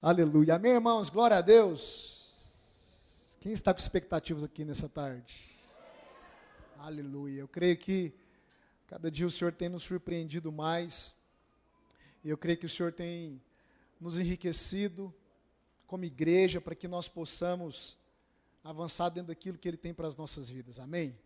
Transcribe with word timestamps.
Aleluia. 0.00 0.54
Amém, 0.54 0.70
irmãos? 0.70 1.10
Glória 1.10 1.38
a 1.38 1.40
Deus. 1.40 2.46
Quem 3.40 3.50
está 3.50 3.74
com 3.74 3.80
expectativas 3.80 4.44
aqui 4.44 4.64
nessa 4.64 4.88
tarde? 4.88 5.58
Aleluia. 6.78 7.40
Eu 7.40 7.48
creio 7.48 7.76
que 7.76 8.14
cada 8.86 9.10
dia 9.10 9.26
o 9.26 9.30
Senhor 9.30 9.52
tem 9.52 9.68
nos 9.68 9.82
surpreendido 9.82 10.52
mais. 10.52 11.12
E 12.22 12.30
eu 12.30 12.38
creio 12.38 12.56
que 12.56 12.66
o 12.66 12.68
Senhor 12.68 12.92
tem 12.92 13.42
nos 14.00 14.20
enriquecido 14.20 15.12
como 15.84 16.04
igreja 16.04 16.60
para 16.60 16.76
que 16.76 16.86
nós 16.86 17.08
possamos 17.08 17.98
avançar 18.62 19.08
dentro 19.08 19.34
daquilo 19.34 19.58
que 19.58 19.66
Ele 19.66 19.76
tem 19.76 19.92
para 19.92 20.06
as 20.06 20.16
nossas 20.16 20.48
vidas. 20.48 20.78
Amém? 20.78 21.18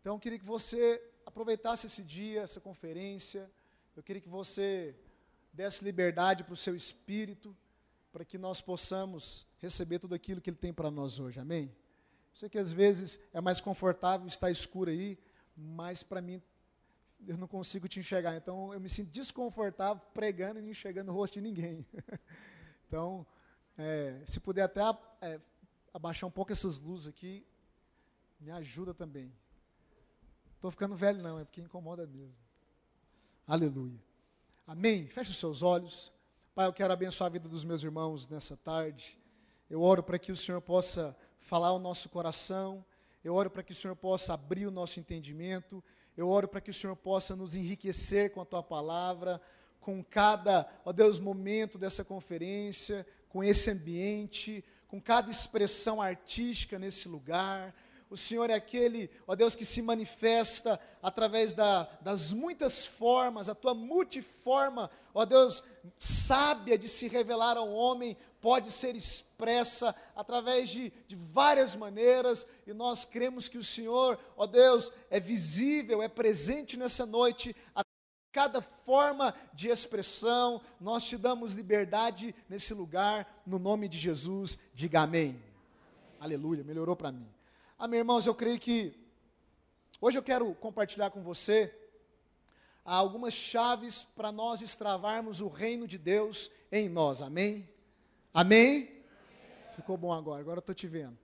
Então, 0.00 0.14
eu 0.14 0.20
queria 0.20 0.38
que 0.38 0.46
você 0.46 1.02
aproveitasse 1.26 1.86
esse 1.86 2.02
dia, 2.02 2.40
essa 2.40 2.62
conferência. 2.62 3.46
Eu 3.94 4.02
queria 4.02 4.22
que 4.22 4.28
você 4.30 4.96
desse 5.52 5.84
liberdade 5.84 6.44
para 6.44 6.54
o 6.54 6.56
seu 6.56 6.74
espírito 6.74 7.54
para 8.14 8.24
que 8.24 8.38
nós 8.38 8.60
possamos 8.60 9.44
receber 9.58 9.98
tudo 9.98 10.14
aquilo 10.14 10.40
que 10.40 10.48
Ele 10.48 10.56
tem 10.56 10.72
para 10.72 10.88
nós 10.88 11.18
hoje, 11.18 11.40
amém? 11.40 11.64
Eu 11.64 12.36
sei 12.36 12.48
que 12.48 12.56
às 12.56 12.70
vezes 12.70 13.18
é 13.32 13.40
mais 13.40 13.60
confortável 13.60 14.28
estar 14.28 14.52
escuro 14.52 14.88
aí, 14.88 15.18
mas 15.56 16.04
para 16.04 16.22
mim 16.22 16.40
eu 17.26 17.36
não 17.36 17.48
consigo 17.48 17.88
te 17.88 17.98
enxergar, 17.98 18.36
então 18.36 18.72
eu 18.72 18.78
me 18.78 18.88
sinto 18.88 19.10
desconfortável 19.10 20.00
pregando 20.14 20.60
e 20.60 20.62
não 20.62 20.70
enxergando 20.70 21.10
o 21.10 21.14
rosto 21.14 21.34
de 21.34 21.40
ninguém. 21.40 21.84
então, 22.86 23.26
é, 23.76 24.22
se 24.24 24.38
puder 24.38 24.62
até 24.62 24.80
é, 25.20 25.40
abaixar 25.92 26.28
um 26.28 26.32
pouco 26.32 26.52
essas 26.52 26.78
luzes 26.78 27.08
aqui, 27.08 27.44
me 28.38 28.52
ajuda 28.52 28.94
também. 28.94 29.32
Estou 30.54 30.70
ficando 30.70 30.94
velho, 30.94 31.20
não, 31.20 31.40
é 31.40 31.44
porque 31.44 31.60
incomoda 31.60 32.06
mesmo. 32.06 32.38
Aleluia. 33.44 34.00
Amém? 34.68 35.08
Feche 35.08 35.32
os 35.32 35.38
seus 35.38 35.62
olhos. 35.62 36.12
Pai, 36.54 36.68
eu 36.68 36.72
quero 36.72 36.92
abençoar 36.92 37.26
a 37.26 37.32
vida 37.32 37.48
dos 37.48 37.64
meus 37.64 37.82
irmãos 37.82 38.28
nessa 38.28 38.56
tarde. 38.56 39.18
Eu 39.68 39.82
oro 39.82 40.04
para 40.04 40.20
que 40.20 40.30
o 40.30 40.36
Senhor 40.36 40.60
possa 40.60 41.16
falar 41.40 41.66
ao 41.66 41.80
nosso 41.80 42.08
coração. 42.08 42.84
Eu 43.24 43.34
oro 43.34 43.50
para 43.50 43.64
que 43.64 43.72
o 43.72 43.74
Senhor 43.74 43.96
possa 43.96 44.34
abrir 44.34 44.64
o 44.64 44.70
nosso 44.70 45.00
entendimento. 45.00 45.82
Eu 46.16 46.28
oro 46.28 46.46
para 46.46 46.60
que 46.60 46.70
o 46.70 46.74
Senhor 46.74 46.94
possa 46.94 47.34
nos 47.34 47.56
enriquecer 47.56 48.30
com 48.30 48.40
a 48.40 48.44
tua 48.44 48.62
palavra, 48.62 49.40
com 49.80 50.00
cada, 50.04 50.64
ó 50.84 50.92
Deus, 50.92 51.18
momento 51.18 51.76
dessa 51.76 52.04
conferência, 52.04 53.04
com 53.28 53.42
esse 53.42 53.72
ambiente, 53.72 54.64
com 54.86 55.00
cada 55.00 55.32
expressão 55.32 56.00
artística 56.00 56.78
nesse 56.78 57.08
lugar. 57.08 57.74
O 58.14 58.16
Senhor 58.16 58.48
é 58.48 58.54
aquele, 58.54 59.10
ó 59.26 59.34
Deus, 59.34 59.56
que 59.56 59.64
se 59.64 59.82
manifesta 59.82 60.78
através 61.02 61.52
da, 61.52 61.82
das 62.00 62.32
muitas 62.32 62.86
formas, 62.86 63.48
a 63.48 63.56
tua 63.56 63.74
multiforma, 63.74 64.88
ó 65.12 65.24
Deus, 65.24 65.64
sábia 65.96 66.78
de 66.78 66.88
se 66.88 67.08
revelar 67.08 67.56
ao 67.56 67.68
homem, 67.68 68.16
pode 68.40 68.70
ser 68.70 68.94
expressa 68.94 69.92
através 70.14 70.70
de, 70.70 70.92
de 71.08 71.16
várias 71.16 71.74
maneiras, 71.74 72.46
e 72.64 72.72
nós 72.72 73.04
cremos 73.04 73.48
que 73.48 73.58
o 73.58 73.64
Senhor, 73.64 74.16
ó 74.36 74.46
Deus, 74.46 74.92
é 75.10 75.18
visível, 75.18 76.00
é 76.00 76.06
presente 76.06 76.76
nessa 76.76 77.04
noite, 77.04 77.56
a 77.74 77.82
cada 78.30 78.62
forma 78.62 79.34
de 79.52 79.66
expressão, 79.70 80.60
nós 80.80 81.02
te 81.02 81.16
damos 81.16 81.54
liberdade 81.54 82.32
nesse 82.48 82.74
lugar, 82.74 83.42
no 83.44 83.58
nome 83.58 83.88
de 83.88 83.98
Jesus, 83.98 84.56
diga 84.72 85.00
amém. 85.00 85.42
Aleluia, 86.20 86.62
melhorou 86.62 86.94
para 86.94 87.10
mim. 87.10 87.33
Amém, 87.84 87.98
irmãos, 87.98 88.24
eu 88.24 88.34
creio 88.34 88.58
que 88.58 88.98
hoje 90.00 90.16
eu 90.16 90.22
quero 90.22 90.54
compartilhar 90.54 91.10
com 91.10 91.22
você 91.22 91.70
algumas 92.82 93.34
chaves 93.34 94.04
para 94.16 94.32
nós 94.32 94.62
extravarmos 94.62 95.42
o 95.42 95.48
reino 95.48 95.86
de 95.86 95.98
Deus 95.98 96.50
em 96.72 96.88
nós. 96.88 97.20
Amém? 97.20 97.68
Amém? 98.32 99.04
Ficou 99.76 99.98
bom 99.98 100.14
agora, 100.14 100.40
agora 100.40 100.60
estou 100.60 100.74
te 100.74 100.86
vendo. 100.88 101.18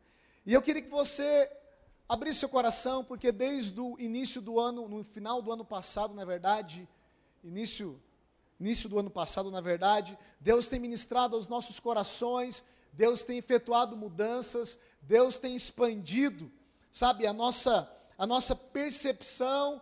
E 0.45 0.53
eu 0.53 0.61
queria 0.61 0.83
que 0.83 0.91
você 0.91 1.51
abrisse 2.07 2.41
seu 2.41 2.49
coração, 2.51 3.03
porque 3.03 3.33
desde 3.33 3.81
o 3.81 3.99
início 3.99 4.43
do 4.43 4.61
ano, 4.61 4.87
no 4.87 5.03
final 5.03 5.41
do 5.41 5.51
ano 5.51 5.65
passado, 5.65 6.13
na 6.13 6.27
verdade, 6.27 6.87
início, 7.43 7.99
início 8.61 8.87
do 8.87 8.99
ano 8.99 9.09
passado, 9.09 9.51
na 9.51 9.63
verdade, 9.63 10.19
Deus 10.39 10.69
tem 10.69 10.79
ministrado 10.79 11.37
aos 11.37 11.49
nossos 11.49 11.81
corações, 11.81 12.63
Deus 12.93 13.25
tem 13.25 13.39
efetuado 13.39 13.97
mudanças, 13.97 14.79
Deus 15.03 15.39
tem 15.39 15.55
expandido, 15.55 16.51
sabe, 16.91 17.27
a 17.27 17.33
nossa, 17.33 17.91
a 18.19 18.27
nossa 18.27 18.55
percepção 18.55 19.81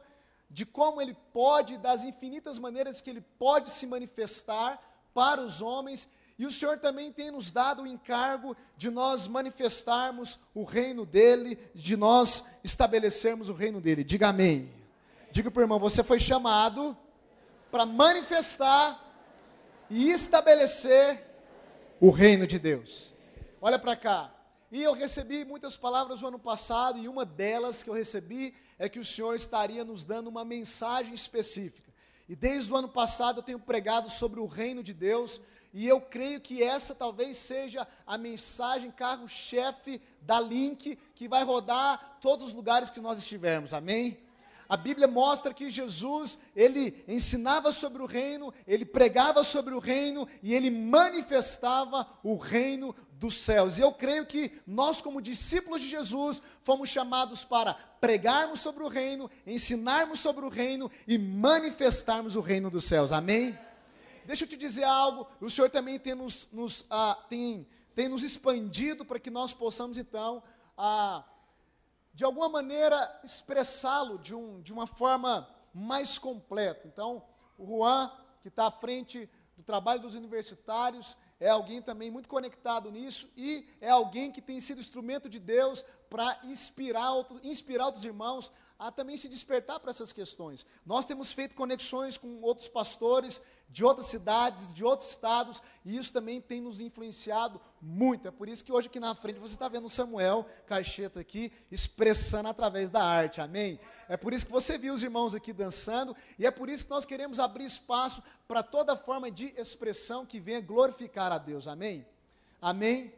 de 0.51 0.65
como 0.65 1.01
Ele 1.01 1.17
pode, 1.33 1.77
das 1.79 2.05
infinitas 2.05 2.59
maneiras 2.59 3.01
que 3.01 3.11
Ele 3.11 3.21
pode 3.39 3.71
se 3.71 3.87
manifestar 3.87 4.83
para 5.13 5.43
os 5.43 5.61
homens, 5.61 6.09
e 6.39 6.47
o 6.47 6.53
Senhor 6.53 6.79
também 6.79 7.11
tem 7.11 7.33
nos 7.33 7.51
dado 7.51 7.83
o 7.83 7.87
encargo 7.87 8.57
de 8.77 8.91
nós 8.91 9.27
manifestarmos 9.27 10.39
o 10.55 10.63
reino 10.63 11.05
dEle, 11.05 11.59
de 11.75 11.97
nós 11.97 12.45
estabelecermos 12.63 13.49
o 13.49 13.53
reino 13.53 13.81
dEle. 13.81 14.05
Diga 14.05 14.29
amém. 14.29 14.73
Diga 15.33 15.51
para 15.51 15.61
o 15.61 15.65
irmão, 15.65 15.81
você 15.81 16.05
foi 16.05 16.21
chamado 16.21 16.97
para 17.73 17.85
manifestar 17.85 19.05
e 19.91 20.11
estabelecer 20.11 21.28
o 22.01 22.11
reino 22.11 22.47
de 22.47 22.59
Deus. 22.59 23.15
Olha 23.61 23.79
para 23.79 23.97
cá. 23.97 24.35
E 24.71 24.83
eu 24.83 24.93
recebi 24.93 25.45
muitas 25.45 25.77
palavras 25.77 26.21
no 26.21 26.29
ano 26.29 26.39
passado, 26.39 26.99
e 26.99 27.09
uma 27.09 27.25
delas 27.25 27.83
que 27.83 27.89
eu 27.89 27.95
recebi 27.95 28.55
é 28.79 28.89
que 28.89 28.99
o 28.99 29.05
Senhor 29.05 29.35
estaria 29.35 29.85
nos 29.85 30.05
dando 30.05 30.29
uma 30.29 30.45
mensagem 30.45 31.15
específica. 31.15 31.91
E 32.29 32.37
desde 32.37 32.71
o 32.71 32.77
ano 32.77 32.89
passado 32.89 33.39
eu 33.39 33.43
tenho 33.43 33.59
pregado 33.59 34.11
sobre 34.11 34.39
o 34.39 34.47
reino 34.47 34.83
de 34.83 34.93
Deus, 34.93 35.41
e 35.73 35.89
eu 35.89 36.01
creio 36.01 36.41
que 36.41 36.63
essa 36.63 36.95
talvez 36.95 37.37
seja 37.37 37.87
a 38.07 38.19
mensagem 38.19 38.91
carro-chefe 38.91 40.01
da 40.21 40.39
Link, 40.39 40.97
que 41.15 41.29
vai 41.29 41.45
rodar 41.45 42.19
todos 42.21 42.49
os 42.49 42.55
lugares 42.55 42.91
que 42.91 43.01
nós 43.01 43.19
estivermos, 43.19 43.73
amém? 43.73 44.19
A 44.69 44.77
Bíblia 44.77 45.09
mostra 45.09 45.55
que 45.55 45.71
Jesus, 45.71 46.39
ele 46.55 47.03
ensinava 47.09 47.73
sobre 47.73 48.03
o 48.03 48.07
reino, 48.07 48.53
ele 48.67 48.85
pregava 48.85 49.43
sobre 49.43 49.73
o 49.73 49.79
reino 49.79 50.29
e 50.43 50.55
ele 50.55 50.71
manifestava 50.71 52.07
o 52.23 52.37
reino 52.37 52.95
dos 53.13 53.35
céus. 53.35 53.79
E 53.79 53.81
eu 53.81 53.91
creio 53.93 54.27
que 54.27 54.53
nós, 54.67 55.01
como 55.01 55.23
discípulos 55.23 55.81
de 55.81 55.89
Jesus, 55.89 56.43
fomos 56.61 56.91
chamados 56.91 57.45
para 57.45 57.73
pregarmos 57.99 58.61
sobre 58.61 58.85
o 58.85 58.89
reino, 58.89 59.31
ensinarmos 59.47 60.21
sobre 60.21 60.45
o 60.45 60.51
reino 60.51 60.91
e 61.07 61.17
manifestarmos 61.17 62.37
o 62.37 62.41
reino 62.41 62.71
dos 62.71 62.85
céus. 62.85 63.11
Amém? 63.11 63.59
Deixa 64.27 64.45
eu 64.45 64.49
te 64.49 64.59
dizer 64.59 64.85
algo, 64.85 65.27
o 65.41 65.49
Senhor 65.49 65.71
também 65.71 65.99
tem 65.99 66.15
nos, 66.15 66.47
nos, 66.53 66.85
ah, 66.91 67.17
tem, 67.31 67.67
tem 67.95 68.07
nos 68.07 68.23
expandido 68.23 69.03
para 69.03 69.19
que 69.19 69.31
nós 69.31 69.55
possamos 69.55 69.97
então. 69.97 70.43
Ah, 70.77 71.25
de 72.19 72.25
alguma 72.25 72.49
maneira, 72.49 73.21
expressá-lo 73.23 74.19
de, 74.19 74.35
um, 74.35 74.61
de 74.61 74.73
uma 74.73 74.89
forma 74.89 75.49
mais 75.73 76.19
completa. 76.19 76.89
Então, 76.89 77.23
o 77.57 77.65
Juan, 77.65 78.11
que 78.41 78.49
está 78.49 78.67
à 78.67 78.73
frente 78.73 79.31
do 79.57 79.63
trabalho 79.63 80.01
dos 80.01 80.17
universitários, 80.17 81.17
é 81.39 81.49
alguém 81.49 81.81
também 81.81 82.11
muito 82.11 82.29
conectado 82.29 82.91
nisso 82.91 83.31
e 83.37 83.69
é 83.81 83.89
alguém 83.89 84.33
que 84.33 84.43
tem 84.43 84.61
sido 84.61 84.81
instrumento 84.81 85.29
de 85.29 85.39
Deus 85.39 85.85
para 86.11 86.41
inspirar, 86.43 87.13
outro, 87.13 87.39
inspirar 87.45 87.87
outros 87.87 88.05
irmãos 88.05 88.51
a 88.79 88.93
também 88.93 89.17
se 89.17 89.29
despertar 89.29 89.81
para 89.81 89.91
essas 89.91 90.13
questões. 90.13 90.65
Nós 90.87 91.05
temos 91.05 91.33
feito 91.33 91.55
conexões 91.55 92.17
com 92.17 92.41
outros 92.43 92.69
pastores 92.69 93.41
de 93.71 93.85
outras 93.85 94.07
cidades, 94.07 94.73
de 94.73 94.83
outros 94.83 95.11
estados, 95.11 95.61
e 95.85 95.97
isso 95.97 96.13
também 96.13 96.41
tem 96.41 96.61
nos 96.61 96.81
influenciado 96.81 97.61
muito. 97.83 98.27
É 98.27 98.31
por 98.31 98.49
isso 98.49 98.65
que 98.65 98.73
hoje 98.73 98.89
aqui 98.89 98.99
na 98.99 99.15
frente 99.15 99.39
você 99.39 99.55
está 99.55 99.69
vendo 99.69 99.91
Samuel 99.91 100.47
Caixeta 100.67 101.21
aqui 101.21 101.53
expressando 101.71 102.49
através 102.49 102.89
da 102.89 103.03
arte, 103.03 103.41
amém? 103.41 103.79
É 104.09 104.17
por 104.17 104.33
isso 104.33 104.47
que 104.47 104.53
você 104.53 104.79
viu 104.79 104.95
os 104.95 105.03
irmãos 105.03 105.35
aqui 105.35 105.53
dançando, 105.53 106.17
e 106.39 106.47
é 106.47 106.51
por 106.51 106.71
isso 106.71 106.85
que 106.85 106.91
nós 106.91 107.05
queremos 107.05 107.39
abrir 107.39 107.65
espaço 107.65 108.23
para 108.47 108.63
toda 108.63 108.97
forma 108.97 109.31
de 109.31 109.53
expressão 109.57 110.25
que 110.25 110.41
venha 110.41 110.63
glorificar 110.63 111.31
a 111.31 111.37
Deus, 111.39 111.69
amém? 111.69 112.07
Amém? 112.63 113.13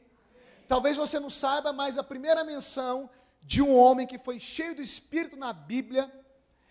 Talvez 0.67 0.97
você 0.97 1.21
não 1.21 1.31
saiba, 1.31 1.73
mas 1.73 1.97
a 1.97 2.03
primeira 2.03 2.45
menção 2.45 3.09
de 3.43 3.63
um 3.63 3.77
homem 3.77 4.07
que 4.07 4.19
foi 4.19 4.39
cheio 4.39 4.75
do 4.75 4.83
Espírito 4.83 5.37
na 5.37 5.53
Bíblia 5.53 6.13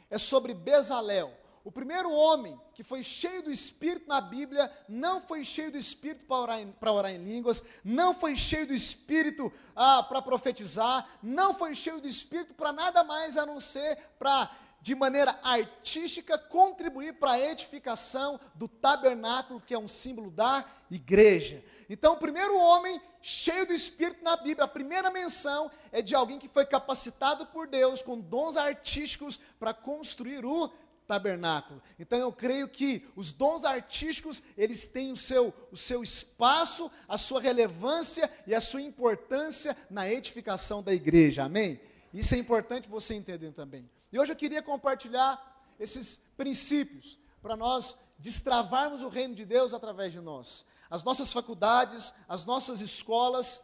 é 0.10 0.18
sobre 0.18 0.54
Bezalel. 0.54 1.34
O 1.64 1.72
primeiro 1.72 2.12
homem 2.12 2.60
que 2.74 2.84
foi 2.84 3.04
cheio 3.04 3.44
do 3.44 3.52
Espírito 3.52 4.08
na 4.08 4.22
Bíblia 4.22 4.72
não 4.88 5.22
foi 5.22 5.44
cheio 5.44 5.72
do 5.72 5.78
Espírito 5.78 6.26
para 6.26 6.38
orar, 6.38 6.60
em, 6.60 6.74
orar 6.82 7.12
em 7.12 7.24
línguas, 7.24 7.62
não 7.84 8.14
foi 8.14 8.36
cheio 8.36 8.66
do 8.66 8.74
Espírito 8.74 9.52
ah, 9.76 10.02
para 10.02 10.22
profetizar, 10.22 11.08
não 11.22 11.54
foi 11.54 11.76
cheio 11.76 12.00
do 12.00 12.08
Espírito 12.08 12.54
para 12.54 12.72
nada 12.72 13.04
mais 13.04 13.38
a 13.38 13.46
não 13.46 13.60
ser 13.60 13.98
para 14.18 14.50
de 14.82 14.96
maneira 14.96 15.40
artística, 15.44 16.38
contribuir 16.38 17.14
para 17.14 17.32
a 17.32 17.40
edificação 17.40 18.40
do 18.56 18.68
tabernáculo, 18.68 19.62
que 19.62 19.74
é 19.74 19.80
um 19.80 19.88
símbolo 19.88 20.32
da 20.32 20.66
igreja. 20.90 21.64
Então, 21.90 22.14
o 22.14 22.18
primeiro 22.18 22.58
homem 22.58 23.02
cheio 23.22 23.66
do 23.66 23.74
Espírito 23.74 24.24
na 24.24 24.38
Bíblia, 24.38 24.66
a 24.66 24.68
primeira 24.68 25.12
menção 25.12 25.70
é 25.92 26.02
de 26.02 26.16
alguém 26.16 26.40
que 26.40 26.48
foi 26.48 26.66
capacitado 26.66 27.46
por 27.48 27.68
Deus 27.68 28.02
com 28.02 28.20
dons 28.20 28.58
artísticos 28.58 29.40
para 29.60 29.74
construir 29.74 30.46
o 30.46 30.72
tabernáculo. 31.10 31.82
Então 31.98 32.20
eu 32.20 32.32
creio 32.32 32.68
que 32.68 33.08
os 33.16 33.32
dons 33.32 33.66
artísticos, 33.66 34.44
eles 34.56 34.86
têm 34.86 35.12
o 35.12 35.18
seu, 35.18 35.52
o 35.72 35.76
seu 35.76 36.04
espaço, 36.04 36.90
a 37.08 37.18
sua 37.18 37.42
relevância 37.42 38.30
e 38.46 38.54
a 38.54 38.62
sua 38.62 38.82
importância 38.82 39.76
na 39.90 40.08
edificação 40.08 40.84
da 40.84 40.94
igreja. 40.94 41.46
Amém? 41.46 41.82
Isso 42.14 42.36
é 42.36 42.38
importante 42.38 42.88
você 42.88 43.16
entender 43.16 43.52
também. 43.54 43.90
E 44.12 44.20
hoje 44.20 44.32
eu 44.32 44.36
queria 44.36 44.62
compartilhar 44.62 45.40
esses 45.80 46.20
princípios 46.36 47.18
para 47.42 47.56
nós 47.56 47.96
destravarmos 48.18 49.02
o 49.02 49.10
reino 49.10 49.36
de 49.36 49.46
Deus 49.46 49.74
através 49.74 50.12
de 50.12 50.20
nós. 50.20 50.66
As 50.90 51.04
nossas 51.04 51.32
faculdades, 51.32 52.14
as 52.28 52.44
nossas 52.44 52.82
escolas, 52.82 53.62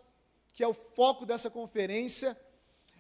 que 0.53 0.63
é 0.63 0.68
o 0.68 0.74
foco 0.74 1.25
dessa 1.25 1.50
conferência, 1.50 2.39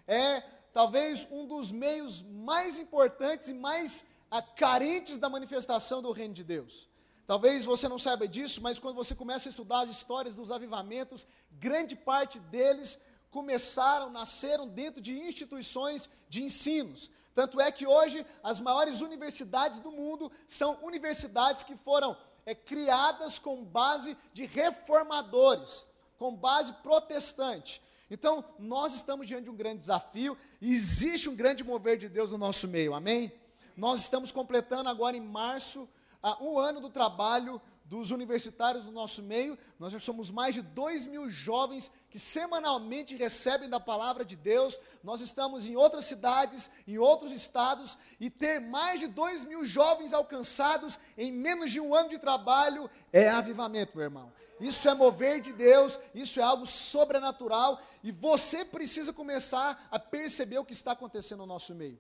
é 0.07 0.41
talvez 0.73 1.27
um 1.31 1.47
dos 1.47 1.71
meios 1.71 2.21
mais 2.21 2.77
importantes 2.79 3.47
e 3.47 3.53
mais 3.53 4.03
ah, 4.29 4.41
carentes 4.41 5.17
da 5.17 5.29
manifestação 5.29 6.01
do 6.01 6.11
reino 6.11 6.33
de 6.33 6.43
Deus. 6.43 6.89
Talvez 7.27 7.63
você 7.65 7.87
não 7.87 7.97
saiba 7.97 8.27
disso, 8.27 8.61
mas 8.61 8.77
quando 8.77 8.95
você 8.95 9.15
começa 9.15 9.47
a 9.47 9.51
estudar 9.51 9.81
as 9.81 9.89
histórias 9.89 10.35
dos 10.35 10.51
avivamentos, 10.51 11.25
grande 11.51 11.95
parte 11.95 12.39
deles 12.39 12.99
começaram, 13.31 14.09
nasceram 14.09 14.67
dentro 14.67 15.01
de 15.01 15.17
instituições 15.17 16.09
de 16.29 16.43
ensinos. 16.43 17.09
Tanto 17.35 17.59
é 17.59 17.69
que 17.69 17.85
hoje 17.85 18.25
as 18.41 18.61
maiores 18.61 19.01
universidades 19.01 19.79
do 19.79 19.91
mundo 19.91 20.31
são 20.47 20.79
universidades 20.81 21.63
que 21.63 21.75
foram 21.75 22.17
é, 22.45 22.55
criadas 22.55 23.37
com 23.37 23.61
base 23.61 24.17
de 24.33 24.45
reformadores, 24.45 25.85
com 26.17 26.33
base 26.33 26.71
protestante. 26.81 27.81
Então, 28.09 28.45
nós 28.57 28.95
estamos 28.95 29.27
diante 29.27 29.43
de 29.43 29.49
um 29.49 29.55
grande 29.55 29.81
desafio 29.81 30.37
e 30.61 30.73
existe 30.73 31.27
um 31.27 31.35
grande 31.35 31.61
mover 31.61 31.97
de 31.97 32.07
Deus 32.07 32.31
no 32.31 32.37
nosso 32.37 32.69
meio, 32.69 32.93
amém? 32.93 33.31
Nós 33.75 34.01
estamos 34.01 34.31
completando 34.31 34.89
agora 34.89 35.17
em 35.17 35.21
março 35.21 35.89
uh, 36.23 36.41
um 36.41 36.57
ano 36.57 36.79
do 36.79 36.89
trabalho 36.89 37.61
dos 37.85 38.09
universitários 38.09 38.85
do 38.85 38.91
nosso 38.91 39.21
meio. 39.21 39.57
Nós 39.79 39.93
já 39.93 39.99
somos 39.99 40.31
mais 40.31 40.55
de 40.55 40.61
2 40.61 41.05
mil 41.07 41.29
jovens 41.29 41.91
que 42.09 42.17
semanalmente 42.17 43.15
recebem 43.15 43.69
da 43.69 43.79
palavra 43.79 44.25
de 44.25 44.35
Deus. 44.35 44.79
Nós 45.03 45.21
estamos 45.21 45.65
em 45.67 45.75
outras 45.75 46.05
cidades, 46.05 46.69
em 46.87 46.97
outros 46.97 47.31
estados, 47.31 47.97
e 48.19 48.29
ter 48.29 48.59
mais 48.59 48.99
de 48.99 49.07
2 49.07 49.45
mil 49.45 49.63
jovens 49.63 50.13
alcançados 50.13 50.99
em 51.15 51.31
menos 51.31 51.71
de 51.71 51.79
um 51.79 51.93
ano 51.93 52.09
de 52.09 52.17
trabalho 52.17 52.89
é 53.13 53.29
avivamento, 53.29 53.95
meu 53.95 54.05
irmão. 54.05 54.33
Isso 54.59 54.89
é 54.89 54.95
mover 54.95 55.41
de 55.41 55.53
Deus, 55.53 55.99
isso 56.13 56.39
é 56.39 56.43
algo 56.43 56.65
sobrenatural, 56.65 57.79
e 58.01 58.11
você 58.11 58.63
precisa 58.65 59.13
começar 59.13 59.87
a 59.91 59.99
perceber 59.99 60.57
o 60.57 60.65
que 60.65 60.73
está 60.73 60.93
acontecendo 60.93 61.39
no 61.39 61.45
nosso 61.45 61.75
meio. 61.75 61.99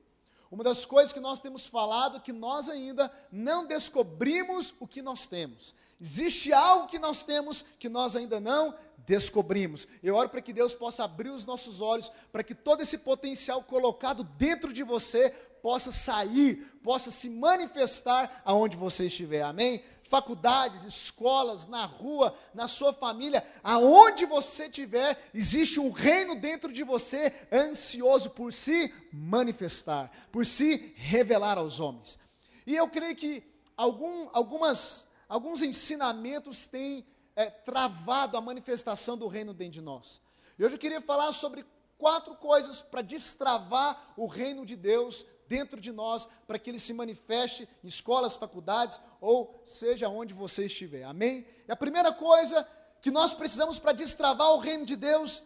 Uma 0.51 0.63
das 0.63 0.85
coisas 0.85 1.11
que 1.11 1.19
nós 1.19 1.39
temos 1.39 1.65
falado 1.65 2.17
é 2.17 2.19
que 2.19 2.33
nós 2.33 2.69
ainda 2.69 3.11
não 3.31 3.65
descobrimos 3.65 4.73
o 4.79 4.87
que 4.87 5.01
nós 5.01 5.27
temos. 5.27 5.73
Existe 5.99 6.51
algo 6.53 6.87
que 6.87 6.99
nós 6.99 7.23
temos 7.23 7.63
que 7.79 7.89
nós 7.89 8.15
ainda 8.15 8.39
não 8.39 8.75
descobrimos. 9.05 9.87
Eu 10.03 10.15
oro 10.15 10.29
para 10.29 10.41
que 10.41 10.53
Deus 10.53 10.73
possa 10.73 11.03
abrir 11.03 11.29
os 11.29 11.45
nossos 11.45 11.79
olhos, 11.79 12.11
para 12.31 12.43
que 12.43 12.55
todo 12.55 12.81
esse 12.81 12.97
potencial 12.97 13.63
colocado 13.63 14.23
dentro 14.23 14.73
de 14.73 14.83
você 14.83 15.29
possa 15.61 15.91
sair, 15.91 16.57
possa 16.83 17.09
se 17.09 17.29
manifestar 17.29 18.41
aonde 18.45 18.77
você 18.77 19.05
estiver. 19.05 19.41
Amém? 19.41 19.83
Faculdades, 20.07 20.83
escolas, 20.83 21.65
na 21.65 21.85
rua, 21.85 22.35
na 22.53 22.67
sua 22.67 22.93
família, 22.93 23.45
aonde 23.63 24.25
você 24.25 24.65
estiver, 24.65 25.29
existe 25.33 25.79
um 25.79 25.91
reino 25.91 26.39
dentro 26.39 26.71
de 26.71 26.83
você 26.83 27.33
ansioso 27.51 28.29
por 28.29 28.53
se 28.53 28.93
manifestar, 29.11 30.11
por 30.31 30.45
se 30.45 30.93
revelar 30.95 31.57
aos 31.57 31.79
homens. 31.79 32.19
E 32.65 32.75
eu 32.75 32.87
creio 32.87 33.15
que 33.15 33.43
algum, 33.75 34.29
algumas, 34.31 35.07
alguns 35.27 35.61
ensinamentos 35.61 36.67
têm 36.67 37.05
é, 37.35 37.49
travado 37.49 38.37
a 38.37 38.41
manifestação 38.41 39.17
do 39.17 39.27
reino 39.27 39.53
dentro 39.53 39.73
de 39.73 39.81
nós. 39.81 40.21
E 40.57 40.63
hoje 40.63 40.75
eu 40.75 40.79
queria 40.79 41.01
falar 41.01 41.31
sobre 41.33 41.65
quatro 41.97 42.35
coisas 42.35 42.81
para 42.81 43.01
destravar 43.01 44.13
o 44.15 44.27
reino 44.27 44.65
de 44.65 44.75
Deus 44.75 45.25
dentro 45.47 45.79
de 45.79 45.91
nós, 45.91 46.27
para 46.47 46.59
que 46.59 46.69
ele 46.69 46.79
se 46.79 46.93
manifeste 46.93 47.67
em 47.83 47.87
escolas, 47.87 48.35
faculdades, 48.35 48.99
ou 49.21 49.61
seja 49.63 50.09
onde 50.09 50.33
você 50.33 50.65
estiver. 50.65 51.03
Amém? 51.03 51.45
E 51.67 51.71
a 51.71 51.75
primeira 51.75 52.11
coisa 52.11 52.67
que 53.01 53.11
nós 53.11 53.33
precisamos 53.33 53.79
para 53.79 53.91
destravar 53.91 54.49
o 54.51 54.59
reino 54.59 54.85
de 54.85 54.95
Deus 54.95 55.43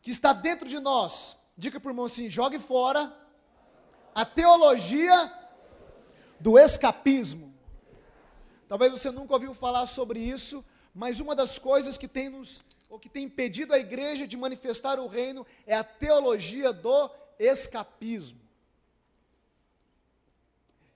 que 0.00 0.10
está 0.10 0.32
dentro 0.32 0.68
de 0.68 0.80
nós, 0.80 1.36
diga 1.56 1.78
para 1.78 1.88
o 1.88 1.92
irmão 1.92 2.06
assim: 2.06 2.28
jogue 2.28 2.58
fora 2.58 3.14
a 4.14 4.24
teologia 4.24 5.32
do 6.40 6.58
escapismo. 6.58 7.54
Talvez 8.68 8.90
você 8.90 9.10
nunca 9.10 9.34
ouviu 9.34 9.54
falar 9.54 9.86
sobre 9.86 10.18
isso, 10.18 10.64
mas 10.94 11.20
uma 11.20 11.36
das 11.36 11.58
coisas 11.58 11.96
que 11.96 12.08
tem 12.08 12.28
nos 12.28 12.62
ou 12.92 12.98
que 12.98 13.08
tem 13.08 13.24
impedido 13.24 13.72
a 13.72 13.78
igreja 13.78 14.26
de 14.26 14.36
manifestar 14.36 14.98
o 14.98 15.06
reino 15.06 15.46
é 15.66 15.74
a 15.74 15.82
teologia 15.82 16.74
do 16.74 17.10
escapismo. 17.38 18.41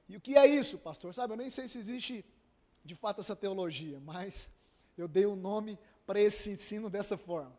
E 0.08 0.16
o 0.16 0.20
que 0.20 0.36
é 0.36 0.46
isso, 0.46 0.78
pastor? 0.78 1.12
Sabe, 1.14 1.32
eu 1.32 1.36
nem 1.36 1.50
sei 1.50 1.66
se 1.68 1.78
existe 1.78 2.24
de 2.84 2.94
fato 2.94 3.20
essa 3.20 3.34
teologia, 3.34 4.00
mas 4.00 4.50
eu 4.96 5.08
dei 5.08 5.26
o 5.26 5.32
um 5.32 5.36
nome 5.36 5.78
para 6.06 6.20
esse 6.20 6.50
ensino 6.50 6.88
dessa 6.88 7.16
forma. 7.16 7.52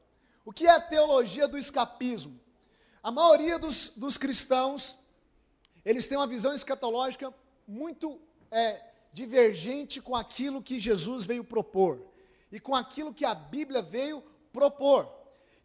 O 0.46 0.54
que 0.54 0.66
é 0.66 0.72
a 0.72 0.80
teologia 0.80 1.48
do 1.48 1.58
escapismo? 1.58 2.40
A 3.04 3.12
maioria 3.12 3.60
dos, 3.60 3.90
dos 3.90 4.18
cristãos, 4.18 4.98
eles 5.84 6.08
têm 6.08 6.18
uma 6.18 6.28
visão 6.28 6.54
escatológica 6.54 7.34
muito 7.68 8.20
é, 8.50 8.82
divergente 9.12 10.02
com 10.02 10.16
aquilo 10.16 10.62
que 10.62 10.80
Jesus 10.80 11.26
veio 11.26 11.44
propor 11.44 12.02
e 12.52 12.60
com 12.60 12.74
aquilo 12.74 13.14
que 13.14 13.26
a 13.26 13.36
Bíblia 13.36 13.82
veio 13.82 14.24
propor. 14.54 15.12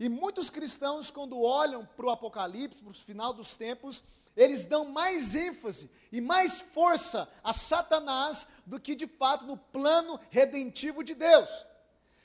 E 0.00 0.08
muitos 0.08 0.50
cristãos, 0.50 1.10
quando 1.12 1.40
olham 1.40 1.86
para 1.96 2.06
o 2.06 2.10
Apocalipse, 2.10 2.82
para 2.82 2.90
o 2.90 2.94
final 2.94 3.32
dos 3.32 3.54
tempos, 3.54 4.02
eles 4.36 4.64
dão 4.64 4.84
mais 4.84 5.34
ênfase 5.34 5.90
e 6.10 6.20
mais 6.20 6.60
força 6.60 7.28
a 7.42 7.52
Satanás 7.52 8.46
do 8.66 8.80
que 8.80 8.94
de 8.94 9.06
fato 9.06 9.44
no 9.44 9.56
plano 9.56 10.18
redentivo 10.30 11.02
de 11.02 11.14
Deus. 11.14 11.66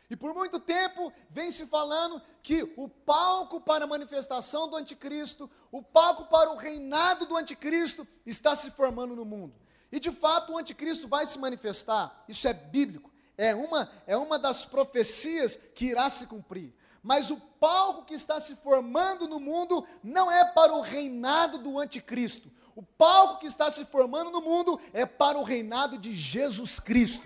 E 0.10 0.16
por 0.16 0.34
muito 0.34 0.58
tempo 0.60 1.12
vem 1.30 1.52
se 1.52 1.66
falando 1.66 2.22
que 2.42 2.74
o 2.78 2.88
palco 2.88 3.60
para 3.60 3.84
a 3.84 3.88
manifestação 3.88 4.70
do 4.70 4.78
anticristo, 4.78 5.50
o 5.70 5.82
palco 5.82 6.26
para 6.26 6.50
o 6.50 6.56
reinado 6.56 7.26
do 7.26 7.36
anticristo 7.36 8.08
está 8.26 8.56
se 8.56 8.72
formando 8.72 9.16
no 9.16 9.26
mundo. 9.26 9.54
E 9.92 10.00
de 10.00 10.12
fato 10.12 10.54
o 10.54 10.58
anticristo 10.58 11.08
vai 11.08 11.28
se 11.28 11.38
manifestar. 11.38 12.24
Isso 12.28 12.48
é 12.48 12.54
bíblico. 12.54 13.12
É 13.38 13.54
uma, 13.54 13.92
é 14.08 14.16
uma 14.18 14.40
das 14.40 14.66
profecias 14.66 15.60
que 15.76 15.88
irá 15.88 16.10
se 16.10 16.26
cumprir 16.26 16.74
mas 17.08 17.32
o 17.32 17.38
palco 17.38 18.04
que 18.04 18.14
está 18.14 18.38
se 18.38 18.54
formando 18.54 19.30
no 19.30 19.40
mundo 19.40 19.88
não 20.04 20.30
é 20.30 20.44
para 20.44 20.74
o 20.74 20.82
reinado 20.82 21.58
do 21.58 21.80
anticristo. 21.80 22.52
O 22.76 22.84
palco 22.84 23.40
que 23.40 23.48
está 23.48 23.72
se 23.72 23.86
formando 23.86 24.30
no 24.30 24.42
mundo 24.42 24.78
é 24.92 25.06
para 25.06 25.38
o 25.38 25.44
reinado 25.44 25.98
de 25.98 26.14
Jesus 26.14 26.82
Cristo. 26.82 27.26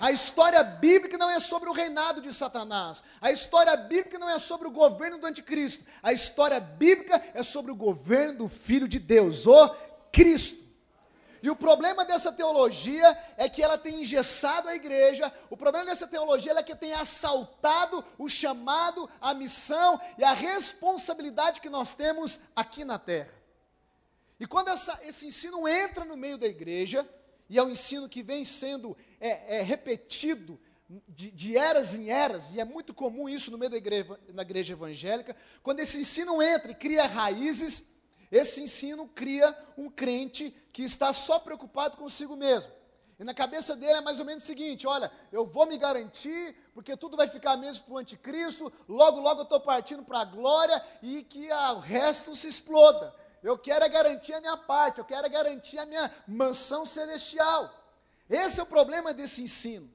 A 0.00 0.10
história 0.10 0.64
bíblica 0.64 1.18
não 1.18 1.28
é 1.28 1.38
sobre 1.38 1.68
o 1.68 1.74
reinado 1.74 2.22
de 2.22 2.32
Satanás. 2.32 3.02
A 3.20 3.30
história 3.30 3.76
bíblica 3.76 4.18
não 4.18 4.30
é 4.30 4.38
sobre 4.38 4.66
o 4.66 4.70
governo 4.70 5.18
do 5.18 5.26
anticristo. 5.26 5.84
A 6.02 6.14
história 6.14 6.58
bíblica 6.58 7.22
é 7.34 7.42
sobre 7.42 7.70
o 7.70 7.76
governo 7.76 8.38
do 8.38 8.48
Filho 8.48 8.88
de 8.88 8.98
Deus, 8.98 9.46
o 9.46 9.68
Cristo. 10.10 10.59
E 11.42 11.48
o 11.48 11.56
problema 11.56 12.04
dessa 12.04 12.30
teologia 12.30 13.16
é 13.36 13.48
que 13.48 13.62
ela 13.62 13.78
tem 13.78 14.02
engessado 14.02 14.68
a 14.68 14.74
igreja, 14.74 15.32
o 15.48 15.56
problema 15.56 15.86
dessa 15.86 16.06
teologia 16.06 16.52
é 16.52 16.62
que 16.62 16.76
tem 16.76 16.92
assaltado 16.92 18.04
o 18.18 18.28
chamado, 18.28 19.08
a 19.20 19.32
missão 19.32 20.00
e 20.18 20.24
a 20.24 20.32
responsabilidade 20.32 21.60
que 21.60 21.70
nós 21.70 21.94
temos 21.94 22.40
aqui 22.54 22.84
na 22.84 22.98
terra. 22.98 23.32
E 24.38 24.46
quando 24.46 24.68
essa, 24.68 24.98
esse 25.02 25.26
ensino 25.26 25.66
entra 25.66 26.04
no 26.04 26.16
meio 26.16 26.38
da 26.38 26.46
igreja, 26.46 27.08
e 27.48 27.58
é 27.58 27.62
um 27.62 27.70
ensino 27.70 28.08
que 28.08 28.22
vem 28.22 28.44
sendo 28.44 28.96
é, 29.20 29.58
é, 29.58 29.62
repetido 29.62 30.58
de, 31.08 31.30
de, 31.30 31.56
eras 31.56 31.94
em 31.94 32.10
eras, 32.10 32.50
e 32.52 32.60
é 32.60 32.64
muito 32.64 32.94
comum 32.94 33.28
isso 33.28 33.50
no 33.50 33.58
meio 33.58 33.70
da 33.70 33.76
igreja, 33.76 34.18
na 34.32 34.42
igreja 34.42 34.72
evangélica, 34.72 35.36
quando 35.62 35.80
esse 35.80 35.98
ensino 35.98 36.42
entra 36.42 36.72
e 36.72 36.74
cria 36.74 37.06
raízes, 37.06 37.84
esse 38.30 38.62
ensino 38.62 39.08
cria 39.08 39.56
um 39.76 39.90
crente 39.90 40.54
que 40.72 40.82
está 40.82 41.12
só 41.12 41.38
preocupado 41.38 41.96
consigo 41.96 42.36
mesmo. 42.36 42.72
E 43.18 43.24
na 43.24 43.34
cabeça 43.34 43.76
dele 43.76 43.98
é 43.98 44.00
mais 44.00 44.18
ou 44.18 44.24
menos 44.24 44.44
o 44.44 44.46
seguinte: 44.46 44.86
olha, 44.86 45.12
eu 45.30 45.44
vou 45.44 45.66
me 45.66 45.76
garantir, 45.76 46.56
porque 46.72 46.96
tudo 46.96 47.16
vai 47.16 47.28
ficar 47.28 47.56
mesmo 47.56 47.84
para 47.84 47.94
o 47.94 47.98
anticristo, 47.98 48.72
logo, 48.88 49.20
logo 49.20 49.40
eu 49.40 49.44
estou 49.44 49.60
partindo 49.60 50.02
para 50.02 50.20
a 50.20 50.24
glória 50.24 50.82
e 51.02 51.22
que 51.22 51.52
o 51.52 51.78
resto 51.80 52.34
se 52.34 52.48
exploda. 52.48 53.14
Eu 53.42 53.58
quero 53.58 53.84
é 53.84 53.88
garantir 53.88 54.32
a 54.32 54.40
minha 54.40 54.56
parte, 54.56 54.98
eu 54.98 55.04
quero 55.04 55.26
é 55.26 55.28
garantir 55.28 55.78
a 55.78 55.86
minha 55.86 56.10
mansão 56.26 56.86
celestial. 56.86 57.74
Esse 58.28 58.60
é 58.60 58.62
o 58.62 58.66
problema 58.66 59.12
desse 59.12 59.42
ensino. 59.42 59.90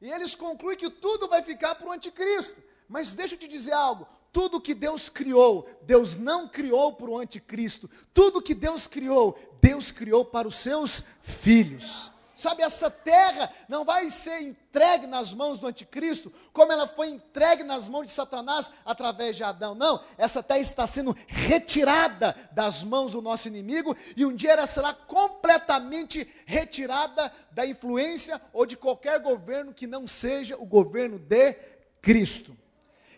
E 0.00 0.10
eles 0.10 0.34
concluem 0.34 0.76
que 0.76 0.88
tudo 0.88 1.28
vai 1.28 1.42
ficar 1.42 1.74
para 1.74 1.88
o 1.88 1.92
anticristo. 1.92 2.62
Mas 2.88 3.14
deixa 3.14 3.34
eu 3.34 3.38
te 3.38 3.48
dizer 3.48 3.72
algo: 3.72 4.06
tudo 4.32 4.60
que 4.60 4.74
Deus 4.74 5.10
criou, 5.10 5.68
Deus 5.82 6.16
não 6.16 6.48
criou 6.48 6.94
para 6.94 7.10
o 7.10 7.18
anticristo. 7.18 7.88
Tudo 8.14 8.40
que 8.40 8.54
Deus 8.54 8.86
criou, 8.86 9.38
Deus 9.60 9.92
criou 9.92 10.24
para 10.24 10.48
os 10.48 10.54
seus 10.54 11.04
filhos. 11.22 12.10
Sabe, 12.34 12.62
essa 12.62 12.90
terra 12.90 13.52
não 13.68 13.84
vai 13.84 14.10
ser 14.10 14.40
entregue 14.40 15.06
nas 15.06 15.32
mãos 15.32 15.60
do 15.60 15.66
anticristo, 15.68 16.32
como 16.52 16.72
ela 16.72 16.88
foi 16.88 17.10
entregue 17.10 17.62
nas 17.62 17.88
mãos 17.88 18.06
de 18.06 18.10
Satanás 18.10 18.72
através 18.84 19.36
de 19.36 19.44
Adão. 19.44 19.76
Não, 19.76 20.02
essa 20.18 20.42
terra 20.42 20.58
está 20.58 20.86
sendo 20.86 21.16
retirada 21.28 22.34
das 22.50 22.82
mãos 22.82 23.12
do 23.12 23.22
nosso 23.22 23.46
inimigo 23.46 23.94
e 24.16 24.24
um 24.24 24.34
dia 24.34 24.52
ela 24.52 24.66
será 24.66 24.92
completamente 24.92 26.26
retirada 26.46 27.30
da 27.52 27.64
influência 27.64 28.40
ou 28.52 28.66
de 28.66 28.76
qualquer 28.76 29.20
governo 29.20 29.74
que 29.74 29.86
não 29.86 30.08
seja 30.08 30.56
o 30.56 30.64
governo 30.64 31.18
de 31.18 31.52
Cristo. 32.00 32.56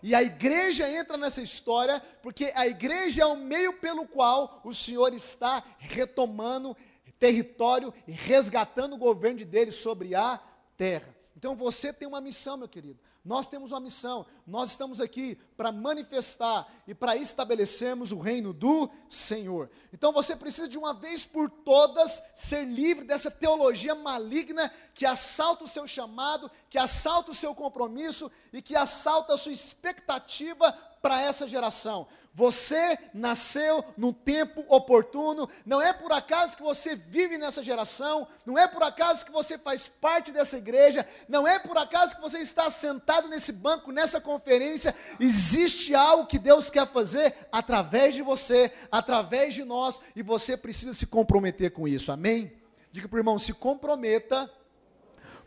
E 0.07 0.15
a 0.15 0.23
igreja 0.23 0.87
entra 0.87 1.17
nessa 1.17 1.41
história, 1.41 1.99
porque 2.23 2.53
a 2.55 2.67
igreja 2.67 3.23
é 3.23 3.25
o 3.25 3.39
meio 3.39 3.73
pelo 3.81 4.07
qual 4.07 4.61
o 4.63 4.75
Senhor 4.75 5.15
está 5.15 5.65
retomando 5.79 6.77
território 7.19 7.91
e 8.07 8.13
resgatando 8.13 8.97
o 8.97 8.99
governo 8.99 9.43
dele 9.47 9.73
sobre 9.73 10.15
a 10.15 10.39
terra. 10.77 11.17
Então 11.35 11.57
você 11.57 11.91
tem 11.91 12.07
uma 12.07 12.21
missão, 12.21 12.59
meu 12.59 12.69
querido. 12.69 13.01
Nós 13.25 13.47
temos 13.47 13.73
uma 13.73 13.81
missão. 13.81 14.27
Nós 14.47 14.71
estamos 14.71 15.01
aqui 15.01 15.37
para 15.57 15.73
manifestar 15.73 16.71
e 16.87 16.95
para 16.95 17.17
estabelecermos 17.17 18.13
o 18.13 18.19
reino 18.19 18.53
do 18.53 18.91
Senhor. 19.09 19.71
Então 19.93 20.13
você 20.13 20.37
precisa 20.37 20.69
de 20.69 20.77
uma 20.77 20.93
vez 20.93 21.25
por 21.25 21.49
todas 21.49 22.23
ser 22.35 22.65
livre 22.65 23.07
dessa 23.07 23.31
teologia 23.31 23.95
maligna 23.95 24.71
que 24.93 25.07
assalta 25.07 25.65
o 25.65 25.69
seu 25.69 25.87
chamado, 25.87 26.51
que 26.69 26.77
assalta 26.77 27.31
o 27.31 27.35
seu 27.35 27.55
compromisso 27.55 28.31
e 28.53 28.61
que 28.61 28.77
assalta 28.77 29.33
a 29.33 29.39
sua 29.39 29.53
expectativa 29.53 30.77
para 31.05 31.21
essa 31.21 31.47
geração. 31.47 32.07
Você 32.33 32.99
nasceu 33.13 33.85
no 33.95 34.11
tempo 34.11 34.65
oportuno, 34.71 35.47
não 35.67 35.83
é 35.83 35.93
por 35.93 36.11
acaso 36.11 36.57
que 36.57 36.63
você 36.63 36.97
vive 36.97 37.37
nessa 37.37 37.63
geração, 37.63 38.27
não 38.47 38.59
é 38.59 38.67
por 38.67 38.83
acaso 38.83 39.23
que 39.23 39.31
você 39.31 39.59
faz 39.59 39.87
parte 39.87 40.33
dessa 40.33 40.57
igreja, 40.57 41.07
não 41.29 41.47
é 41.47 41.59
por 41.59 41.77
acaso 41.77 42.17
que 42.17 42.23
você 42.23 42.39
está 42.39 42.71
sentado 42.71 43.29
nesse 43.29 43.53
banco, 43.53 43.93
nessa 43.93 44.19
conferência. 44.19 44.95
Existe 45.21 45.95
algo 45.95 46.27
que 46.27 46.39
Deus 46.39 46.71
quer 46.71 46.87
fazer 46.87 47.35
através 47.53 48.15
de 48.15 48.23
você, 48.23 48.73
através 48.91 49.53
de 49.53 49.63
nós, 49.63 50.01
e 50.17 50.23
você 50.23 50.57
precisa 50.57 50.95
se 50.95 51.07
comprometer 51.07 51.71
com 51.71 51.87
isso, 51.87 52.11
amém? 52.11 52.51
Diga 52.91 53.09
para 53.09 53.17
o 53.17 53.21
irmão: 53.21 53.39
se 53.39 53.53
comprometa 53.53 54.51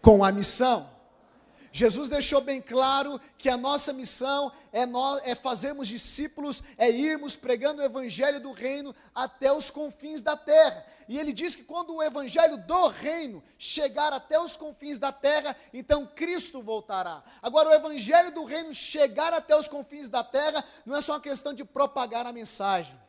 com 0.04 0.24
a 0.24 0.32
missão. 0.32 0.97
Jesus 1.78 2.10
deixou 2.10 2.42
bem 2.42 2.60
claro 2.60 3.22
que 3.38 3.48
a 3.48 3.56
nossa 3.56 3.94
missão 3.94 4.52
é, 4.72 4.84
nós, 4.84 5.22
é 5.24 5.36
fazermos 5.36 5.88
discípulos, 5.88 6.64
é 6.76 6.90
irmos 6.90 7.36
pregando 7.36 7.84
o 7.84 7.86
evangelho 7.86 8.40
do 8.40 8.52
reino 8.52 8.96
até 9.14 9.54
os 9.54 9.70
confins 9.70 10.24
da 10.24 10.36
terra. 10.36 10.84
E 11.08 11.20
ele 11.20 11.32
diz 11.32 11.56
que 11.56 11.64
quando 11.64 11.94
o 11.94 12.02
evangelho 12.02 12.58
do 12.58 12.88
reino 12.88 13.44
chegar 13.60 14.12
até 14.12 14.40
os 14.40 14.58
confins 14.58 14.98
da 14.98 15.12
terra, 15.12 15.56
então 15.72 16.08
Cristo 16.08 16.64
voltará. 16.64 17.24
Agora, 17.44 17.70
o 17.70 17.74
evangelho 17.74 18.32
do 18.32 18.44
reino 18.44 18.74
chegar 18.74 19.32
até 19.32 19.56
os 19.56 19.68
confins 19.68 20.10
da 20.10 20.24
terra 20.24 20.66
não 20.84 20.96
é 20.96 21.02
só 21.02 21.14
uma 21.14 21.22
questão 21.22 21.54
de 21.54 21.64
propagar 21.64 22.26
a 22.26 22.34
mensagem, 22.34 23.00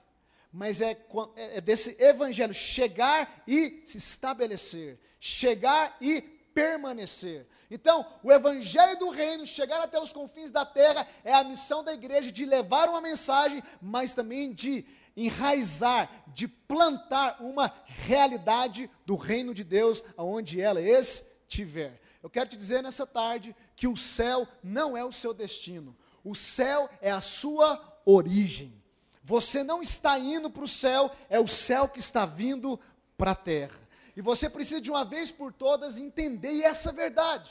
mas 0.53 0.83
é, 0.83 0.91
é, 1.37 1.57
é 1.57 1.61
desse 1.63 1.97
evangelho 1.99 2.53
chegar 2.53 3.43
e 3.47 3.81
se 3.87 3.97
estabelecer, 3.97 5.01
chegar 5.19 5.97
e 6.03 6.21
permanecer. 6.21 7.47
Então, 7.71 8.07
o 8.23 8.33
evangelho 8.33 8.99
do 8.99 9.11
reino, 9.11 9.47
chegar 9.47 9.81
até 9.83 10.01
os 10.01 10.13
confins 10.13 10.51
da 10.51 10.65
terra, 10.65 11.07
é 11.23 11.35
a 11.35 11.45
missão 11.45 11.85
da 11.85 11.93
igreja 11.93 12.33
de 12.33 12.45
levar 12.45 12.89
uma 12.89 13.01
mensagem, 13.01 13.63
mas 13.81 14.15
também 14.15 14.53
de 14.53 14.87
enraizar, 15.17 16.11
de 16.29 16.47
plantar 16.47 17.37
uma 17.41 17.73
realidade 17.85 18.91
do 19.05 19.17
reino 19.17 19.53
de 19.53 19.65
Deus 19.65 20.03
aonde 20.17 20.61
ela 20.61 20.81
estiver. 20.81 22.01
Eu 22.23 22.31
quero 22.31 22.49
te 22.49 22.57
dizer 22.57 22.83
nessa 22.83 23.07
tarde 23.07 23.55
que 23.77 23.87
o 23.87 23.97
céu 23.97 24.47
não 24.63 24.97
é 24.97 25.05
o 25.05 25.13
seu 25.13 25.35
destino. 25.35 25.97
O 26.25 26.35
céu 26.35 26.89
é 27.01 27.11
a 27.11 27.21
sua 27.21 28.01
origem. 28.05 28.83
Você 29.23 29.63
não 29.63 29.83
está 29.83 30.19
indo 30.19 30.49
para 30.49 30.65
o 30.65 30.69
céu, 30.69 31.11
é 31.29 31.39
o 31.39 31.47
céu 31.47 31.87
que 31.87 31.99
está 31.99 32.25
vindo 32.25 32.81
para 33.17 33.33
a 33.33 33.37
terra. 33.37 33.88
E 34.19 34.21
você 34.21 34.51
precisa 34.51 34.81
de 34.81 34.91
uma 34.91 35.05
vez 35.05 35.31
por 35.31 35.53
todas 35.53 35.97
entender 35.97 36.63
essa 36.63 36.91
verdade. 36.91 37.49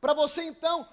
Para 0.00 0.14
você 0.14 0.40
então 0.40 0.88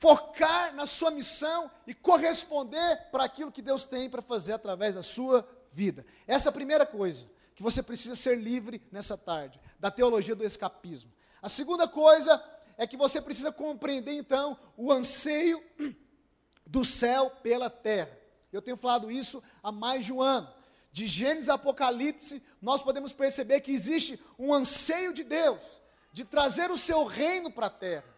focar 0.00 0.74
na 0.74 0.84
sua 0.84 1.12
missão 1.12 1.70
e 1.86 1.94
corresponder 1.94 3.08
para 3.12 3.22
aquilo 3.22 3.52
que 3.52 3.62
Deus 3.62 3.86
tem 3.86 4.10
para 4.10 4.20
fazer 4.20 4.54
através 4.54 4.96
da 4.96 5.02
sua 5.04 5.48
vida. 5.72 6.04
Essa 6.26 6.48
é 6.48 6.50
a 6.50 6.52
primeira 6.52 6.84
coisa 6.84 7.30
que 7.54 7.62
você 7.62 7.84
precisa 7.84 8.16
ser 8.16 8.36
livre 8.36 8.82
nessa 8.90 9.16
tarde, 9.16 9.60
da 9.78 9.92
teologia 9.92 10.34
do 10.34 10.44
escapismo. 10.44 11.12
A 11.40 11.48
segunda 11.48 11.86
coisa 11.86 12.42
é 12.76 12.84
que 12.84 12.96
você 12.96 13.22
precisa 13.22 13.52
compreender 13.52 14.14
então 14.14 14.58
o 14.76 14.90
anseio 14.90 15.62
do 16.66 16.84
céu 16.84 17.30
pela 17.44 17.70
terra. 17.70 18.18
Eu 18.52 18.60
tenho 18.60 18.76
falado 18.76 19.08
isso 19.08 19.40
há 19.62 19.70
mais 19.70 20.04
de 20.04 20.12
um 20.12 20.20
ano 20.20 20.57
de 20.98 21.06
Gênesis 21.06 21.48
a 21.48 21.54
Apocalipse, 21.54 22.42
nós 22.60 22.82
podemos 22.82 23.12
perceber 23.12 23.60
que 23.60 23.70
existe 23.70 24.20
um 24.36 24.52
anseio 24.52 25.12
de 25.14 25.22
Deus 25.22 25.80
de 26.12 26.24
trazer 26.24 26.72
o 26.72 26.76
seu 26.76 27.04
reino 27.04 27.52
para 27.52 27.66
a 27.66 27.70
terra. 27.70 28.16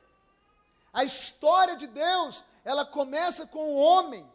A 0.91 1.05
história 1.05 1.77
de 1.77 1.87
Deus, 1.87 2.43
ela 2.65 2.87
começa 2.87 3.47
com 3.47 3.69
o 3.69 3.77
homem, 3.77 4.27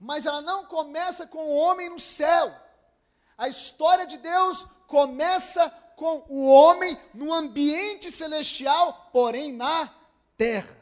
mas 0.00 0.26
ela 0.26 0.42
não 0.42 0.66
começa 0.66 1.24
com 1.24 1.38
o 1.38 1.56
homem 1.56 1.88
no 1.88 2.00
céu. 2.00 2.52
A 3.38 3.48
história 3.48 4.04
de 4.04 4.16
Deus 4.16 4.66
começa 4.88 5.70
com 5.94 6.24
o 6.28 6.50
homem 6.50 7.00
no 7.14 7.32
ambiente 7.32 8.10
celestial, 8.10 9.08
porém 9.12 9.52
na 9.52 9.88
terra. 10.36 10.76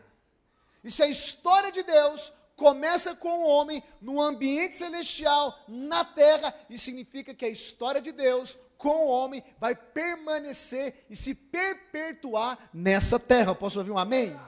E 0.83 0.90
se 0.90 1.02
a 1.02 1.07
história 1.07 1.71
de 1.71 1.83
Deus 1.83 2.33
começa 2.62 3.12
com 3.12 3.40
o 3.40 3.49
homem 3.49 3.83
no 4.00 4.23
ambiente 4.23 4.76
celestial, 4.76 5.59
na 5.66 6.04
terra, 6.04 6.54
e 6.71 6.78
significa 6.78 7.35
que 7.35 7.45
a 7.45 7.49
história 7.49 8.00
de 8.00 8.12
Deus 8.12 8.57
com 8.78 9.04
o 9.04 9.09
homem 9.09 9.42
vai 9.59 9.75
permanecer 9.75 11.04
e 11.11 11.16
se 11.16 11.35
perpetuar 11.35 12.71
nessa 12.73 13.19
terra. 13.19 13.52
Posso 13.52 13.81
ouvir 13.81 13.90
um 13.90 13.99
amém? 13.99 14.38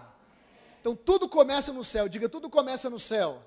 Então 0.80 0.94
tudo 0.94 1.28
começa 1.28 1.72
no 1.72 1.82
céu, 1.82 2.08
diga 2.08 2.28
tudo 2.28 2.48
começa 2.48 2.88
no 2.88 3.00
céu. 3.00 3.42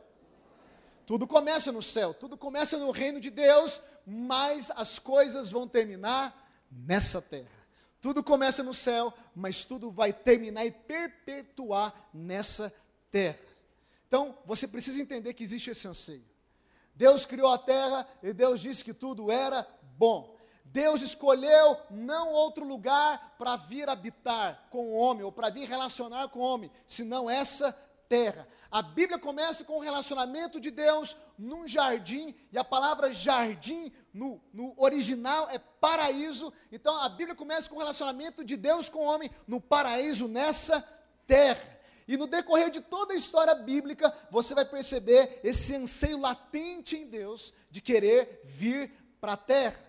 Tudo 1.05 1.25
começa 1.25 1.71
no 1.71 1.81
céu, 1.81 2.13
tudo 2.13 2.37
começa 2.37 2.77
no 2.77 2.91
reino 2.91 3.21
de 3.21 3.29
Deus, 3.29 3.81
mas 4.05 4.69
as 4.75 4.99
coisas 4.99 5.49
vão 5.49 5.65
terminar 5.65 6.35
nessa 6.69 7.21
terra. 7.21 7.57
Tudo 8.01 8.21
começa 8.21 8.61
no 8.61 8.73
céu, 8.73 9.13
mas 9.33 9.63
tudo 9.63 9.89
vai 9.89 10.11
terminar 10.11 10.65
e 10.65 10.71
perpetuar 10.71 12.09
nessa 12.13 12.73
terra. 13.09 13.46
Então, 14.07 14.37
você 14.45 14.67
precisa 14.67 15.01
entender 15.01 15.33
que 15.33 15.43
existe 15.43 15.69
esse 15.69 15.87
anseio. 15.87 16.25
Deus 16.95 17.25
criou 17.25 17.51
a 17.51 17.57
terra 17.57 18.07
e 18.23 18.33
Deus 18.33 18.59
disse 18.59 18.83
que 18.83 18.93
tudo 18.93 19.31
era 19.31 19.67
bom. 19.97 20.37
Deus 20.65 21.01
escolheu 21.01 21.77
não 21.89 22.33
outro 22.33 22.65
lugar 22.65 23.35
para 23.37 23.55
vir 23.55 23.87
habitar 23.87 24.67
com 24.69 24.87
o 24.87 24.95
homem, 24.95 25.23
ou 25.23 25.31
para 25.31 25.49
vir 25.49 25.67
relacionar 25.67 26.27
com 26.29 26.39
o 26.39 26.43
homem, 26.43 26.71
senão 26.85 27.29
essa 27.29 27.71
terra. 28.09 28.47
A 28.69 28.81
Bíblia 28.81 29.17
começa 29.17 29.63
com 29.63 29.77
o 29.77 29.81
relacionamento 29.81 30.59
de 30.59 30.71
Deus 30.71 31.15
num 31.37 31.67
jardim, 31.67 32.35
e 32.51 32.57
a 32.57 32.63
palavra 32.63 33.13
jardim 33.13 33.91
no, 34.13 34.41
no, 34.51 34.73
original 34.77 35.47
é 35.49 35.59
paraíso. 35.59 36.51
Então 36.71 36.99
a 36.99 37.07
Bíblia 37.07 37.35
começa 37.35 37.69
com 37.69 37.75
o 37.75 37.79
relacionamento 37.79 38.43
de 38.43 38.57
Deus 38.57 38.89
com 38.89 38.99
o 38.99 39.05
homem 39.07 39.29
no 39.47 39.61
paraíso, 39.61 40.27
nessa 40.27 40.81
terra. 41.25 41.76
E 42.07 42.15
no 42.15 42.25
decorrer 42.25 42.69
de 42.69 42.79
toda 42.79 43.13
a 43.13 43.17
história 43.17 43.53
bíblica, 43.53 44.13
você 44.31 44.55
vai 44.55 44.63
perceber 44.63 45.41
esse 45.43 45.75
anseio 45.75 46.19
latente 46.19 46.95
em 46.95 47.05
Deus 47.05 47.53
de 47.69 47.81
querer 47.81 48.41
vir 48.45 48.91
para 49.19 49.33
a 49.33 49.37
terra. 49.37 49.79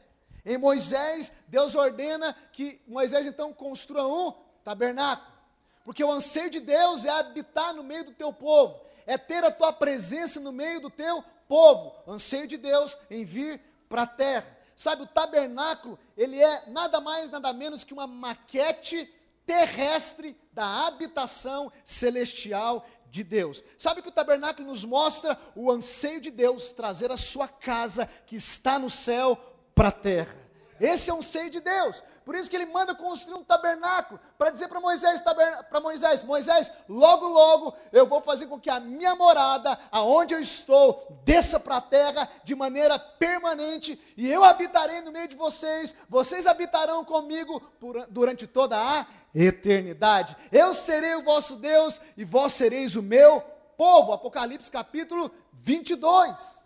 Em 0.45 0.59
Moisés, 0.59 1.31
Deus 1.47 1.75
ordena 1.75 2.35
que 2.53 2.81
Moisés 2.87 3.27
então 3.27 3.53
construa 3.53 4.07
um 4.07 4.33
tabernáculo. 4.65 5.39
Porque 5.85 6.03
o 6.03 6.11
anseio 6.11 6.51
de 6.51 6.59
Deus 6.59 7.05
é 7.05 7.11
habitar 7.11 7.73
no 7.73 7.85
meio 7.85 8.05
do 8.05 8.13
teu 8.13 8.33
povo, 8.33 8.81
é 9.07 9.17
ter 9.17 9.45
a 9.45 9.51
tua 9.51 9.73
presença 9.73 10.41
no 10.41 10.53
meio 10.53 10.81
do 10.81 10.91
teu 10.91 11.23
povo. 11.47 11.95
Anseio 12.07 12.47
de 12.47 12.57
Deus 12.57 12.99
em 13.11 13.25
vir 13.25 13.61
para 13.89 14.03
a 14.03 14.07
terra. 14.07 14.59
Sabe, 14.77 15.03
o 15.03 15.07
tabernáculo, 15.07 15.99
ele 16.17 16.41
é 16.41 16.65
nada 16.69 17.01
mais, 17.01 17.31
nada 17.31 17.53
menos 17.53 17.85
que 17.85 17.93
uma 17.93 18.07
maquete 18.07 19.13
terrestre 19.49 20.37
da 20.53 20.87
habitação 20.87 21.73
celestial 21.83 22.87
de 23.07 23.25
Deus. 23.25 23.65
Sabe 23.79 24.03
que 24.03 24.09
o 24.11 24.13
tabernáculo 24.13 24.69
nos 24.69 24.85
mostra 24.85 25.41
o 25.57 25.71
anseio 25.71 26.21
de 26.21 26.31
Deus 26.31 26.75
trazer 26.75 27.11
a 27.11 27.17
sua 27.17 27.49
casa 27.49 28.07
que 28.27 28.37
está 28.37 28.79
no 28.79 28.91
céu 28.91 29.39
para 29.75 29.89
a 29.89 29.93
terra. 29.93 30.37
Esse 30.79 31.11
é 31.11 31.15
um 31.15 31.23
seio 31.23 31.51
de 31.51 31.61
Deus. 31.61 32.03
Por 32.25 32.37
isso 32.37 32.49
que 32.49 32.55
ele 32.55 32.67
manda 32.67 32.95
construir 32.95 33.37
um 33.37 33.43
tabernáculo 33.43 34.21
para 34.37 34.51
dizer 34.51 34.69
para 34.69 34.81
Moisés, 34.81 35.21
para 35.23 35.81
Moisés, 35.81 36.23
Moisés, 36.23 36.71
logo 36.87 37.27
logo 37.27 37.75
eu 37.91 38.07
vou 38.07 38.21
fazer 38.21 38.47
com 38.47 38.61
que 38.61 38.69
a 38.69 38.79
minha 38.79 39.17
morada, 39.17 39.79
aonde 39.91 40.35
eu 40.35 40.41
estou, 40.41 41.21
desça 41.25 41.59
para 41.59 41.79
a 41.79 41.81
terra 41.81 42.29
de 42.45 42.55
maneira 42.55 42.99
permanente 42.99 43.99
e 44.17 44.31
eu 44.31 44.45
habitarei 44.45 45.01
no 45.01 45.11
meio 45.11 45.27
de 45.27 45.37
vocês. 45.37 45.95
Vocês 46.09 46.47
habitarão 46.47 47.03
comigo 47.05 47.61
por, 47.81 48.07
durante 48.09 48.47
toda 48.47 48.77
a 48.77 49.07
eternidade. 49.45 50.37
Eu 50.51 50.75
serei 50.75 51.15
o 51.15 51.23
vosso 51.23 51.57
Deus 51.57 52.01
e 52.17 52.25
vós 52.25 52.53
sereis 52.53 52.97
o 52.97 53.03
meu 53.03 53.41
povo. 53.77 54.13
Apocalipse 54.13 54.71
capítulo 54.71 55.31
22. 55.53 56.65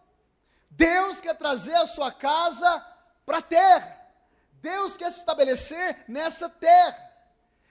Deus 0.71 1.21
quer 1.21 1.35
trazer 1.35 1.75
a 1.75 1.87
sua 1.87 2.11
casa 2.11 2.85
para 3.27 3.39
a 3.39 3.43
terra. 3.43 4.01
Deus 4.63 4.97
quer 4.97 5.11
se 5.11 5.19
estabelecer 5.19 6.05
nessa 6.09 6.49
terra. 6.49 7.13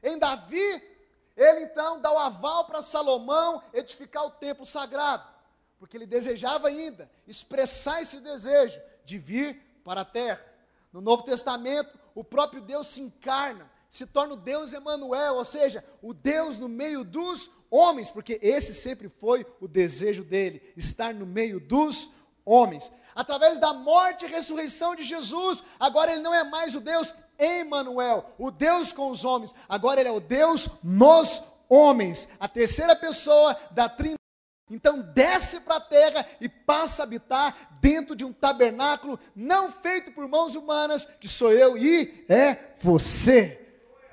Em 0.04 0.18
Davi, 0.18 0.84
ele 1.36 1.62
então 1.62 2.00
dá 2.00 2.12
o 2.12 2.18
aval 2.18 2.66
para 2.66 2.82
Salomão 2.82 3.64
edificar 3.74 4.26
o 4.26 4.32
templo 4.32 4.66
sagrado, 4.66 5.26
porque 5.80 5.96
ele 5.96 6.06
desejava 6.06 6.68
ainda 6.68 7.10
expressar 7.28 8.02
esse 8.02 8.20
desejo 8.20 8.82
de 9.06 9.18
vir 9.18 9.82
para 9.84 10.02
a 10.02 10.06
terra. 10.06 10.46
No 10.92 11.00
Novo 11.00 11.24
Testamento, 11.24 11.98
o 12.14 12.24
próprio 12.24 12.62
Deus 12.62 12.88
se 12.88 13.00
encarna, 13.00 13.71
se 13.92 14.06
torna 14.06 14.36
o 14.36 14.38
Deus 14.38 14.72
Emanuel, 14.72 15.36
ou 15.36 15.44
seja, 15.44 15.84
o 16.02 16.14
Deus 16.14 16.58
no 16.58 16.70
meio 16.70 17.04
dos 17.04 17.52
homens, 17.70 18.10
porque 18.10 18.40
esse 18.42 18.74
sempre 18.74 19.10
foi 19.10 19.46
o 19.60 19.68
desejo 19.68 20.24
dele, 20.24 20.62
estar 20.78 21.14
no 21.14 21.26
meio 21.26 21.60
dos 21.60 22.10
homens. 22.46 22.90
Através 23.14 23.60
da 23.60 23.74
morte 23.74 24.24
e 24.24 24.30
ressurreição 24.30 24.96
de 24.96 25.04
Jesus, 25.04 25.62
agora 25.78 26.14
ele 26.14 26.22
não 26.22 26.34
é 26.34 26.42
mais 26.42 26.74
o 26.74 26.80
Deus 26.80 27.14
Emmanuel, 27.38 28.34
o 28.38 28.50
Deus 28.50 28.94
com 28.94 29.12
os 29.12 29.26
homens, 29.26 29.54
agora 29.68 30.00
ele 30.00 30.08
é 30.08 30.14
o 30.14 30.22
Deus 30.22 30.70
nos 30.82 31.44
homens, 31.68 32.30
a 32.40 32.48
terceira 32.48 32.96
pessoa 32.96 33.58
da 33.72 33.90
Trindade. 33.90 34.16
Então 34.70 35.02
desce 35.02 35.60
para 35.60 35.76
a 35.76 35.82
terra 35.82 36.26
e 36.40 36.48
passa 36.48 37.04
a 37.04 37.06
habitar 37.06 37.78
dentro 37.82 38.16
de 38.16 38.24
um 38.24 38.32
tabernáculo 38.32 39.20
não 39.36 39.70
feito 39.70 40.14
por 40.14 40.26
mãos 40.30 40.56
humanas, 40.56 41.06
que 41.20 41.28
sou 41.28 41.52
eu 41.52 41.78
e 41.78 42.24
é 42.30 42.72
você. 42.82 43.61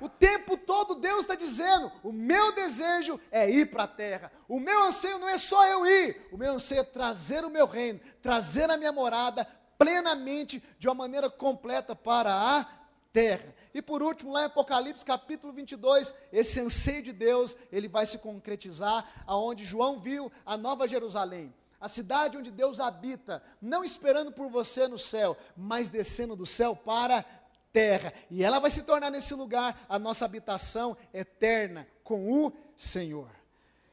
O 0.01 0.07
tempo 0.07 0.57
todo 0.57 0.95
Deus 0.95 1.21
está 1.21 1.35
dizendo: 1.35 1.91
o 2.03 2.11
meu 2.11 2.51
desejo 2.53 3.19
é 3.31 3.49
ir 3.49 3.69
para 3.69 3.83
a 3.83 3.87
terra. 3.87 4.31
O 4.47 4.59
meu 4.59 4.83
anseio 4.83 5.19
não 5.19 5.29
é 5.29 5.37
só 5.37 5.65
eu 5.67 5.85
ir, 5.85 6.27
o 6.31 6.37
meu 6.37 6.53
anseio 6.53 6.81
é 6.81 6.83
trazer 6.83 7.43
o 7.43 7.49
meu 7.49 7.65
reino, 7.65 7.99
trazer 8.21 8.69
a 8.69 8.77
minha 8.77 8.91
morada 8.91 9.47
plenamente, 9.77 10.61
de 10.77 10.87
uma 10.87 10.95
maneira 10.95 11.29
completa 11.29 11.95
para 11.95 12.33
a 12.33 12.67
terra. 13.13 13.55
E 13.73 13.81
por 13.81 14.01
último, 14.01 14.31
lá 14.31 14.41
em 14.41 14.45
Apocalipse 14.45 15.05
capítulo 15.05 15.53
22, 15.53 16.13
esse 16.31 16.59
anseio 16.59 17.01
de 17.01 17.13
Deus, 17.13 17.55
ele 17.71 17.87
vai 17.87 18.05
se 18.05 18.17
concretizar 18.17 19.23
aonde 19.25 19.63
João 19.63 19.99
viu 19.99 20.31
a 20.45 20.57
Nova 20.57 20.87
Jerusalém. 20.87 21.53
A 21.79 21.87
cidade 21.87 22.35
onde 22.35 22.51
Deus 22.51 22.81
habita, 22.81 23.41
não 23.61 23.85
esperando 23.85 24.33
por 24.33 24.49
você 24.49 24.85
no 24.85 24.99
céu, 24.99 25.37
mas 25.55 25.89
descendo 25.89 26.35
do 26.35 26.45
céu 26.45 26.75
para 26.75 27.23
terra. 27.71 28.13
E 28.29 28.43
ela 28.43 28.59
vai 28.59 28.71
se 28.71 28.83
tornar 28.83 29.09
nesse 29.09 29.33
lugar 29.33 29.85
a 29.87 29.97
nossa 29.99 30.25
habitação 30.25 30.97
eterna 31.13 31.87
com 32.03 32.45
o 32.45 32.51
Senhor. 32.75 33.29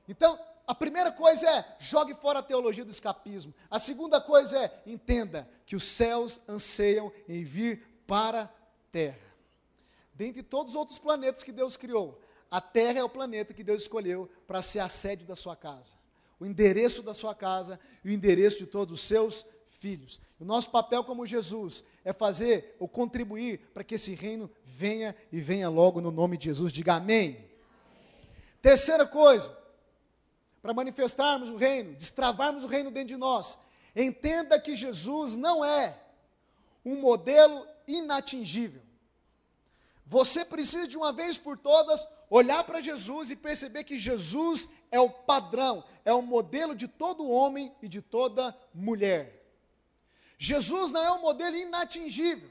Então, 0.08 0.38
a 0.66 0.74
primeira 0.74 1.12
coisa 1.12 1.48
é 1.48 1.76
jogue 1.78 2.14
fora 2.14 2.40
a 2.40 2.42
teologia 2.42 2.84
do 2.84 2.90
escapismo. 2.90 3.54
A 3.70 3.78
segunda 3.78 4.20
coisa 4.20 4.58
é 4.58 4.82
entenda 4.86 5.48
que 5.64 5.76
os 5.76 5.84
céus 5.84 6.40
anseiam 6.48 7.12
em 7.28 7.44
vir 7.44 7.82
para 8.06 8.42
a 8.42 8.48
terra. 8.90 9.26
Dentre 10.12 10.42
todos 10.42 10.72
os 10.72 10.76
outros 10.76 10.98
planetas 10.98 11.42
que 11.42 11.52
Deus 11.52 11.76
criou, 11.76 12.20
a 12.50 12.60
terra 12.60 13.00
é 13.00 13.04
o 13.04 13.08
planeta 13.08 13.52
que 13.52 13.62
Deus 13.62 13.82
escolheu 13.82 14.30
para 14.46 14.62
ser 14.62 14.80
a 14.80 14.88
sede 14.88 15.26
da 15.26 15.36
sua 15.36 15.54
casa, 15.54 15.94
o 16.40 16.46
endereço 16.46 17.02
da 17.02 17.12
sua 17.12 17.34
casa 17.34 17.78
e 18.04 18.08
o 18.08 18.12
endereço 18.12 18.58
de 18.58 18.66
todos 18.66 18.94
os 18.94 19.06
seus 19.06 19.44
filhos. 19.78 20.18
O 20.40 20.44
nosso 20.44 20.70
papel 20.70 21.04
como 21.04 21.26
Jesus 21.26 21.84
é 22.06 22.12
fazer 22.12 22.76
ou 22.78 22.86
contribuir 22.86 23.58
para 23.74 23.82
que 23.82 23.96
esse 23.96 24.14
reino 24.14 24.48
venha 24.64 25.14
e 25.32 25.40
venha 25.40 25.68
logo 25.68 26.00
no 26.00 26.12
nome 26.12 26.36
de 26.36 26.44
Jesus. 26.44 26.72
Diga 26.72 26.94
amém. 26.94 27.30
amém. 27.30 27.50
Terceira 28.62 29.04
coisa, 29.04 29.54
para 30.62 30.72
manifestarmos 30.72 31.50
o 31.50 31.56
reino, 31.56 31.96
destravarmos 31.96 32.62
o 32.62 32.68
reino 32.68 32.92
dentro 32.92 33.08
de 33.08 33.16
nós, 33.16 33.58
entenda 33.94 34.60
que 34.60 34.76
Jesus 34.76 35.34
não 35.34 35.64
é 35.64 35.98
um 36.84 37.00
modelo 37.00 37.66
inatingível. 37.88 38.82
Você 40.06 40.44
precisa 40.44 40.86
de 40.86 40.96
uma 40.96 41.12
vez 41.12 41.36
por 41.36 41.58
todas 41.58 42.06
olhar 42.30 42.62
para 42.62 42.80
Jesus 42.80 43.32
e 43.32 43.36
perceber 43.36 43.82
que 43.82 43.98
Jesus 43.98 44.68
é 44.92 45.00
o 45.00 45.10
padrão, 45.10 45.82
é 46.04 46.14
o 46.14 46.22
modelo 46.22 46.72
de 46.76 46.86
todo 46.86 47.28
homem 47.28 47.74
e 47.82 47.88
de 47.88 48.00
toda 48.00 48.56
mulher. 48.72 49.35
Jesus 50.38 50.92
não 50.92 51.02
é 51.02 51.12
um 51.12 51.20
modelo 51.20 51.56
inatingível. 51.56 52.50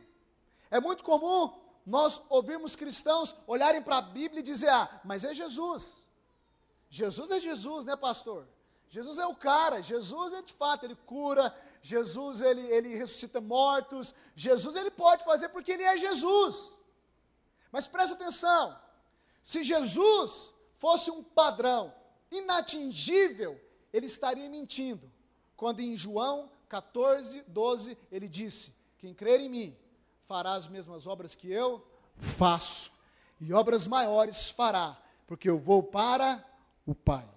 É 0.72 0.80
muito 0.80 1.04
comum 1.04 1.54
nós 1.86 2.20
ouvirmos 2.30 2.76
cristãos 2.76 3.36
olharem 3.46 3.82
para 3.82 3.98
a 3.98 4.02
Bíblia 4.02 4.40
e 4.40 4.44
dizer: 4.44 4.70
Ah, 4.70 5.02
mas 5.04 5.24
é 5.24 5.34
Jesus. 5.34 6.06
Jesus 6.90 7.30
é 7.32 7.40
Jesus, 7.40 7.86
né, 7.86 7.96
pastor? 7.96 8.48
Jesus 8.90 9.18
é 9.18 9.26
o 9.26 9.36
cara, 9.36 9.82
Jesus 9.82 10.32
é 10.34 10.42
de 10.42 10.54
fato, 10.54 10.86
ele 10.86 10.96
cura, 11.06 11.54
Jesus 11.82 12.40
ele, 12.40 12.62
ele 12.62 12.96
ressuscita 12.96 13.42
mortos, 13.42 14.14
Jesus 14.36 14.76
ele 14.76 14.92
pode 14.92 15.26
fazer 15.26 15.50
porque 15.50 15.74
ele 15.74 15.84
é 15.84 15.98
Jesus. 15.98 16.78
Mas 17.72 17.88
presta 17.88 18.16
atenção, 18.16 18.80
se 19.44 19.64
Jesus 19.64 20.54
fosse 20.78 21.12
um 21.12 21.22
padrão 21.22 21.94
inatingível, 22.32 23.60
ele 23.92 24.06
estaria 24.06 24.50
mentindo. 24.50 25.12
Quando 25.58 25.82
em 25.82 25.98
João 25.98 26.50
14, 26.66 27.44
12, 27.48 27.98
ele 28.12 28.28
disse: 28.28 28.74
Quem 28.98 29.14
crer 29.14 29.40
em 29.40 29.50
mim 29.50 29.78
fará 30.26 30.54
as 30.54 30.68
mesmas 30.68 31.08
obras 31.08 31.36
que 31.36 31.52
eu 31.52 31.86
faço, 32.18 32.92
e 33.40 33.54
obras 33.54 33.88
maiores 33.88 34.50
fará, 34.50 34.98
porque 35.28 35.50
eu 35.50 35.58
vou 35.58 35.84
para 35.84 36.44
o 36.86 36.96
Pai. 36.96 37.28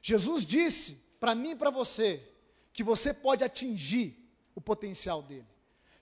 Jesus 0.00 0.44
disse 0.44 0.94
para 1.20 1.34
mim 1.34 1.50
e 1.50 1.56
para 1.56 1.70
você 1.70 2.28
que 2.72 2.82
você 2.82 3.14
pode 3.14 3.44
atingir 3.44 4.18
o 4.54 4.60
potencial 4.60 5.22
dele, 5.22 5.46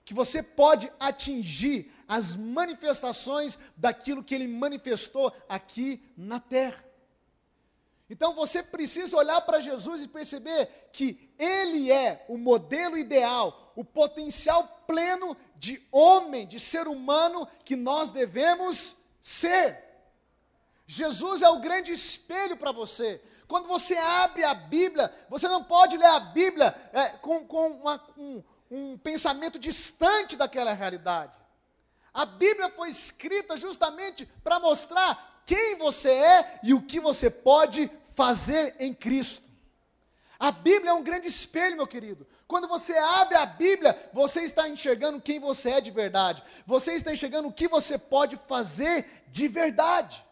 que 0.03 0.13
você 0.13 0.41
pode 0.41 0.91
atingir 0.99 1.91
as 2.07 2.35
manifestações 2.35 3.57
daquilo 3.77 4.23
que 4.23 4.35
ele 4.35 4.47
manifestou 4.47 5.33
aqui 5.47 6.03
na 6.17 6.39
terra. 6.39 6.83
Então 8.11 8.35
você 8.35 8.61
precisa 8.61 9.15
olhar 9.15 9.39
para 9.39 9.61
Jesus 9.61 10.01
e 10.01 10.07
perceber 10.07 10.89
que 10.91 11.33
Ele 11.39 11.89
é 11.89 12.25
o 12.27 12.37
modelo 12.37 12.97
ideal, 12.97 13.71
o 13.73 13.85
potencial 13.85 14.83
pleno 14.85 15.37
de 15.55 15.81
homem, 15.89 16.45
de 16.45 16.59
ser 16.59 16.89
humano 16.89 17.47
que 17.63 17.73
nós 17.73 18.11
devemos 18.11 18.97
ser. 19.21 19.81
Jesus 20.85 21.41
é 21.41 21.47
o 21.47 21.59
grande 21.59 21.93
espelho 21.93 22.57
para 22.57 22.73
você. 22.73 23.23
Quando 23.47 23.69
você 23.69 23.95
abre 23.95 24.43
a 24.43 24.53
Bíblia, 24.53 25.09
você 25.29 25.47
não 25.47 25.63
pode 25.63 25.95
ler 25.95 26.07
a 26.07 26.19
Bíblia 26.19 26.75
é, 26.91 27.11
com, 27.11 27.47
com 27.47 27.69
uma, 27.69 28.03
um, 28.17 28.43
um 28.69 28.97
pensamento 28.97 29.57
distante 29.57 30.35
daquela 30.35 30.73
realidade. 30.73 31.39
A 32.13 32.25
Bíblia 32.25 32.69
foi 32.71 32.89
escrita 32.89 33.55
justamente 33.55 34.25
para 34.43 34.59
mostrar 34.59 35.31
quem 35.45 35.75
você 35.77 36.09
é 36.11 36.59
e 36.63 36.73
o 36.73 36.81
que 36.81 36.99
você 36.99 37.29
pode 37.29 37.89
fazer 38.15 38.75
em 38.79 38.93
Cristo. 38.93 39.51
A 40.39 40.51
Bíblia 40.51 40.89
é 40.89 40.93
um 40.93 41.03
grande 41.03 41.27
espelho, 41.27 41.75
meu 41.75 41.85
querido. 41.85 42.25
Quando 42.47 42.67
você 42.67 42.93
abre 42.93 43.35
a 43.35 43.45
Bíblia, 43.45 44.09
você 44.11 44.41
está 44.41 44.67
enxergando 44.67 45.21
quem 45.21 45.39
você 45.39 45.69
é 45.69 45.81
de 45.81 45.91
verdade. 45.91 46.43
Você 46.65 46.93
está 46.93 47.13
enxergando 47.13 47.47
o 47.47 47.53
que 47.53 47.67
você 47.67 47.97
pode 47.97 48.35
fazer 48.47 49.23
de 49.27 49.47
verdade. 49.47 50.25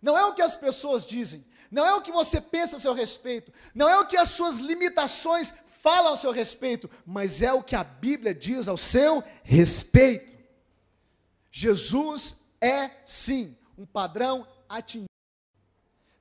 Não 0.00 0.16
é 0.16 0.24
o 0.24 0.32
que 0.32 0.42
as 0.42 0.54
pessoas 0.54 1.04
dizem, 1.04 1.44
não 1.70 1.84
é 1.84 1.94
o 1.94 2.00
que 2.00 2.12
você 2.12 2.40
pensa 2.40 2.76
a 2.76 2.80
seu 2.80 2.92
respeito, 2.92 3.52
não 3.74 3.88
é 3.88 3.98
o 3.98 4.06
que 4.06 4.16
as 4.16 4.30
suas 4.30 4.58
limitações 4.58 5.52
falam 5.66 6.08
ao 6.12 6.16
seu 6.16 6.30
respeito, 6.30 6.88
mas 7.04 7.42
é 7.42 7.52
o 7.52 7.62
que 7.62 7.74
a 7.74 7.84
Bíblia 7.84 8.34
diz 8.34 8.68
ao 8.68 8.76
seu 8.76 9.22
respeito. 9.42 10.32
Jesus 11.50 12.36
é 12.60 12.90
sim 13.04 13.56
um 13.76 13.84
padrão 13.84 14.46
atingido 14.68 15.11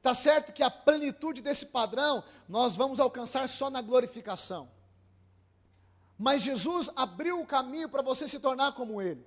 Está 0.02 0.16
certo 0.16 0.52
que 0.52 0.64
a 0.64 0.72
plenitude 0.72 1.44
desse 1.44 1.68
padrão 1.68 2.24
nós 2.50 2.76
vamos 2.76 3.00
alcançar 3.00 3.48
só 3.48 3.70
na 3.70 3.84
glorificação. 3.84 4.68
Mas 6.18 6.42
Jesus 6.42 6.90
abriu 6.96 7.40
o 7.40 7.46
caminho 7.46 7.88
para 7.88 8.02
você 8.02 8.28
se 8.28 8.40
tornar 8.40 8.72
como 8.72 9.00
Ele. 9.00 9.24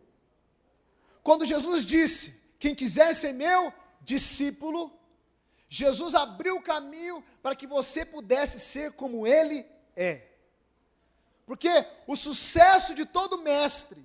Quando 1.23 1.47
Jesus 1.47 1.85
disse: 1.85 2.43
Quem 2.59 2.75
quiser 2.75 3.15
ser 3.15 3.33
meu 3.33 3.73
discípulo, 4.01 4.93
Jesus 5.69 6.13
abriu 6.13 6.57
o 6.57 6.63
caminho 6.63 7.23
para 7.41 7.55
que 7.55 7.69
você 7.69 8.05
pudesse 8.05 8.59
ser 8.59 8.91
como 8.95 9.29
Ele 9.29 9.65
é. 9.95 10.27
Porque 11.47 11.87
o 12.09 12.17
sucesso 12.17 12.97
de 12.97 13.07
todo 13.07 13.39
mestre 13.39 14.05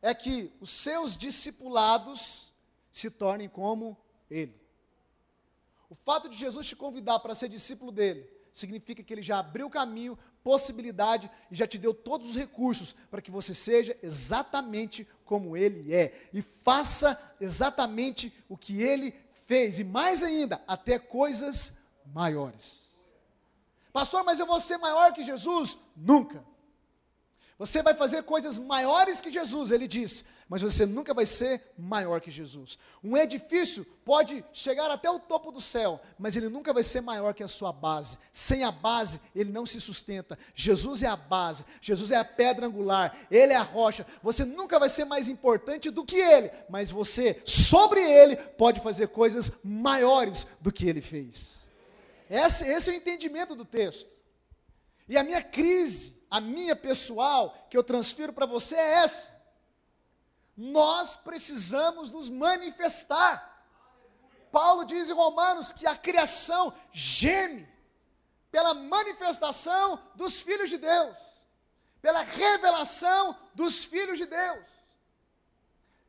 é 0.00 0.14
que 0.14 0.52
os 0.60 0.70
seus 0.70 1.16
discipulados 1.16 2.54
se 2.92 3.10
tornem 3.10 3.48
como 3.48 3.98
ele. 4.30 4.67
O 5.90 5.94
fato 5.94 6.28
de 6.28 6.36
Jesus 6.36 6.66
te 6.66 6.76
convidar 6.76 7.18
para 7.20 7.34
ser 7.34 7.48
discípulo 7.48 7.90
dele 7.90 8.28
significa 8.52 9.02
que 9.02 9.12
ele 9.12 9.22
já 9.22 9.38
abriu 9.38 9.70
caminho, 9.70 10.18
possibilidade 10.42 11.30
e 11.50 11.54
já 11.54 11.66
te 11.66 11.78
deu 11.78 11.94
todos 11.94 12.30
os 12.30 12.36
recursos 12.36 12.94
para 13.10 13.22
que 13.22 13.30
você 13.30 13.54
seja 13.54 13.96
exatamente 14.02 15.06
como 15.24 15.56
ele 15.56 15.94
é 15.94 16.28
e 16.32 16.42
faça 16.42 17.18
exatamente 17.40 18.32
o 18.48 18.56
que 18.56 18.82
ele 18.82 19.14
fez 19.46 19.78
e 19.78 19.84
mais 19.84 20.22
ainda, 20.22 20.62
até 20.66 20.98
coisas 20.98 21.72
maiores. 22.04 22.88
Pastor, 23.92 24.24
mas 24.24 24.38
eu 24.38 24.46
vou 24.46 24.60
ser 24.60 24.76
maior 24.78 25.12
que 25.12 25.22
Jesus? 25.22 25.78
Nunca. 25.96 26.44
Você 27.58 27.82
vai 27.82 27.92
fazer 27.92 28.22
coisas 28.22 28.56
maiores 28.56 29.20
que 29.20 29.32
Jesus, 29.32 29.72
ele 29.72 29.88
diz, 29.88 30.24
mas 30.48 30.62
você 30.62 30.86
nunca 30.86 31.12
vai 31.12 31.26
ser 31.26 31.60
maior 31.76 32.20
que 32.20 32.30
Jesus. 32.30 32.78
Um 33.02 33.16
edifício 33.16 33.84
pode 34.04 34.44
chegar 34.52 34.88
até 34.92 35.10
o 35.10 35.18
topo 35.18 35.50
do 35.50 35.60
céu, 35.60 36.00
mas 36.16 36.36
ele 36.36 36.48
nunca 36.48 36.72
vai 36.72 36.84
ser 36.84 37.00
maior 37.00 37.34
que 37.34 37.42
a 37.42 37.48
sua 37.48 37.72
base. 37.72 38.16
Sem 38.30 38.62
a 38.62 38.70
base, 38.70 39.20
ele 39.34 39.50
não 39.50 39.66
se 39.66 39.80
sustenta. 39.80 40.38
Jesus 40.54 41.02
é 41.02 41.08
a 41.08 41.16
base, 41.16 41.64
Jesus 41.80 42.12
é 42.12 42.16
a 42.16 42.24
pedra 42.24 42.66
angular, 42.66 43.12
ele 43.28 43.52
é 43.52 43.56
a 43.56 43.62
rocha. 43.62 44.06
Você 44.22 44.44
nunca 44.44 44.78
vai 44.78 44.88
ser 44.88 45.04
mais 45.04 45.28
importante 45.28 45.90
do 45.90 46.04
que 46.04 46.16
ele, 46.16 46.52
mas 46.70 46.92
você, 46.92 47.42
sobre 47.44 48.00
ele, 48.00 48.36
pode 48.36 48.80
fazer 48.80 49.08
coisas 49.08 49.50
maiores 49.64 50.46
do 50.60 50.70
que 50.70 50.88
ele 50.88 51.00
fez. 51.00 51.66
Esse, 52.30 52.64
esse 52.68 52.88
é 52.88 52.92
o 52.92 52.96
entendimento 52.96 53.56
do 53.56 53.64
texto. 53.64 54.16
E 55.08 55.16
a 55.16 55.24
minha 55.24 55.42
crise 55.42 56.17
a 56.30 56.40
minha 56.40 56.76
pessoal, 56.76 57.66
que 57.70 57.76
eu 57.76 57.82
transfiro 57.82 58.32
para 58.32 58.46
você 58.46 58.74
é 58.74 58.94
essa. 59.04 59.36
Nós 60.56 61.16
precisamos 61.16 62.10
nos 62.10 62.28
manifestar. 62.28 63.64
Paulo 64.50 64.84
diz 64.84 65.08
em 65.08 65.12
Romanos 65.12 65.72
que 65.72 65.86
a 65.86 65.96
criação 65.96 66.74
geme 66.92 67.68
pela 68.50 68.74
manifestação 68.74 70.00
dos 70.14 70.40
filhos 70.40 70.70
de 70.70 70.78
Deus, 70.78 71.16
pela 72.00 72.22
revelação 72.22 73.36
dos 73.54 73.84
filhos 73.84 74.18
de 74.18 74.26
Deus. 74.26 74.66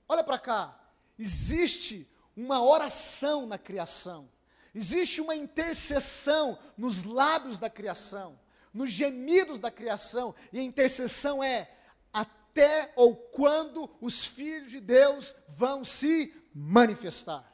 Olha 0.08 0.24
para 0.24 0.40
cá, 0.40 0.80
existe 1.18 2.10
uma 2.36 2.62
oração 2.62 3.46
na 3.46 3.58
criação, 3.58 4.30
existe 4.74 5.22
uma 5.22 5.36
intercessão 5.36 6.58
nos 6.78 7.04
lábios 7.04 7.60
da 7.60 7.70
criação 7.70 8.40
nos 8.74 8.92
gemidos 8.92 9.60
da 9.60 9.72
criação, 9.72 10.34
e 10.54 10.60
a 10.60 10.64
intercessão 10.64 11.44
é 11.44 11.70
até 12.14 12.92
ou 12.96 13.16
quando 13.16 13.90
os 14.02 14.26
filhos 14.26 14.72
de 14.72 14.80
Deus 14.80 15.36
vão 15.48 15.84
se 15.84 16.34
manifestar. 16.54 17.46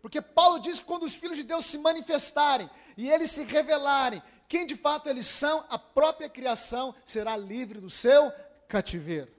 Porque 0.00 0.22
Paulo 0.22 0.58
diz 0.58 0.78
que 0.78 0.86
quando 0.86 1.02
os 1.02 1.14
filhos 1.14 1.36
de 1.36 1.42
Deus 1.42 1.66
se 1.66 1.78
manifestarem 1.78 2.70
e 2.96 3.10
eles 3.10 3.30
se 3.30 3.44
revelarem, 3.44 4.22
quem 4.48 4.66
de 4.66 4.76
fato 4.76 5.08
eles 5.08 5.26
são, 5.26 5.64
a 5.68 5.78
própria 5.78 6.28
criação 6.28 6.94
será 7.04 7.36
livre 7.36 7.80
do 7.80 7.90
seu 7.90 8.32
cativeiro. 8.66 9.30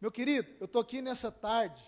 Meu 0.00 0.10
querido, 0.10 0.48
eu 0.60 0.66
estou 0.66 0.82
aqui 0.82 1.00
nessa 1.00 1.30
tarde 1.30 1.82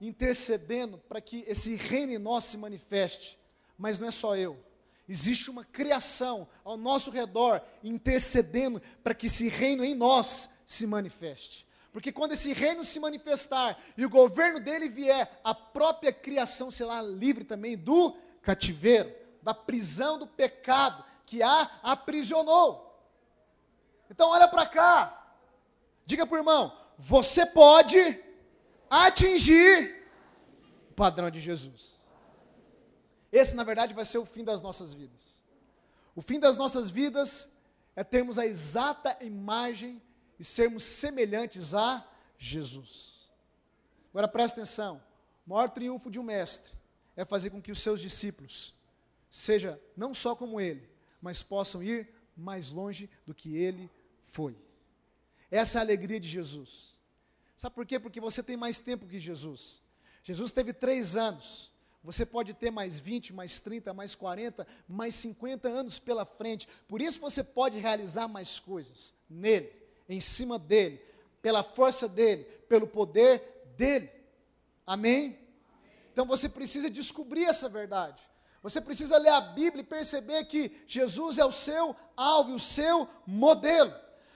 intercedendo 0.00 0.98
para 0.98 1.20
que 1.20 1.44
esse 1.46 1.74
reino 1.74 2.12
em 2.12 2.18
nós 2.18 2.44
se 2.44 2.56
manifeste, 2.56 3.38
mas 3.76 3.98
não 3.98 4.08
é 4.08 4.10
só 4.10 4.36
eu. 4.36 4.58
Existe 5.10 5.50
uma 5.50 5.64
criação 5.64 6.46
ao 6.62 6.76
nosso 6.76 7.10
redor 7.10 7.60
intercedendo 7.82 8.80
para 9.02 9.12
que 9.12 9.26
esse 9.26 9.48
reino 9.48 9.84
em 9.84 9.92
nós 9.92 10.48
se 10.64 10.86
manifeste. 10.86 11.66
Porque 11.92 12.12
quando 12.12 12.30
esse 12.30 12.52
reino 12.52 12.84
se 12.84 13.00
manifestar 13.00 13.76
e 13.96 14.06
o 14.06 14.08
governo 14.08 14.60
dele 14.60 14.88
vier, 14.88 15.40
a 15.42 15.52
própria 15.52 16.12
criação 16.12 16.70
será 16.70 17.02
livre 17.02 17.42
também 17.42 17.76
do 17.76 18.16
cativeiro, 18.40 19.12
da 19.42 19.52
prisão 19.52 20.16
do 20.16 20.28
pecado 20.28 21.04
que 21.26 21.42
a 21.42 21.68
aprisionou. 21.82 22.88
Então 24.08 24.28
olha 24.28 24.46
para 24.46 24.64
cá. 24.64 25.34
Diga 26.06 26.24
para 26.24 26.36
o 26.36 26.38
irmão, 26.38 26.72
você 26.96 27.44
pode 27.44 28.16
atingir 28.88 30.06
o 30.88 30.94
padrão 30.94 31.32
de 31.32 31.40
Jesus. 31.40 31.99
Esse, 33.32 33.54
na 33.54 33.64
verdade, 33.64 33.94
vai 33.94 34.04
ser 34.04 34.18
o 34.18 34.24
fim 34.24 34.44
das 34.44 34.60
nossas 34.60 34.92
vidas. 34.92 35.42
O 36.14 36.22
fim 36.22 36.40
das 36.40 36.56
nossas 36.56 36.90
vidas 36.90 37.48
é 37.94 38.02
termos 38.02 38.38
a 38.38 38.46
exata 38.46 39.16
imagem 39.24 40.02
e 40.38 40.44
sermos 40.44 40.84
semelhantes 40.84 41.74
a 41.74 42.06
Jesus. 42.38 43.30
Agora 44.10 44.26
presta 44.26 44.60
atenção: 44.60 45.02
o 45.46 45.50
maior 45.50 45.68
triunfo 45.68 46.10
de 46.10 46.18
um 46.18 46.22
mestre 46.22 46.72
é 47.16 47.24
fazer 47.24 47.50
com 47.50 47.62
que 47.62 47.72
os 47.72 47.80
seus 47.80 48.00
discípulos 48.00 48.74
seja 49.30 49.80
não 49.96 50.12
só 50.12 50.34
como 50.34 50.60
ele, 50.60 50.88
mas 51.20 51.42
possam 51.42 51.82
ir 51.82 52.08
mais 52.36 52.70
longe 52.70 53.08
do 53.24 53.34
que 53.34 53.56
ele 53.56 53.88
foi. 54.26 54.56
Essa 55.50 55.78
é 55.78 55.80
a 55.80 55.82
alegria 55.82 56.18
de 56.18 56.28
Jesus. 56.28 57.00
Sabe 57.56 57.74
por 57.74 57.84
quê? 57.84 58.00
Porque 58.00 58.20
você 58.20 58.42
tem 58.42 58.56
mais 58.56 58.78
tempo 58.78 59.06
que 59.06 59.20
Jesus. 59.20 59.82
Jesus 60.22 60.50
teve 60.52 60.72
três 60.72 61.16
anos 61.16 61.70
você 62.02 62.24
pode 62.24 62.54
ter 62.54 62.70
mais 62.70 62.98
20, 62.98 63.32
mais 63.32 63.60
30, 63.60 63.92
mais 63.92 64.14
40, 64.14 64.66
mais 64.88 65.14
50 65.16 65.68
anos 65.68 65.98
pela 65.98 66.24
frente. 66.24 66.66
Por 66.88 67.02
isso 67.02 67.20
você 67.20 67.44
pode 67.44 67.78
realizar 67.78 68.26
mais 68.26 68.58
coisas 68.58 69.12
nele, 69.28 69.70
em 70.08 70.18
cima 70.18 70.58
dele, 70.58 71.00
pela 71.42 71.62
força 71.62 72.08
dele, 72.08 72.44
pelo 72.68 72.86
poder 72.86 73.42
dele. 73.76 74.10
Amém? 74.86 75.38
Então 76.12 76.24
você 76.24 76.48
precisa 76.48 76.88
descobrir 76.88 77.44
essa 77.44 77.68
verdade. 77.68 78.22
Você 78.62 78.80
precisa 78.80 79.16
ler 79.18 79.30
a 79.30 79.40
Bíblia 79.40 79.82
e 79.82 79.86
perceber 79.86 80.44
que 80.44 80.82
Jesus 80.86 81.38
é 81.38 81.44
o 81.44 81.52
seu 81.52 81.96
alvo, 82.16 82.54
o 82.54 82.60
seu 82.60 83.08
modelo. 83.26 83.94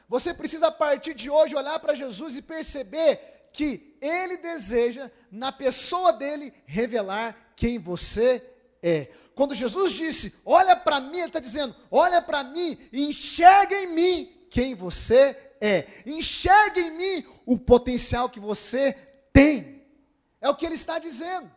Você 0.09 0.33
precisa, 0.33 0.69
a 0.69 0.73
partir 0.73 1.15
de 1.15 1.29
hoje, 1.31 1.57
olhar 1.57 1.79
para 1.79 1.95
Jesus 1.95 2.37
e 2.37 2.43
perceber 2.43 3.49
que 3.53 3.97
Ele 4.01 4.37
deseja, 4.37 5.11
na 5.31 5.53
pessoa 5.53 6.13
dele, 6.13 6.53
revelar 6.67 7.37
quem 7.57 7.79
você 7.79 8.43
é. 8.83 9.09
Quando 9.35 9.55
Jesus 9.55 9.93
disse, 9.93 10.35
olha 10.45 10.77
para 10.77 11.01
mim, 11.01 11.19
ele 11.19 11.27
está 11.27 11.41
dizendo, 11.41 11.75
olha 11.91 12.23
para 12.23 12.45
mim 12.45 12.79
enxerga 12.93 13.75
em 13.75 13.89
mim 13.89 14.47
quem 14.51 14.75
você 14.75 15.37
é. 15.61 15.87
Enxerga 16.07 16.81
em 16.81 16.91
mim 16.91 17.27
o 17.45 17.59
potencial 17.59 18.29
que 18.29 18.39
você 18.39 18.97
tem. 19.33 19.83
É 20.41 20.49
o 20.49 20.55
que 20.55 20.65
ele 20.65 20.75
está 20.75 20.99
dizendo. 20.99 21.51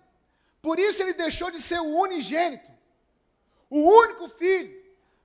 Por 0.61 0.79
isso 0.79 1.01
ele 1.01 1.13
deixou 1.13 1.51
de 1.51 1.61
ser 1.61 1.79
o 1.79 2.01
unigênito, 2.01 2.71
o 3.69 3.79
único 3.79 4.27
filho, 4.27 4.75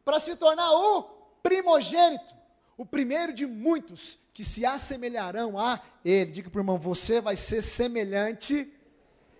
para 0.05 0.21
se 0.21 0.37
tornar 0.37 0.71
o 0.73 1.03
primogênito, 1.43 2.35
o 2.77 2.85
primeiro 2.85 3.33
de 3.33 3.47
muitos 3.47 4.19
que 4.35 4.45
se 4.45 4.67
assemelharão 4.67 5.59
a 5.59 5.81
ele. 6.05 6.33
Diga 6.33 6.51
para 6.51 6.59
o 6.59 6.61
irmão, 6.61 6.79
você 6.79 7.21
vai 7.21 7.37
ser 7.37 7.63
semelhante, 7.63 8.71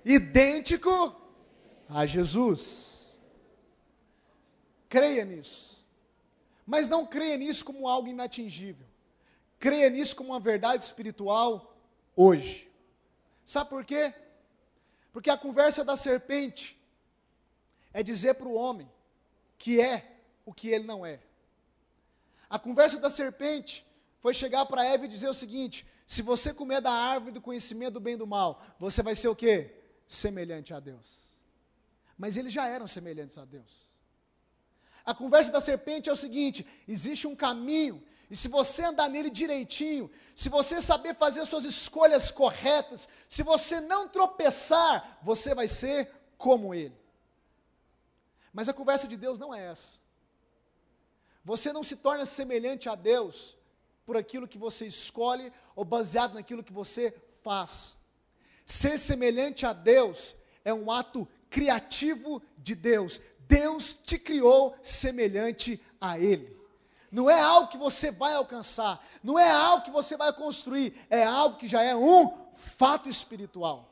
idêntico 0.05 1.22
a 1.95 2.07
Jesus. 2.07 3.19
Creia 4.89 5.25
nisso. 5.25 5.87
Mas 6.67 6.89
não 6.89 7.07
creia 7.07 7.37
nisso 7.37 7.65
como 7.65 7.89
algo 7.89 8.09
inatingível. 8.09 8.87
Creia 9.59 9.89
nisso 9.91 10.17
como 10.17 10.31
uma 10.31 10.41
verdade 10.41 10.83
espiritual 10.83 11.77
hoje. 12.17 12.71
Sabe 13.45 13.71
por 13.71 13.85
quê? 13.85 14.13
Porque 15.13 15.31
a 15.31 15.37
conversa 15.37 15.85
da 15.85 15.97
serpente 15.97 16.81
é 17.93 18.03
dizer 18.03 18.35
para 18.35 18.49
o 18.49 18.55
homem 18.55 18.91
que 19.59 19.81
é 19.81 20.17
o 20.45 20.53
que 20.53 20.69
ele 20.69 20.85
não 20.85 21.05
é. 21.05 21.21
A 22.49 22.59
conversa 22.59 22.99
da 22.99 23.11
serpente 23.11 23.87
foi 24.19 24.35
chegar 24.35 24.67
para 24.67 24.85
Eva 24.85 25.05
e 25.05 25.09
dizer 25.09 25.29
o 25.29 25.35
seguinte: 25.35 25.87
se 26.07 26.23
você 26.23 26.53
comer 26.53 26.81
da 26.81 26.93
árvore 26.93 27.33
do 27.33 27.41
conhecimento 27.41 27.95
do 27.95 28.01
bem 28.01 28.15
e 28.15 28.19
do 28.19 28.27
mal, 28.27 28.63
você 28.79 29.03
vai 29.03 29.15
ser 29.15 29.29
o 29.29 29.37
quê? 29.37 29.75
Semelhante 30.07 30.75
a 30.75 30.81
Deus 30.81 31.32
mas 32.17 32.37
eles 32.37 32.53
já 32.53 32.67
eram 32.67 32.87
semelhantes 32.87 33.39
a 33.39 33.45
Deus. 33.45 33.93
A 35.05 35.15
conversa 35.15 35.51
da 35.51 35.61
serpente 35.61 36.09
é 36.09 36.13
o 36.13 36.17
seguinte: 36.17 36.67
existe 36.87 37.27
um 37.27 37.35
caminho, 37.35 38.03
e 38.31 38.37
se 38.37 38.49
você 38.49 38.85
andar 38.85 39.09
nele 39.09 39.31
direitinho, 39.31 40.11
se 40.35 40.49
você 40.49 40.81
saber 40.81 41.15
fazer 41.17 41.45
suas 41.45 41.65
escolhas 41.65 42.31
corretas, 42.31 43.09
se 43.29 43.43
você 43.43 43.81
não 43.81 44.09
tropeçar, 44.09 45.19
você 45.23 45.55
vai 45.55 45.69
ser 45.69 46.11
como 46.39 46.75
ele. 46.75 46.97
Mas 48.53 48.69
a 48.69 48.73
conversa 48.73 49.07
de 49.09 49.17
Deus 49.17 49.39
não 49.39 49.55
é 49.55 49.65
essa. 49.67 49.99
Você 51.45 51.73
não 51.73 51.83
se 51.83 51.97
torna 51.97 52.25
semelhante 52.25 52.89
a 52.89 52.95
Deus 52.95 53.57
por 54.07 54.17
aquilo 54.17 54.49
que 54.49 54.59
você 54.59 54.87
escolhe 54.87 55.53
ou 55.75 55.85
baseado 55.85 56.35
naquilo 56.35 56.63
que 56.63 56.73
você 56.73 57.15
faz. 57.43 57.97
Ser 58.65 58.99
semelhante 58.99 59.67
a 59.67 59.73
Deus 59.73 60.37
é 60.65 60.73
um 60.73 60.91
ato 60.91 61.29
criativo 61.53 62.43
de 62.57 62.75
Deus. 62.75 63.21
Deus 63.47 63.95
te 64.03 64.19
criou 64.19 64.75
semelhante 64.83 65.81
a 66.01 66.19
Ele. 66.19 66.57
Não 67.11 67.29
é 67.29 67.39
algo 67.39 67.69
que 67.69 67.77
você 67.77 68.11
vai 68.11 68.33
alcançar, 68.33 69.05
não 69.23 69.39
é 69.39 69.51
algo 69.51 69.85
que 69.85 69.91
você 69.91 70.17
vai 70.17 70.33
construir, 70.33 70.95
é 71.11 71.23
algo 71.23 71.59
que 71.59 71.69
já 71.69 71.83
é 71.83 71.95
um 71.95 72.33
fato 72.55 73.07
espiritual. 73.07 73.87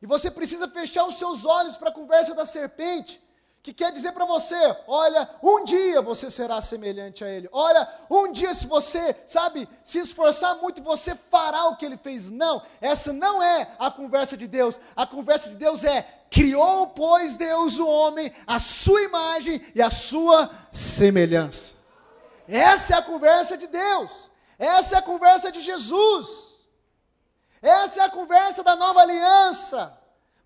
E 0.00 0.06
você 0.06 0.30
precisa 0.30 0.68
fechar 0.68 1.04
os 1.04 1.18
seus 1.18 1.44
olhos 1.44 1.76
para 1.76 1.90
a 1.90 1.92
conversa 1.92 2.32
da 2.32 2.46
serpente, 2.46 3.20
que 3.62 3.74
quer 3.74 3.92
dizer 3.92 4.12
para 4.12 4.24
você: 4.24 4.56
olha, 4.86 5.28
um 5.42 5.64
dia 5.64 6.00
você 6.00 6.30
será 6.30 6.60
semelhante 6.62 7.22
a 7.22 7.28
ele. 7.28 7.48
Olha, 7.52 7.88
um 8.08 8.32
dia, 8.32 8.54
se 8.54 8.66
você, 8.66 9.14
sabe, 9.26 9.68
se 9.84 9.98
esforçar 9.98 10.56
muito, 10.56 10.82
você 10.82 11.14
fará 11.14 11.66
o 11.66 11.76
que 11.76 11.84
ele 11.84 11.96
fez. 11.96 12.30
Não, 12.30 12.62
essa 12.80 13.12
não 13.12 13.42
é 13.42 13.74
a 13.78 13.90
conversa 13.90 14.36
de 14.36 14.46
Deus. 14.46 14.80
A 14.96 15.06
conversa 15.06 15.50
de 15.50 15.56
Deus 15.56 15.84
é: 15.84 16.02
criou, 16.30 16.88
pois, 16.88 17.36
Deus 17.36 17.78
o 17.78 17.86
homem, 17.86 18.32
a 18.46 18.58
sua 18.58 19.02
imagem 19.02 19.60
e 19.74 19.82
a 19.82 19.90
sua 19.90 20.50
semelhança. 20.72 21.74
Essa 22.48 22.94
é 22.94 22.98
a 22.98 23.02
conversa 23.02 23.56
de 23.56 23.66
Deus. 23.66 24.30
Essa 24.58 24.96
é 24.96 24.98
a 24.98 25.02
conversa 25.02 25.52
de 25.52 25.60
Jesus. 25.60 26.68
Essa 27.62 28.00
é 28.00 28.04
a 28.04 28.10
conversa 28.10 28.62
da 28.62 28.74
nova 28.74 29.00
aliança. 29.00 29.99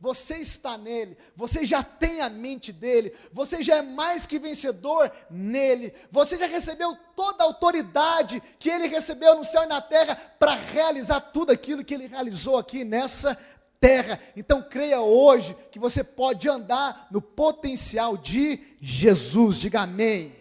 Você 0.05 0.37
está 0.37 0.77
nele, 0.77 1.17
você 1.35 1.65
já 1.65 1.83
tem 1.83 2.21
a 2.21 2.29
mente 2.29 2.71
dele, 2.71 3.11
você 3.33 3.63
já 3.63 3.77
é 3.77 3.83
mais 3.83 4.27
que 4.27 4.39
vencedor 4.39 5.11
nele, 5.31 5.95
você 6.11 6.37
já 6.37 6.45
recebeu 6.45 6.95
toda 7.17 7.43
a 7.43 7.47
autoridade 7.47 8.43
que 8.59 8.69
ele 8.69 8.87
recebeu 8.87 9.35
no 9.35 9.45
céu 9.45 9.63
e 9.63 9.67
na 9.67 9.81
terra 9.81 10.15
para 10.39 10.57
realizar 10.57 11.23
tudo 11.23 11.53
aquilo 11.53 11.83
que 11.83 11.95
ele 11.95 12.07
realizou 12.07 12.59
aqui 12.59 12.85
nessa 12.85 13.35
terra. 13.81 14.21
Então 14.37 14.61
creia 14.61 15.01
hoje 15.01 15.57
que 15.73 15.79
você 15.79 16.05
pode 16.05 16.51
andar 16.51 17.09
no 17.11 17.23
potencial 17.23 18.15
de 18.15 18.61
Jesus. 18.83 19.57
Diga 19.57 19.81
amém. 19.81 20.37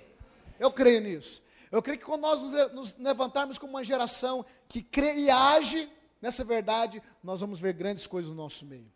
Eu 0.59 0.73
creio 0.73 0.99
nisso. 0.99 1.41
Eu 1.71 1.81
creio 1.81 1.99
que 1.99 2.05
quando 2.05 2.23
nós 2.23 2.41
nos 2.73 2.97
levantarmos 2.97 3.57
como 3.57 3.75
uma 3.75 3.83
geração 3.85 4.45
que 4.67 4.81
crê 4.81 5.19
e 5.19 5.29
age 5.29 5.89
nessa 6.21 6.43
verdade, 6.43 7.01
nós 7.23 7.39
vamos 7.39 7.61
ver 7.61 7.71
grandes 7.71 8.05
coisas 8.05 8.29
no 8.29 8.35
nosso 8.35 8.65
meio. 8.65 8.91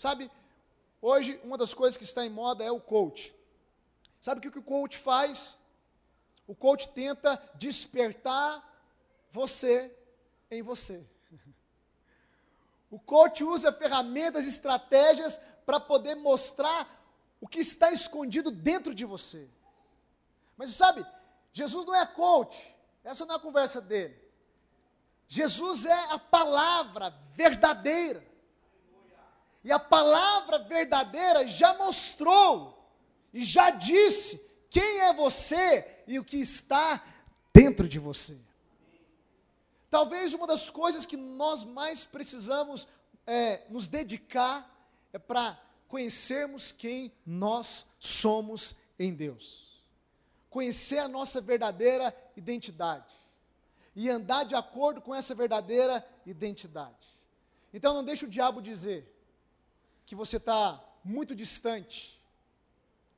Sabe, 0.00 0.30
hoje 1.02 1.38
uma 1.44 1.58
das 1.58 1.74
coisas 1.74 1.94
que 1.94 2.04
está 2.04 2.24
em 2.24 2.30
moda 2.30 2.64
é 2.64 2.70
o 2.70 2.80
coach. 2.80 3.36
Sabe 4.18 4.38
o 4.38 4.50
que 4.50 4.58
o 4.58 4.62
coach 4.62 4.96
faz? 4.96 5.58
O 6.46 6.54
coach 6.54 6.88
tenta 6.88 7.36
despertar 7.56 8.64
você 9.30 9.94
em 10.50 10.62
você. 10.62 11.06
O 12.90 12.98
coach 12.98 13.44
usa 13.44 13.70
ferramentas, 13.70 14.46
estratégias 14.46 15.38
para 15.66 15.78
poder 15.78 16.16
mostrar 16.16 16.88
o 17.38 17.46
que 17.46 17.60
está 17.60 17.92
escondido 17.92 18.50
dentro 18.50 18.92
de 18.94 19.04
você. 19.04 19.48
Mas 20.56 20.70
sabe, 20.70 21.06
Jesus 21.52 21.84
não 21.84 21.94
é 21.94 22.06
coach, 22.06 22.74
essa 23.04 23.26
não 23.26 23.34
é 23.34 23.36
a 23.36 23.40
conversa 23.40 23.82
dele. 23.82 24.18
Jesus 25.28 25.84
é 25.84 26.04
a 26.10 26.18
palavra 26.18 27.14
verdadeira. 27.34 28.29
E 29.62 29.70
a 29.70 29.78
palavra 29.78 30.58
verdadeira 30.60 31.46
já 31.46 31.74
mostrou 31.74 32.76
e 33.32 33.44
já 33.44 33.70
disse 33.70 34.40
quem 34.70 35.00
é 35.00 35.12
você 35.12 36.02
e 36.06 36.18
o 36.18 36.24
que 36.24 36.38
está 36.38 37.02
dentro 37.52 37.88
de 37.88 37.98
você. 37.98 38.36
Talvez 39.90 40.32
uma 40.34 40.46
das 40.46 40.70
coisas 40.70 41.04
que 41.04 41.16
nós 41.16 41.64
mais 41.64 42.04
precisamos 42.04 42.86
é, 43.26 43.62
nos 43.68 43.88
dedicar 43.88 44.68
é 45.12 45.18
para 45.18 45.60
conhecermos 45.88 46.70
quem 46.70 47.12
nós 47.26 47.84
somos 47.98 48.76
em 48.98 49.12
Deus. 49.12 49.82
Conhecer 50.48 50.98
a 50.98 51.08
nossa 51.08 51.40
verdadeira 51.40 52.14
identidade. 52.36 53.12
E 53.94 54.08
andar 54.08 54.44
de 54.44 54.54
acordo 54.54 55.00
com 55.00 55.14
essa 55.14 55.34
verdadeira 55.34 56.06
identidade. 56.24 57.08
Então 57.74 57.92
não 57.92 58.04
deixe 58.04 58.24
o 58.24 58.28
diabo 58.28 58.62
dizer, 58.62 59.19
que 60.10 60.16
você 60.16 60.38
está 60.38 60.82
muito 61.04 61.36
distante 61.36 62.20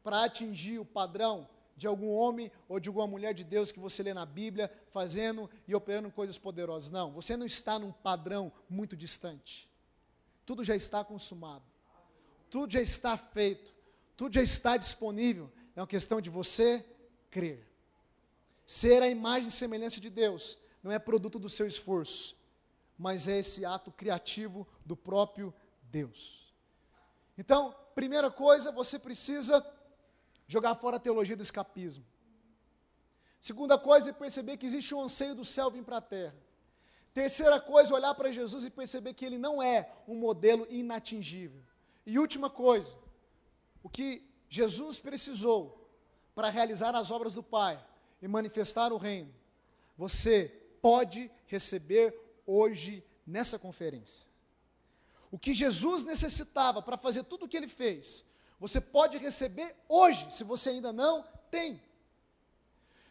para 0.04 0.24
atingir 0.24 0.78
o 0.78 0.84
padrão 0.84 1.48
de 1.74 1.86
algum 1.86 2.10
homem 2.10 2.52
ou 2.68 2.78
de 2.78 2.90
alguma 2.90 3.06
mulher 3.06 3.32
de 3.32 3.42
Deus 3.42 3.72
que 3.72 3.80
você 3.80 4.02
lê 4.02 4.12
na 4.12 4.26
Bíblia, 4.26 4.70
fazendo 4.90 5.48
e 5.66 5.74
operando 5.74 6.10
coisas 6.10 6.36
poderosas. 6.36 6.90
Não, 6.90 7.10
você 7.10 7.34
não 7.34 7.46
está 7.46 7.78
num 7.78 7.92
padrão 7.92 8.52
muito 8.68 8.94
distante. 8.94 9.66
Tudo 10.44 10.62
já 10.62 10.76
está 10.76 11.02
consumado. 11.02 11.64
Tudo 12.50 12.70
já 12.70 12.82
está 12.82 13.16
feito. 13.16 13.72
Tudo 14.14 14.34
já 14.34 14.42
está 14.42 14.76
disponível. 14.76 15.50
É 15.74 15.80
uma 15.80 15.86
questão 15.86 16.20
de 16.20 16.28
você 16.28 16.84
crer. 17.30 17.66
Ser 18.66 19.02
a 19.02 19.08
imagem 19.08 19.48
e 19.48 19.50
semelhança 19.50 19.98
de 19.98 20.10
Deus 20.10 20.58
não 20.82 20.92
é 20.92 20.98
produto 20.98 21.38
do 21.38 21.48
seu 21.48 21.66
esforço, 21.66 22.36
mas 22.98 23.26
é 23.28 23.38
esse 23.38 23.64
ato 23.64 23.90
criativo 23.90 24.68
do 24.84 24.94
próprio 24.94 25.54
Deus. 25.84 26.41
Então, 27.36 27.74
primeira 27.94 28.30
coisa, 28.30 28.70
você 28.70 28.98
precisa 28.98 29.64
jogar 30.46 30.74
fora 30.74 30.96
a 30.96 31.00
teologia 31.00 31.36
do 31.36 31.42
escapismo. 31.42 32.04
Segunda 33.40 33.78
coisa 33.78 34.10
é 34.10 34.12
perceber 34.12 34.56
que 34.56 34.66
existe 34.66 34.94
um 34.94 35.00
anseio 35.00 35.34
do 35.34 35.44
céu 35.44 35.70
vir 35.70 35.82
para 35.82 35.96
a 35.96 36.00
terra. 36.00 36.36
Terceira 37.12 37.60
coisa, 37.60 37.94
olhar 37.94 38.14
para 38.14 38.32
Jesus 38.32 38.64
e 38.64 38.70
perceber 38.70 39.14
que 39.14 39.24
ele 39.24 39.36
não 39.36 39.62
é 39.62 39.92
um 40.06 40.14
modelo 40.14 40.66
inatingível. 40.70 41.62
E 42.06 42.18
última 42.18 42.48
coisa, 42.48 42.96
o 43.82 43.88
que 43.88 44.26
Jesus 44.48 45.00
precisou 45.00 45.90
para 46.34 46.48
realizar 46.48 46.94
as 46.94 47.10
obras 47.10 47.34
do 47.34 47.42
Pai 47.42 47.82
e 48.20 48.28
manifestar 48.28 48.92
o 48.92 48.96
reino, 48.96 49.34
você 49.96 50.48
pode 50.80 51.30
receber 51.46 52.18
hoje 52.46 53.04
nessa 53.26 53.58
conferência. 53.58 54.31
O 55.32 55.38
que 55.38 55.54
Jesus 55.54 56.04
necessitava 56.04 56.82
para 56.82 56.98
fazer 56.98 57.24
tudo 57.24 57.46
o 57.46 57.48
que 57.48 57.56
ele 57.56 57.66
fez, 57.66 58.22
você 58.60 58.78
pode 58.82 59.16
receber 59.16 59.74
hoje, 59.88 60.30
se 60.30 60.44
você 60.44 60.68
ainda 60.68 60.92
não 60.92 61.24
tem. 61.50 61.82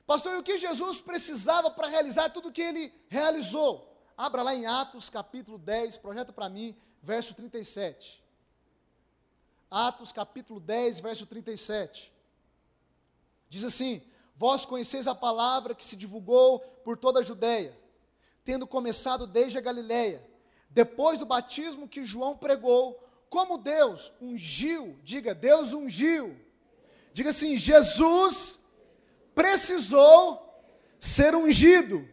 Pastor, 0.05 0.33
e 0.33 0.37
o 0.37 0.43
que 0.43 0.59
Jesus 0.59 1.01
precisava 1.01 1.71
para 1.71 1.87
realizar 1.87 2.29
tudo 2.29 2.49
o 2.49 2.51
que 2.51 2.61
ele 2.61 2.93
realizou? 3.09 3.91
Abra 4.15 4.43
lá 4.43 4.53
em 4.53 4.67
Atos 4.67 5.09
capítulo 5.09 5.57
10, 5.57 5.97
projeta 5.97 6.31
para 6.31 6.47
mim, 6.47 6.77
verso 7.01 7.33
37. 7.33 8.23
Atos 9.71 10.11
capítulo 10.11 10.59
10, 10.59 10.99
verso 10.99 11.25
37. 11.25 12.13
Diz 13.49 13.63
assim: 13.63 13.99
Vós 14.35 14.63
conheceis 14.63 15.07
a 15.07 15.15
palavra 15.15 15.73
que 15.73 15.83
se 15.83 15.95
divulgou 15.95 16.59
por 16.83 16.97
toda 16.97 17.21
a 17.21 17.23
Judéia, 17.23 17.75
tendo 18.45 18.67
começado 18.67 19.25
desde 19.25 19.57
a 19.57 19.61
Galiléia 19.61 20.29
depois 20.71 21.19
do 21.19 21.25
batismo 21.25 21.87
que 21.87 22.05
João 22.05 22.35
pregou, 22.35 22.97
como 23.29 23.57
Deus 23.57 24.11
ungiu, 24.21 24.97
diga, 25.03 25.33
Deus 25.33 25.73
ungiu. 25.73 26.35
Diga 27.13 27.29
assim: 27.29 27.57
Jesus 27.57 28.59
precisou 29.35 30.65
ser 30.99 31.35
ungido. 31.35 32.07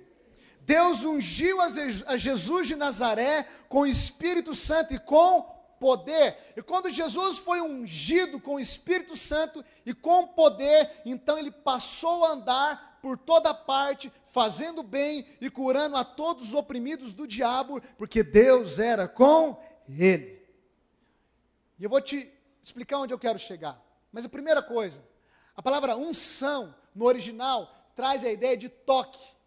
Deus 0.60 1.02
ungiu 1.02 1.58
a 1.60 2.16
Jesus 2.16 2.66
de 2.66 2.76
Nazaré 2.76 3.46
com 3.68 3.80
o 3.80 3.86
Espírito 3.86 4.54
Santo 4.54 4.92
e 4.92 4.98
com 4.98 5.57
poder. 5.78 6.36
E 6.56 6.62
quando 6.62 6.90
Jesus 6.90 7.38
foi 7.38 7.60
ungido 7.60 8.40
com 8.40 8.54
o 8.54 8.60
Espírito 8.60 9.16
Santo 9.16 9.64
e 9.84 9.94
com 9.94 10.26
poder, 10.26 11.02
então 11.04 11.38
ele 11.38 11.50
passou 11.50 12.24
a 12.24 12.32
andar 12.32 12.98
por 13.02 13.16
toda 13.16 13.54
parte, 13.54 14.12
fazendo 14.32 14.82
bem 14.82 15.26
e 15.40 15.48
curando 15.48 15.96
a 15.96 16.04
todos 16.04 16.48
os 16.48 16.54
oprimidos 16.54 17.14
do 17.14 17.26
diabo, 17.26 17.80
porque 17.96 18.22
Deus 18.22 18.78
era 18.78 19.08
com 19.08 19.60
ele. 19.88 20.46
E 21.78 21.84
eu 21.84 21.90
vou 21.90 22.00
te 22.00 22.32
explicar 22.62 22.98
onde 22.98 23.14
eu 23.14 23.18
quero 23.18 23.38
chegar. 23.38 23.80
Mas 24.12 24.24
a 24.24 24.28
primeira 24.28 24.62
coisa, 24.62 25.02
a 25.56 25.62
palavra 25.62 25.96
unção 25.96 26.74
no 26.94 27.04
original 27.04 27.72
traz 27.94 28.24
a 28.24 28.30
ideia 28.30 28.56
de 28.56 28.68
toque. 28.68 29.37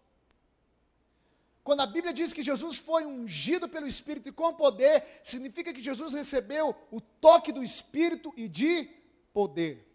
Quando 1.63 1.81
a 1.81 1.85
Bíblia 1.85 2.11
diz 2.11 2.33
que 2.33 2.43
Jesus 2.43 2.77
foi 2.77 3.05
ungido 3.05 3.69
pelo 3.69 3.85
Espírito 3.85 4.29
e 4.29 4.31
com 4.31 4.53
poder, 4.53 5.21
significa 5.23 5.71
que 5.71 5.81
Jesus 5.81 6.13
recebeu 6.13 6.75
o 6.89 6.99
toque 6.99 7.51
do 7.51 7.63
Espírito 7.63 8.33
e 8.35 8.47
de 8.47 8.89
poder. 9.31 9.87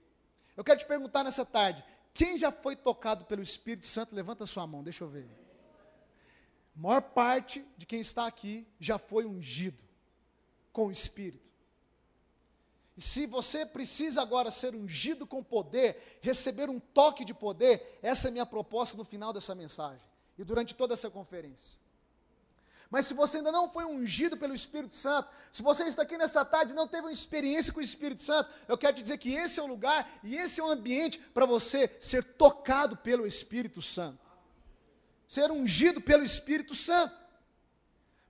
Eu 0.57 0.63
quero 0.63 0.79
te 0.79 0.87
perguntar 0.87 1.25
nessa 1.25 1.45
tarde: 1.45 1.85
quem 2.15 2.39
já 2.39 2.53
foi 2.53 2.77
tocado 2.77 3.25
pelo 3.25 3.43
Espírito 3.43 3.87
Santo, 3.87 4.15
levanta 4.15 4.47
sua 4.47 4.67
mão, 4.67 4.83
deixa 4.83 5.03
eu 5.03 5.09
ver. 5.09 5.29
A 6.77 6.81
maior 6.81 7.03
parte 7.03 7.65
de 7.77 7.85
quem 7.85 8.01
está 8.01 8.27
aqui 8.27 8.67
já 8.79 8.97
foi 8.97 9.25
ungido 9.25 9.83
com 10.73 10.87
o 10.87 10.93
Espírito. 10.93 11.45
E 12.97 13.03
se 13.03 13.27
você 13.27 13.67
precisa 13.67 14.23
agora 14.23 14.51
ser 14.51 14.75
ungido 14.75 15.27
com 15.27 15.43
poder, 15.43 16.19
receber 16.23 16.71
um 16.71 16.79
toque 16.79 17.25
de 17.25 17.35
poder, 17.35 17.99
essa 18.03 18.29
é 18.29 18.31
a 18.31 18.33
minha 18.33 18.47
proposta 18.47 18.97
no 18.97 19.05
final 19.05 19.33
dessa 19.33 19.55
mensagem 19.55 20.16
e 20.39 20.45
durante 20.45 20.75
toda 20.75 20.95
essa 20.95 21.11
conferência. 21.11 21.79
Mas 22.91 23.07
se 23.07 23.15
você 23.15 23.39
ainda 23.39 23.51
não 23.51 23.69
foi 23.71 23.85
ungido 23.85 24.37
pelo 24.37 24.55
Espírito 24.55 24.95
Santo, 24.95 25.29
se 25.51 25.63
você 25.63 25.85
está 25.85 26.03
aqui 26.03 26.17
nessa 26.17 26.45
tarde 26.45 26.73
e 26.73 26.77
não 26.77 26.87
teve 26.87 27.03
uma 27.03 27.13
experiência 27.13 27.73
com 27.73 27.81
o 27.81 27.83
Espírito 27.83 28.23
Santo, 28.23 28.49
eu 28.69 28.79
quero 28.79 28.97
te 28.97 29.03
dizer 29.03 29.19
que 29.19 29.33
esse 29.33 29.59
é 29.59 29.63
o 29.63 29.67
lugar 29.67 30.09
e 30.23 30.37
esse 30.37 30.61
é 30.61 30.65
o 30.65 30.71
ambiente 30.71 31.19
para 31.19 31.45
você 31.45 31.95
ser 31.99 32.23
tocado 32.23 32.97
pelo 32.97 33.27
Espírito 33.27 33.83
Santo. 33.83 34.25
Ser 35.27 35.51
ungido 35.51 36.01
pelo 36.01 36.23
Espírito 36.23 36.75
Santo. 36.75 37.21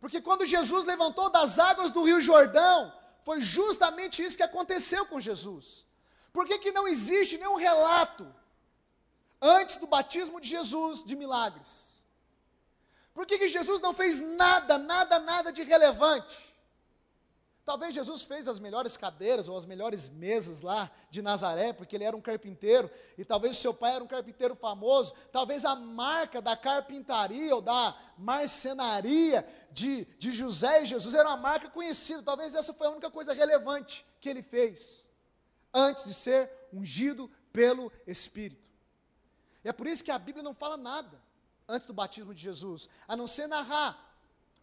Porque 0.01 0.23
quando 0.23 0.47
Jesus 0.47 0.87
levantou 0.87 1.29
das 1.29 1.59
águas 1.59 1.91
do 1.91 2.05
Rio 2.05 2.21
Jordão, 2.23 2.93
foi 3.23 3.43
justamente 3.43 4.23
isso 4.23 4.37
que 4.37 4.43
aconteceu 4.43 5.05
com 5.05 5.21
Jesus. 5.21 5.85
Por 6.33 6.47
que, 6.47 6.59
que 6.59 6.73
não 6.73 6.89
existe 6.89 7.37
nenhum 7.37 7.57
relato 7.57 8.27
antes 9.41 9.77
do 9.77 9.87
batismo 9.87 10.41
de 10.41 10.49
Jesus 10.49 11.05
de 11.05 11.15
milagres? 11.15 11.96
Por 13.17 13.25
que, 13.25 13.39
que 13.39 13.49
Jesus 13.49 13.81
não 13.81 13.95
fez 13.95 14.21
nada, 14.21 14.77
nada, 14.77 15.19
nada 15.19 15.51
de 15.51 15.63
relevante? 15.63 16.55
Talvez 17.65 17.95
Jesus 17.95 18.21
fez 18.21 18.47
as 18.47 18.59
melhores 18.59 18.95
cadeiras 18.95 19.49
ou 19.49 19.57
as 19.57 19.65
melhores 19.65 20.11
mesas 20.11 20.61
lá 20.61 20.91
de 21.09 21.23
Nazaré, 21.23 21.73
porque 21.73 21.97
ele 21.97 22.05
era 22.05 22.15
um 22.15 22.21
carpinteiro, 22.21 22.91
e 23.17 23.25
talvez 23.25 23.57
o 23.57 23.61
seu 23.61 23.73
pai 23.73 23.95
era 23.95 24.05
um 24.05 24.07
carpinteiro 24.07 24.55
famoso. 24.55 25.15
Talvez 25.33 25.65
a 25.65 25.75
marca 25.75 26.43
da 26.43 26.55
carpintaria 26.59 27.55
ou 27.55 27.63
da 27.63 27.97
marcenaria 28.19 29.49
de, 29.73 30.05
de 30.19 30.31
José 30.31 30.83
e 30.83 30.87
Jesus 30.87 31.15
era 31.15 31.31
uma 31.31 31.39
marca 31.39 31.71
conhecida. 31.71 32.23
Talvez 32.23 32.55
essa 32.55 32.75
foi 32.75 32.87
a 32.87 32.91
única 32.91 33.11
coisa 33.11 33.33
relevante 33.33 34.05
que 34.21 34.29
ele 34.29 34.43
fez, 34.43 35.07
antes 35.73 36.05
de 36.05 36.13
ser 36.13 36.51
ungido 36.71 37.31
pelo 37.51 37.91
Espírito. 38.07 38.63
E 39.65 39.71
é 39.71 39.73
por 39.73 39.87
isso 39.87 40.05
que 40.05 40.11
a 40.11 40.19
Bíblia 40.19 40.43
não 40.43 40.53
fala 40.53 40.77
nada 40.77 41.25
antes 41.69 41.87
do 41.87 41.93
batismo 41.93 42.35
de 42.35 42.43
Jesus, 42.43 42.89
a 43.07 43.17
não 43.17 43.27
ser 43.27 43.47
narrar 43.47 44.07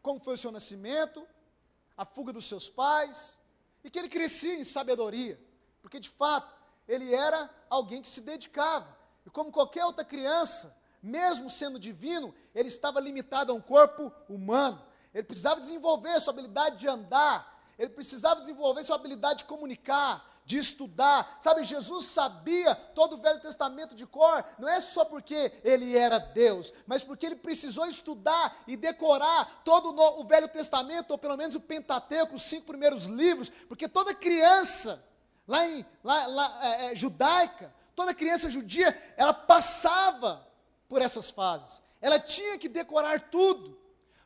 como 0.03 0.19
foi 0.19 0.33
o 0.33 0.37
seu 0.37 0.51
nascimento, 0.51 1.25
a 1.95 2.03
fuga 2.05 2.33
dos 2.33 2.45
seus 2.45 2.67
pais, 2.69 3.39
e 3.83 3.89
que 3.89 3.97
ele 3.97 4.09
crescia 4.09 4.55
em 4.55 4.65
sabedoria, 4.65 5.39
porque 5.81 5.99
de 5.99 6.09
fato 6.09 6.53
ele 6.85 7.13
era 7.15 7.49
alguém 7.69 8.01
que 8.01 8.09
se 8.09 8.19
dedicava, 8.19 8.97
e 9.25 9.29
como 9.29 9.51
qualquer 9.51 9.85
outra 9.85 10.03
criança, 10.03 10.75
mesmo 11.01 11.49
sendo 11.49 11.79
divino, 11.79 12.35
ele 12.53 12.67
estava 12.67 12.99
limitado 12.99 13.53
a 13.53 13.55
um 13.55 13.61
corpo 13.61 14.11
humano, 14.27 14.85
ele 15.13 15.23
precisava 15.23 15.61
desenvolver 15.61 16.19
sua 16.19 16.33
habilidade 16.33 16.77
de 16.77 16.87
andar, 16.87 17.53
ele 17.79 17.89
precisava 17.89 18.41
desenvolver 18.41 18.83
sua 18.83 18.97
habilidade 18.97 19.39
de 19.39 19.45
comunicar, 19.45 20.32
de 20.45 20.57
estudar. 20.57 21.37
Sabe, 21.39 21.63
Jesus 21.63 22.05
sabia 22.05 22.75
todo 22.75 23.13
o 23.13 23.21
Velho 23.21 23.39
Testamento 23.39 23.95
de 23.95 24.05
cor, 24.05 24.43
não 24.57 24.67
é 24.67 24.81
só 24.81 25.05
porque 25.05 25.51
ele 25.63 25.97
era 25.97 26.19
Deus, 26.19 26.73
mas 26.85 27.03
porque 27.03 27.25
ele 27.25 27.35
precisou 27.35 27.85
estudar 27.85 28.63
e 28.67 28.75
decorar 28.75 29.61
todo 29.63 29.93
o 30.19 30.25
Velho 30.25 30.47
Testamento, 30.47 31.11
ou 31.11 31.17
pelo 31.17 31.37
menos 31.37 31.55
o 31.55 31.61
Pentateuco, 31.61 32.35
os 32.35 32.43
cinco 32.43 32.67
primeiros 32.67 33.05
livros, 33.05 33.49
porque 33.67 33.87
toda 33.87 34.13
criança, 34.13 35.03
lá 35.47 35.67
em 35.67 35.85
lá, 36.03 36.27
lá, 36.27 36.59
é, 36.61 36.91
é, 36.91 36.95
judaica, 36.95 37.73
toda 37.95 38.13
criança 38.13 38.49
judia, 38.49 39.13
ela 39.15 39.33
passava 39.33 40.45
por 40.87 41.01
essas 41.01 41.29
fases. 41.29 41.81
Ela 42.01 42.19
tinha 42.19 42.57
que 42.57 42.67
decorar 42.67 43.29
tudo, 43.29 43.79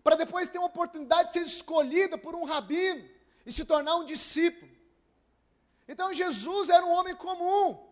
para 0.03 0.15
depois 0.15 0.49
ter 0.49 0.58
uma 0.58 0.67
oportunidade 0.67 1.27
de 1.27 1.34
ser 1.34 1.45
escolhida 1.45 2.17
por 2.17 2.34
um 2.34 2.45
rabino 2.45 3.08
e 3.45 3.51
se 3.51 3.65
tornar 3.65 3.95
um 3.97 4.06
discípulo. 4.06 4.76
Então 5.88 6.13
Jesus 6.13 6.69
era 6.69 6.86
um 6.86 6.91
homem 6.91 7.15
comum. 7.15 7.88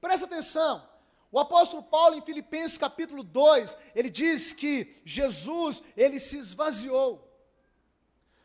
Presta 0.00 0.26
atenção. 0.26 0.86
O 1.32 1.38
apóstolo 1.38 1.82
Paulo 1.82 2.16
em 2.16 2.22
Filipenses 2.22 2.78
capítulo 2.78 3.22
2, 3.22 3.76
ele 3.94 4.08
diz 4.08 4.52
que 4.52 5.00
Jesus, 5.04 5.82
ele 5.96 6.20
se 6.20 6.36
esvaziou. 6.36 7.26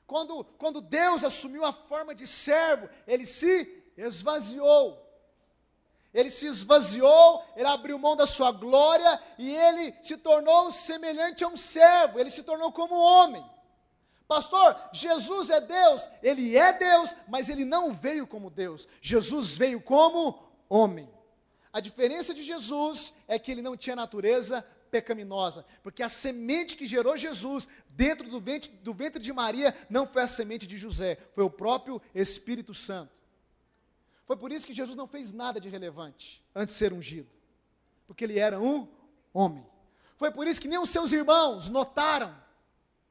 Quando, 0.07 0.43
quando 0.57 0.81
Deus 0.81 1.23
assumiu 1.23 1.63
a 1.63 1.71
forma 1.71 2.13
de 2.13 2.27
servo, 2.27 2.89
ele 3.07 3.25
se 3.25 3.83
esvaziou. 3.95 5.01
Ele 6.13 6.29
se 6.29 6.45
esvaziou, 6.45 7.45
ele 7.55 7.67
abriu 7.67 7.97
mão 7.97 8.17
da 8.17 8.27
sua 8.27 8.51
glória 8.51 9.21
e 9.37 9.55
ele 9.55 9.95
se 10.01 10.17
tornou 10.17 10.71
semelhante 10.71 11.43
a 11.43 11.47
um 11.47 11.55
servo, 11.55 12.19
ele 12.19 12.29
se 12.29 12.43
tornou 12.43 12.71
como 12.73 12.93
homem. 12.93 13.49
Pastor, 14.31 14.77
Jesus 14.93 15.49
é 15.49 15.59
Deus, 15.59 16.09
ele 16.23 16.55
é 16.55 16.71
Deus, 16.71 17.13
mas 17.27 17.49
ele 17.49 17.65
não 17.65 17.91
veio 17.91 18.25
como 18.25 18.49
Deus. 18.49 18.87
Jesus 19.01 19.57
veio 19.57 19.81
como 19.81 20.41
homem. 20.69 21.09
A 21.73 21.81
diferença 21.81 22.33
de 22.33 22.41
Jesus 22.41 23.13
é 23.27 23.37
que 23.37 23.51
ele 23.51 23.61
não 23.61 23.75
tinha 23.75 23.93
natureza 23.93 24.65
pecaminosa, 24.89 25.65
porque 25.83 26.01
a 26.01 26.07
semente 26.07 26.77
que 26.77 26.87
gerou 26.87 27.17
Jesus 27.17 27.67
dentro 27.89 28.29
do 28.29 28.39
ventre, 28.39 28.71
do 28.81 28.93
ventre 28.93 29.21
de 29.21 29.33
Maria 29.33 29.75
não 29.89 30.07
foi 30.07 30.21
a 30.21 30.27
semente 30.29 30.65
de 30.65 30.77
José, 30.77 31.17
foi 31.35 31.43
o 31.43 31.49
próprio 31.49 32.01
Espírito 32.15 32.73
Santo. 32.73 33.11
Foi 34.25 34.37
por 34.37 34.49
isso 34.49 34.65
que 34.65 34.73
Jesus 34.73 34.95
não 34.95 35.07
fez 35.07 35.33
nada 35.33 35.59
de 35.59 35.67
relevante 35.67 36.41
antes 36.55 36.73
de 36.75 36.79
ser 36.79 36.93
ungido, 36.93 37.29
porque 38.07 38.23
ele 38.23 38.39
era 38.39 38.61
um 38.61 38.87
homem. 39.33 39.67
Foi 40.15 40.31
por 40.31 40.47
isso 40.47 40.61
que 40.61 40.69
nem 40.69 40.79
os 40.79 40.89
seus 40.89 41.11
irmãos 41.11 41.67
notaram 41.67 42.33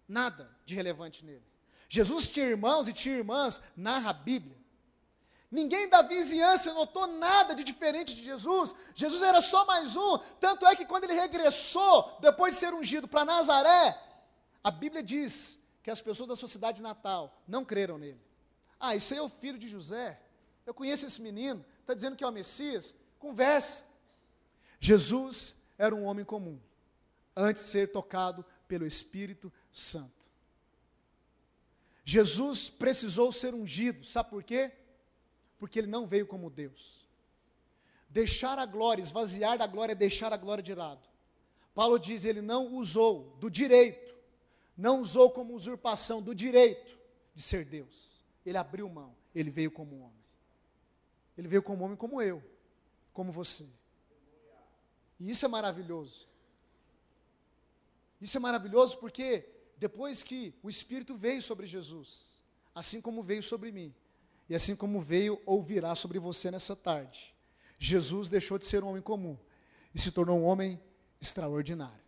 nada 0.09 0.59
de 0.71 0.77
relevante 0.77 1.25
nele. 1.25 1.45
Jesus 1.89 2.29
tinha 2.29 2.47
irmãos 2.47 2.89
e 2.89 2.93
tinha 2.93 3.17
irmãs, 3.17 3.61
narra 3.77 4.11
a 4.11 4.15
Bíblia. 4.15 4.57
Ninguém 5.51 5.89
da 5.89 6.01
vizinhança 6.01 6.73
notou 6.73 7.09
nada 7.09 7.55
de 7.55 7.65
diferente 7.65 8.15
de 8.15 8.23
Jesus. 8.23 8.73
Jesus 8.95 9.21
era 9.21 9.41
só 9.41 9.67
mais 9.67 9.97
um. 9.97 10.19
Tanto 10.39 10.65
é 10.65 10.77
que 10.77 10.87
quando 10.87 11.05
ele 11.05 11.15
regressou, 11.15 12.19
depois 12.21 12.55
de 12.55 12.61
ser 12.61 12.73
ungido 12.73 13.09
para 13.09 13.25
Nazaré, 13.25 14.01
a 14.63 14.71
Bíblia 14.71 15.03
diz 15.03 15.59
que 15.83 15.91
as 15.91 16.01
pessoas 16.01 16.29
da 16.29 16.37
sua 16.37 16.47
cidade 16.47 16.81
natal 16.81 17.43
não 17.49 17.65
creram 17.65 17.99
nele. 17.99 18.21
Ah, 18.79 18.91
aí 18.91 19.01
é 19.15 19.21
o 19.21 19.29
filho 19.29 19.59
de 19.59 19.69
José. 19.69 20.23
Eu 20.65 20.73
conheço 20.73 21.05
esse 21.05 21.21
menino. 21.21 21.65
Está 21.81 21.95
dizendo 21.95 22.17
que 22.17 22.23
é 22.23 22.27
o 22.29 22.33
Messias? 22.33 22.95
Conversa. 23.19 23.85
Jesus 24.79 25.57
era 25.77 25.95
um 25.95 26.05
homem 26.05 26.25
comum, 26.25 26.61
antes 27.35 27.65
de 27.65 27.71
ser 27.71 27.91
tocado 27.91 28.45
pelo 28.69 28.87
Espírito 28.87 29.53
Santo. 29.73 30.20
Jesus 32.11 32.69
precisou 32.69 33.31
ser 33.31 33.55
ungido, 33.55 34.05
sabe 34.05 34.31
por 34.31 34.43
quê? 34.43 34.73
Porque 35.61 35.79
ele 35.79 35.87
não 35.87 36.09
veio 36.09 36.27
como 36.27 36.51
Deus. 36.51 37.09
Deixar 38.09 38.59
a 38.59 38.67
glória, 38.67 39.01
esvaziar 39.01 39.57
da 39.57 39.65
glória 39.65 39.93
é 39.93 39.95
deixar 39.95 40.33
a 40.33 40.37
glória 40.37 40.61
de 40.61 40.75
lado. 40.75 41.09
Paulo 41.73 42.01
diz: 42.01 42.25
ele 42.25 42.43
não 42.43 42.75
usou 42.75 43.37
do 43.39 43.49
direito, 43.49 44.13
não 44.77 45.01
usou 45.01 45.31
como 45.31 45.55
usurpação 45.55 46.21
do 46.21 46.35
direito 46.35 46.99
de 47.33 47.41
ser 47.41 47.65
Deus. 47.65 48.25
Ele 48.45 48.59
abriu 48.59 48.89
mão, 48.89 49.15
ele 49.33 49.49
veio 49.49 49.71
como 49.71 50.01
homem. 50.01 50.25
Ele 51.39 51.47
veio 51.47 51.63
como 51.63 51.85
homem 51.85 51.97
como 51.97 52.21
eu, 52.21 52.43
como 53.13 53.31
você. 53.31 53.69
E 55.21 55.31
isso 55.31 55.45
é 55.45 55.49
maravilhoso. 55.49 56.27
Isso 58.21 58.37
é 58.37 58.41
maravilhoso 58.41 58.99
porque 58.99 59.60
depois 59.81 60.23
que 60.23 60.55
o 60.63 60.69
Espírito 60.69 61.17
veio 61.17 61.43
sobre 61.43 61.67
Jesus, 61.67 62.27
assim 62.75 63.01
como 63.01 63.23
veio 63.23 63.43
sobre 63.43 63.73
mim, 63.73 63.95
e 64.47 64.55
assim 64.55 64.77
como 64.77 65.01
veio 65.01 65.41
ou 65.47 65.63
virá 65.63 65.95
sobre 65.95 66.19
você 66.19 66.51
nessa 66.51 66.77
tarde, 66.77 67.35
Jesus 67.79 68.29
deixou 68.29 68.59
de 68.59 68.67
ser 68.67 68.85
um 68.85 68.89
homem 68.89 69.01
comum 69.01 69.39
e 69.95 69.99
se 69.99 70.13
tornou 70.13 70.39
um 70.39 70.45
homem 70.45 70.79
extraordinário. 71.19 71.99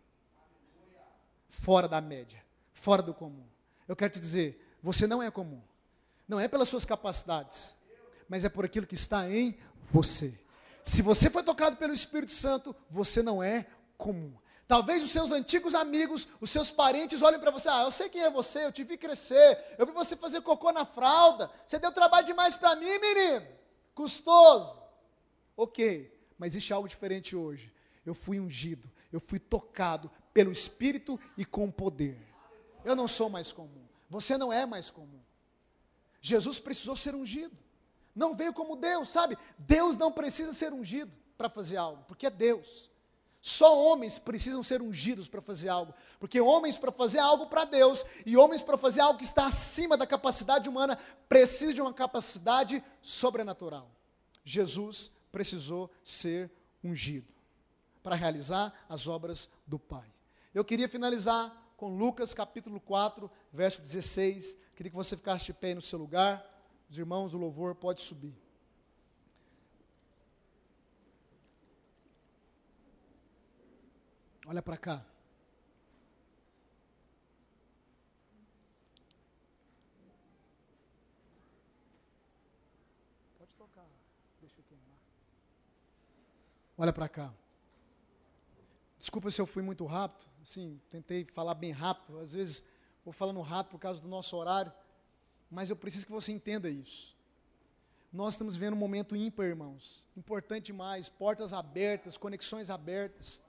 Fora 1.49 1.87
da 1.87 1.99
média, 1.99 2.45
fora 2.75 3.01
do 3.01 3.11
comum. 3.11 3.45
Eu 3.87 3.95
quero 3.95 4.13
te 4.13 4.19
dizer, 4.19 4.63
você 4.83 5.07
não 5.07 5.23
é 5.23 5.31
comum. 5.31 5.61
Não 6.27 6.39
é 6.39 6.47
pelas 6.47 6.69
suas 6.69 6.85
capacidades, 6.85 7.75
mas 8.29 8.45
é 8.45 8.49
por 8.49 8.65
aquilo 8.65 8.85
que 8.85 8.93
está 8.93 9.27
em 9.27 9.57
você. 9.91 10.39
Se 10.83 11.01
você 11.01 11.27
foi 11.27 11.41
tocado 11.41 11.75
pelo 11.77 11.91
Espírito 11.91 12.33
Santo, 12.33 12.75
você 12.87 13.23
não 13.23 13.41
é 13.41 13.65
comum. 13.97 14.31
Talvez 14.73 15.03
os 15.03 15.11
seus 15.11 15.31
antigos 15.31 15.75
amigos, 15.75 16.27
os 16.41 16.49
seus 16.49 16.71
parentes 16.71 17.21
olhem 17.21 17.39
para 17.39 17.51
você, 17.51 17.69
ah, 17.69 17.83
eu 17.83 17.91
sei 17.91 18.09
quem 18.09 18.23
é 18.23 18.29
você, 18.31 18.65
eu 18.65 18.71
te 18.71 18.83
vi 18.83 18.97
crescer, 18.97 19.75
eu 19.77 19.85
vi 19.85 19.91
você 19.91 20.15
fazer 20.15 20.41
cocô 20.41 20.71
na 20.71 20.83
fralda, 20.83 21.51
você 21.63 21.77
deu 21.77 21.91
trabalho 21.91 22.25
demais 22.25 22.55
para 22.55 22.75
mim, 22.75 22.87
menino, 22.97 23.45
custoso. 23.93 24.81
Ok, 25.55 26.11
mas 26.39 26.53
existe 26.53 26.73
algo 26.73 26.87
diferente 26.87 27.35
hoje. 27.35 27.71
Eu 28.03 28.15
fui 28.15 28.39
ungido, 28.39 28.89
eu 29.11 29.19
fui 29.19 29.37
tocado 29.37 30.09
pelo 30.33 30.51
Espírito 30.51 31.19
e 31.37 31.45
com 31.45 31.69
poder. 31.69 32.19
Eu 32.83 32.95
não 32.95 33.07
sou 33.07 33.29
mais 33.29 33.51
comum, 33.51 33.87
você 34.09 34.39
não 34.39 34.51
é 34.51 34.65
mais 34.65 34.89
comum. 34.89 35.21
Jesus 36.19 36.59
precisou 36.59 36.95
ser 36.95 37.13
ungido, 37.13 37.61
não 38.15 38.35
veio 38.35 38.51
como 38.51 38.75
Deus, 38.75 39.09
sabe? 39.09 39.37
Deus 39.55 39.95
não 39.95 40.11
precisa 40.11 40.51
ser 40.51 40.73
ungido 40.73 41.15
para 41.37 41.47
fazer 41.47 41.77
algo, 41.77 42.03
porque 42.07 42.25
é 42.25 42.31
Deus. 42.31 42.91
Só 43.45 43.77
homens 43.77 44.17
precisam 44.17 44.63
ser 44.63 44.81
ungidos 44.81 45.27
para 45.27 45.41
fazer 45.41 45.67
algo, 45.67 45.93
porque 46.17 46.39
homens 46.39 46.77
para 46.77 46.93
fazer 46.93 47.19
algo 47.19 47.47
para 47.47 47.65
Deus 47.65 48.05
e 48.25 48.37
homens 48.37 48.63
para 48.63 48.77
fazer 48.77 49.01
algo 49.01 49.19
que 49.19 49.25
está 49.25 49.45
acima 49.45 49.97
da 49.97 50.07
capacidade 50.07 50.69
humana 50.69 50.97
precisam 51.27 51.73
de 51.73 51.81
uma 51.81 51.93
capacidade 51.93 52.81
sobrenatural. 53.01 53.91
Jesus 54.45 55.11
precisou 55.29 55.91
ser 56.01 56.49
ungido 56.81 57.27
para 58.01 58.15
realizar 58.15 58.73
as 58.87 59.09
obras 59.09 59.49
do 59.67 59.77
Pai. 59.77 60.09
Eu 60.53 60.63
queria 60.63 60.87
finalizar 60.87 61.73
com 61.75 61.97
Lucas 61.97 62.33
capítulo 62.33 62.79
4, 62.79 63.29
verso 63.51 63.81
16. 63.81 64.55
Queria 64.73 64.89
que 64.89 64.95
você 64.95 65.17
ficasse 65.17 65.47
de 65.47 65.53
pé 65.53 65.75
no 65.75 65.81
seu 65.81 65.99
lugar. 65.99 66.41
Os 66.89 66.97
irmãos 66.97 67.33
do 67.33 67.37
louvor 67.37 67.75
pode 67.75 67.99
subir. 67.99 68.41
Olha 74.53 74.61
para 74.61 74.77
cá. 74.77 75.03
Pode 83.39 83.51
tocar, 83.57 83.83
deixa 84.39 84.59
eu 84.59 84.63
queimar. 84.69 84.99
Olha 86.77 86.93
para 86.93 87.09
cá. 87.09 87.33
Desculpa 88.99 89.31
se 89.31 89.41
eu 89.41 89.47
fui 89.47 89.63
muito 89.63 89.87
rápido, 89.87 90.29
assim, 90.43 90.79
tentei 90.91 91.25
falar 91.25 91.55
bem 91.55 91.71
rápido, 91.71 92.19
às 92.19 92.33
vezes 92.33 92.63
vou 93.03 93.11
falando 93.11 93.41
rápido 93.41 93.71
por 93.71 93.79
causa 93.79 93.99
do 93.99 94.07
nosso 94.07 94.37
horário, 94.37 94.71
mas 95.49 95.71
eu 95.71 95.75
preciso 95.75 96.05
que 96.05 96.11
você 96.11 96.31
entenda 96.31 96.69
isso. 96.69 97.17
Nós 98.11 98.35
estamos 98.35 98.55
vivendo 98.55 98.75
um 98.75 98.77
momento 98.77 99.15
ímpar, 99.15 99.47
irmãos. 99.47 100.07
Importante 100.15 100.67
demais, 100.67 101.09
portas 101.09 101.53
abertas, 101.53 102.17
conexões 102.17 102.69
abertas. 102.69 103.41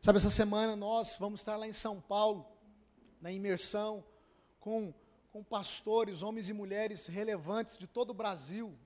Sabe, 0.00 0.18
essa 0.18 0.30
semana 0.30 0.76
nós 0.76 1.16
vamos 1.18 1.40
estar 1.40 1.56
lá 1.56 1.66
em 1.66 1.72
São 1.72 2.00
Paulo, 2.00 2.46
na 3.20 3.32
imersão, 3.32 4.04
com, 4.60 4.94
com 5.32 5.42
pastores, 5.42 6.22
homens 6.22 6.48
e 6.48 6.52
mulheres 6.52 7.08
relevantes 7.08 7.76
de 7.76 7.88
todo 7.88 8.10
o 8.10 8.14
Brasil. 8.14 8.78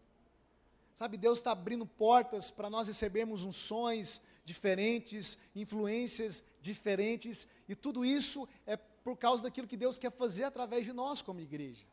Sabe, 0.94 1.18
Deus 1.18 1.38
está 1.38 1.52
abrindo 1.52 1.84
portas 1.84 2.50
para 2.50 2.70
nós 2.70 2.88
recebermos 2.88 3.44
unções 3.44 4.22
diferentes, 4.42 5.38
influências 5.54 6.42
diferentes, 6.62 7.46
e 7.68 7.76
tudo 7.76 8.04
isso 8.06 8.48
é 8.66 8.76
por 8.76 9.16
causa 9.16 9.42
daquilo 9.42 9.66
que 9.66 9.76
Deus 9.76 9.98
quer 9.98 10.12
fazer 10.12 10.44
através 10.44 10.86
de 10.86 10.94
nós 10.94 11.20
como 11.20 11.40
igreja. 11.40 11.84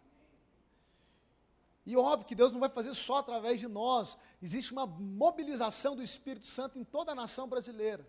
E 1.85 1.97
óbvio 1.97 2.25
que 2.25 2.35
Deus 2.35 2.53
não 2.53 2.59
vai 2.59 2.69
fazer 2.69 2.93
só 2.93 3.17
através 3.17 3.59
de 3.59 3.67
nós, 3.67 4.17
existe 4.41 4.71
uma 4.71 4.85
mobilização 4.85 5.95
do 5.95 6.03
Espírito 6.03 6.45
Santo 6.45 6.79
em 6.79 6.85
toda 6.85 7.11
a 7.11 7.15
nação 7.15 7.47
brasileira. 7.47 8.07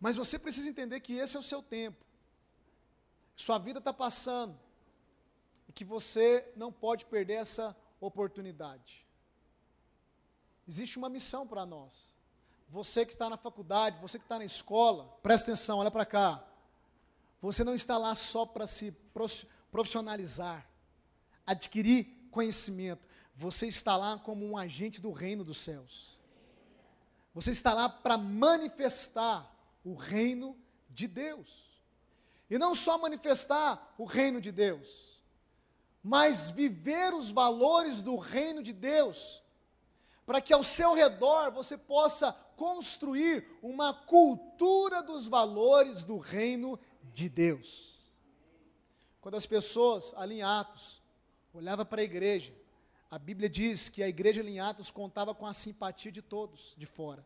Mas 0.00 0.16
você 0.16 0.38
precisa 0.38 0.68
entender 0.68 1.00
que 1.00 1.14
esse 1.14 1.36
é 1.36 1.40
o 1.40 1.42
seu 1.42 1.62
tempo. 1.62 2.04
Sua 3.34 3.58
vida 3.58 3.78
está 3.78 3.92
passando. 3.92 4.58
E 5.68 5.72
que 5.72 5.84
você 5.84 6.52
não 6.56 6.72
pode 6.72 7.04
perder 7.06 7.34
essa 7.34 7.76
oportunidade. 8.00 9.06
Existe 10.68 10.98
uma 10.98 11.08
missão 11.08 11.46
para 11.46 11.64
nós. 11.64 12.14
Você 12.68 13.06
que 13.06 13.12
está 13.12 13.30
na 13.30 13.36
faculdade, 13.36 14.00
você 14.00 14.18
que 14.18 14.24
está 14.24 14.38
na 14.38 14.44
escola, 14.44 15.06
presta 15.22 15.50
atenção, 15.52 15.78
olha 15.78 15.90
para 15.90 16.04
cá. 16.04 16.44
Você 17.40 17.62
não 17.62 17.74
está 17.74 17.96
lá 17.96 18.14
só 18.14 18.44
para 18.44 18.66
se 18.66 18.92
profissionalizar, 19.70 20.66
adquirir 21.46 22.28
conhecimento. 22.30 23.06
Você 23.36 23.66
está 23.66 23.96
lá 23.96 24.18
como 24.18 24.44
um 24.44 24.56
agente 24.56 25.00
do 25.00 25.12
reino 25.12 25.44
dos 25.44 25.58
céus. 25.58 26.18
Você 27.34 27.50
está 27.50 27.72
lá 27.72 27.88
para 27.88 28.18
manifestar 28.18 29.55
o 29.86 29.94
reino 29.94 30.58
de 30.90 31.06
Deus. 31.06 31.48
E 32.50 32.58
não 32.58 32.74
só 32.74 32.98
manifestar 32.98 33.94
o 33.96 34.04
reino 34.04 34.40
de 34.40 34.50
Deus, 34.50 35.22
mas 36.02 36.50
viver 36.50 37.14
os 37.14 37.30
valores 37.30 38.02
do 38.02 38.16
reino 38.16 38.64
de 38.64 38.72
Deus, 38.72 39.40
para 40.26 40.40
que 40.40 40.52
ao 40.52 40.64
seu 40.64 40.92
redor 40.92 41.52
você 41.52 41.78
possa 41.78 42.32
construir 42.56 43.46
uma 43.62 43.94
cultura 43.94 45.00
dos 45.04 45.28
valores 45.28 46.02
do 46.02 46.18
reino 46.18 46.78
de 47.14 47.28
Deus. 47.28 47.94
Quando 49.20 49.36
as 49.36 49.46
pessoas 49.46 50.12
ali 50.16 50.38
em 50.38 50.42
Atos 50.42 51.00
olhavam 51.54 51.86
para 51.86 52.00
a 52.00 52.04
igreja, 52.04 52.52
a 53.08 53.20
Bíblia 53.20 53.48
diz 53.48 53.88
que 53.88 54.02
a 54.02 54.08
igreja 54.08 54.42
em 54.42 54.58
Atos 54.58 54.90
contava 54.90 55.32
com 55.32 55.46
a 55.46 55.54
simpatia 55.54 56.10
de 56.10 56.22
todos 56.22 56.74
de 56.76 56.86
fora. 56.86 57.24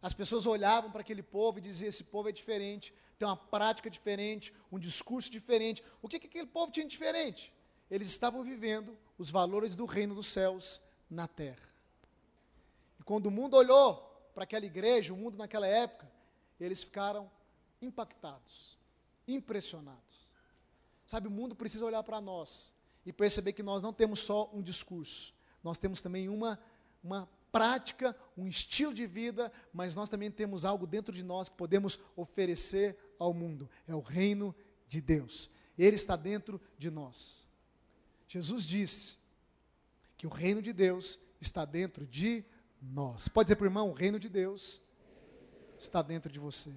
As 0.00 0.14
pessoas 0.14 0.46
olhavam 0.46 0.90
para 0.90 1.00
aquele 1.00 1.22
povo 1.22 1.58
e 1.58 1.62
diziam: 1.62 1.88
esse 1.88 2.04
povo 2.04 2.28
é 2.28 2.32
diferente, 2.32 2.94
tem 3.18 3.26
uma 3.26 3.36
prática 3.36 3.90
diferente, 3.90 4.52
um 4.70 4.78
discurso 4.78 5.30
diferente. 5.30 5.82
O 6.00 6.08
que, 6.08 6.18
que 6.18 6.26
aquele 6.26 6.46
povo 6.46 6.70
tinha 6.70 6.86
de 6.86 6.90
diferente? 6.90 7.52
Eles 7.90 8.08
estavam 8.08 8.44
vivendo 8.44 8.96
os 9.16 9.30
valores 9.30 9.74
do 9.74 9.86
reino 9.86 10.14
dos 10.14 10.28
céus 10.28 10.80
na 11.10 11.26
terra. 11.26 11.68
E 13.00 13.02
quando 13.02 13.26
o 13.26 13.30
mundo 13.30 13.56
olhou 13.56 13.96
para 14.34 14.44
aquela 14.44 14.66
igreja, 14.66 15.12
o 15.12 15.16
mundo 15.16 15.36
naquela 15.36 15.66
época, 15.66 16.08
eles 16.60 16.82
ficaram 16.82 17.30
impactados, 17.80 18.76
impressionados. 19.26 20.28
Sabe, 21.06 21.26
o 21.26 21.30
mundo 21.30 21.54
precisa 21.54 21.86
olhar 21.86 22.02
para 22.02 22.20
nós 22.20 22.72
e 23.04 23.12
perceber 23.12 23.52
que 23.52 23.62
nós 23.62 23.82
não 23.82 23.92
temos 23.92 24.20
só 24.20 24.50
um 24.52 24.62
discurso, 24.62 25.34
nós 25.64 25.78
temos 25.78 26.00
também 26.00 26.28
uma, 26.28 26.58
uma 27.02 27.28
prática, 27.58 28.16
um 28.36 28.46
estilo 28.46 28.94
de 28.94 29.04
vida, 29.04 29.50
mas 29.72 29.92
nós 29.92 30.08
também 30.08 30.30
temos 30.30 30.64
algo 30.64 30.86
dentro 30.86 31.12
de 31.12 31.24
nós 31.24 31.48
que 31.48 31.56
podemos 31.56 31.98
oferecer 32.14 32.96
ao 33.18 33.34
mundo. 33.34 33.68
É 33.84 33.92
o 33.96 34.00
reino 34.00 34.54
de 34.86 35.00
Deus. 35.00 35.50
Ele 35.76 35.96
está 35.96 36.14
dentro 36.14 36.60
de 36.78 36.88
nós. 36.88 37.44
Jesus 38.28 38.64
disse 38.64 39.18
que 40.16 40.24
o 40.24 40.30
reino 40.30 40.62
de 40.62 40.72
Deus 40.72 41.18
está 41.40 41.64
dentro 41.64 42.06
de 42.06 42.44
nós. 42.80 43.26
Pode 43.26 43.46
dizer 43.46 43.56
para 43.56 43.64
o 43.64 43.66
irmão: 43.66 43.90
o 43.90 43.92
reino 43.92 44.20
de 44.20 44.28
Deus 44.28 44.80
está 45.80 46.00
dentro 46.00 46.30
de 46.30 46.38
você. 46.38 46.72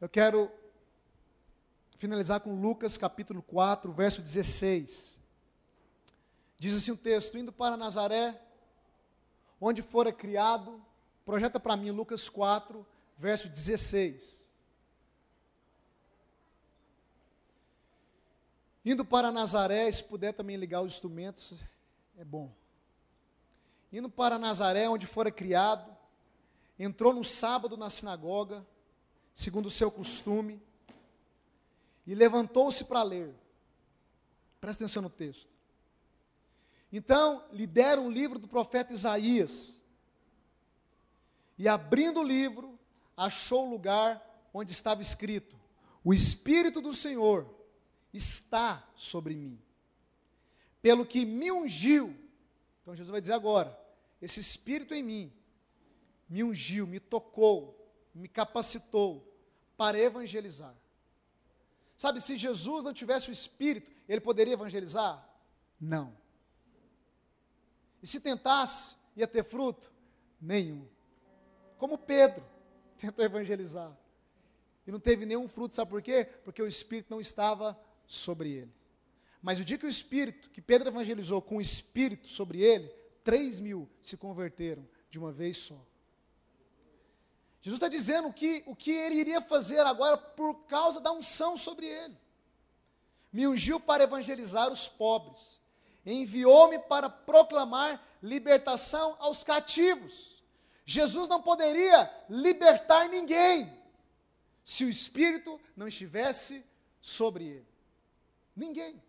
Eu 0.00 0.08
quero 0.08 0.48
finalizar 1.96 2.38
com 2.38 2.54
Lucas 2.54 2.96
capítulo 2.96 3.42
4, 3.42 3.92
verso 3.92 4.22
16. 4.22 5.23
Diz 6.58 6.76
assim 6.76 6.92
o 6.92 6.96
texto: 6.96 7.36
indo 7.36 7.52
para 7.52 7.76
Nazaré, 7.76 8.40
onde 9.60 9.82
fora 9.82 10.12
criado, 10.12 10.82
projeta 11.24 11.58
para 11.58 11.76
mim 11.76 11.90
Lucas 11.90 12.28
4, 12.28 12.86
verso 13.18 13.48
16. 13.48 14.44
Indo 18.84 19.04
para 19.04 19.32
Nazaré, 19.32 19.90
se 19.90 20.04
puder 20.04 20.34
também 20.34 20.56
ligar 20.56 20.82
os 20.82 20.92
instrumentos, 20.92 21.54
é 22.18 22.24
bom. 22.24 22.52
Indo 23.90 24.10
para 24.10 24.38
Nazaré, 24.38 24.88
onde 24.88 25.06
fora 25.06 25.30
criado, 25.30 25.90
entrou 26.78 27.14
no 27.14 27.24
sábado 27.24 27.76
na 27.76 27.88
sinagoga, 27.88 28.66
segundo 29.32 29.66
o 29.66 29.70
seu 29.70 29.90
costume, 29.90 30.60
e 32.06 32.14
levantou-se 32.14 32.84
para 32.84 33.02
ler. 33.02 33.34
Presta 34.60 34.84
atenção 34.84 35.02
no 35.02 35.08
texto. 35.08 35.53
Então, 36.96 37.44
lhe 37.50 37.66
deram 37.66 38.06
o 38.06 38.10
livro 38.10 38.38
do 38.38 38.46
profeta 38.46 38.92
Isaías. 38.92 39.82
E 41.58 41.66
abrindo 41.66 42.20
o 42.20 42.22
livro, 42.22 42.78
achou 43.16 43.66
o 43.66 43.70
lugar 43.70 44.24
onde 44.54 44.70
estava 44.70 45.02
escrito: 45.02 45.56
O 46.04 46.14
Espírito 46.14 46.80
do 46.80 46.94
Senhor 46.94 47.52
está 48.12 48.88
sobre 48.94 49.34
mim, 49.34 49.60
pelo 50.80 51.04
que 51.04 51.24
me 51.24 51.50
ungiu. 51.50 52.16
Então, 52.80 52.94
Jesus 52.94 53.10
vai 53.10 53.20
dizer 53.20 53.32
agora: 53.32 53.76
Esse 54.22 54.38
Espírito 54.38 54.94
em 54.94 55.02
mim 55.02 55.32
me 56.28 56.44
ungiu, 56.44 56.86
me 56.86 57.00
tocou, 57.00 57.76
me 58.14 58.28
capacitou 58.28 59.36
para 59.76 59.98
evangelizar. 59.98 60.76
Sabe, 61.96 62.20
se 62.20 62.36
Jesus 62.36 62.84
não 62.84 62.94
tivesse 62.94 63.30
o 63.30 63.32
Espírito, 63.32 63.90
ele 64.08 64.20
poderia 64.20 64.52
evangelizar? 64.52 65.28
Não. 65.80 66.22
E 68.04 68.06
se 68.06 68.20
tentasse, 68.20 68.96
ia 69.16 69.26
ter 69.26 69.42
fruto? 69.42 69.90
Nenhum. 70.38 70.86
Como 71.78 71.96
Pedro 71.96 72.44
tentou 73.00 73.24
evangelizar. 73.24 73.96
E 74.86 74.92
não 74.92 75.00
teve 75.00 75.24
nenhum 75.24 75.48
fruto, 75.48 75.74
sabe 75.74 75.90
por 75.90 76.02
quê? 76.02 76.28
Porque 76.44 76.60
o 76.60 76.66
Espírito 76.66 77.06
não 77.10 77.18
estava 77.18 77.80
sobre 78.06 78.50
ele. 78.50 78.74
Mas 79.40 79.58
o 79.58 79.64
dia 79.64 79.78
que 79.78 79.86
o 79.86 79.88
Espírito, 79.88 80.50
que 80.50 80.60
Pedro 80.60 80.90
evangelizou 80.90 81.40
com 81.40 81.56
o 81.56 81.62
Espírito 81.62 82.28
sobre 82.28 82.60
ele, 82.60 82.88
três 83.24 83.58
mil 83.58 83.88
se 84.02 84.18
converteram 84.18 84.86
de 85.08 85.18
uma 85.18 85.32
vez 85.32 85.56
só. 85.56 85.80
Jesus 87.62 87.78
está 87.78 87.88
dizendo 87.88 88.30
que, 88.34 88.62
o 88.66 88.76
que 88.76 88.90
ele 88.90 89.14
iria 89.14 89.40
fazer 89.40 89.80
agora 89.80 90.18
por 90.18 90.66
causa 90.66 91.00
da 91.00 91.10
unção 91.10 91.56
sobre 91.56 91.86
ele. 91.86 92.18
Me 93.32 93.46
ungiu 93.46 93.80
para 93.80 94.04
evangelizar 94.04 94.70
os 94.70 94.90
pobres 94.90 95.63
enviou-me 96.04 96.78
para 96.78 97.08
proclamar 97.08 98.02
libertação 98.22 99.16
aos 99.18 99.42
cativos. 99.42 100.42
Jesus 100.84 101.28
não 101.28 101.40
poderia 101.40 102.10
libertar 102.28 103.08
ninguém 103.08 103.72
se 104.64 104.84
o 104.84 104.88
Espírito 104.88 105.60
não 105.76 105.88
estivesse 105.88 106.64
sobre 107.00 107.44
ele. 107.44 107.68
Ninguém. 108.54 109.02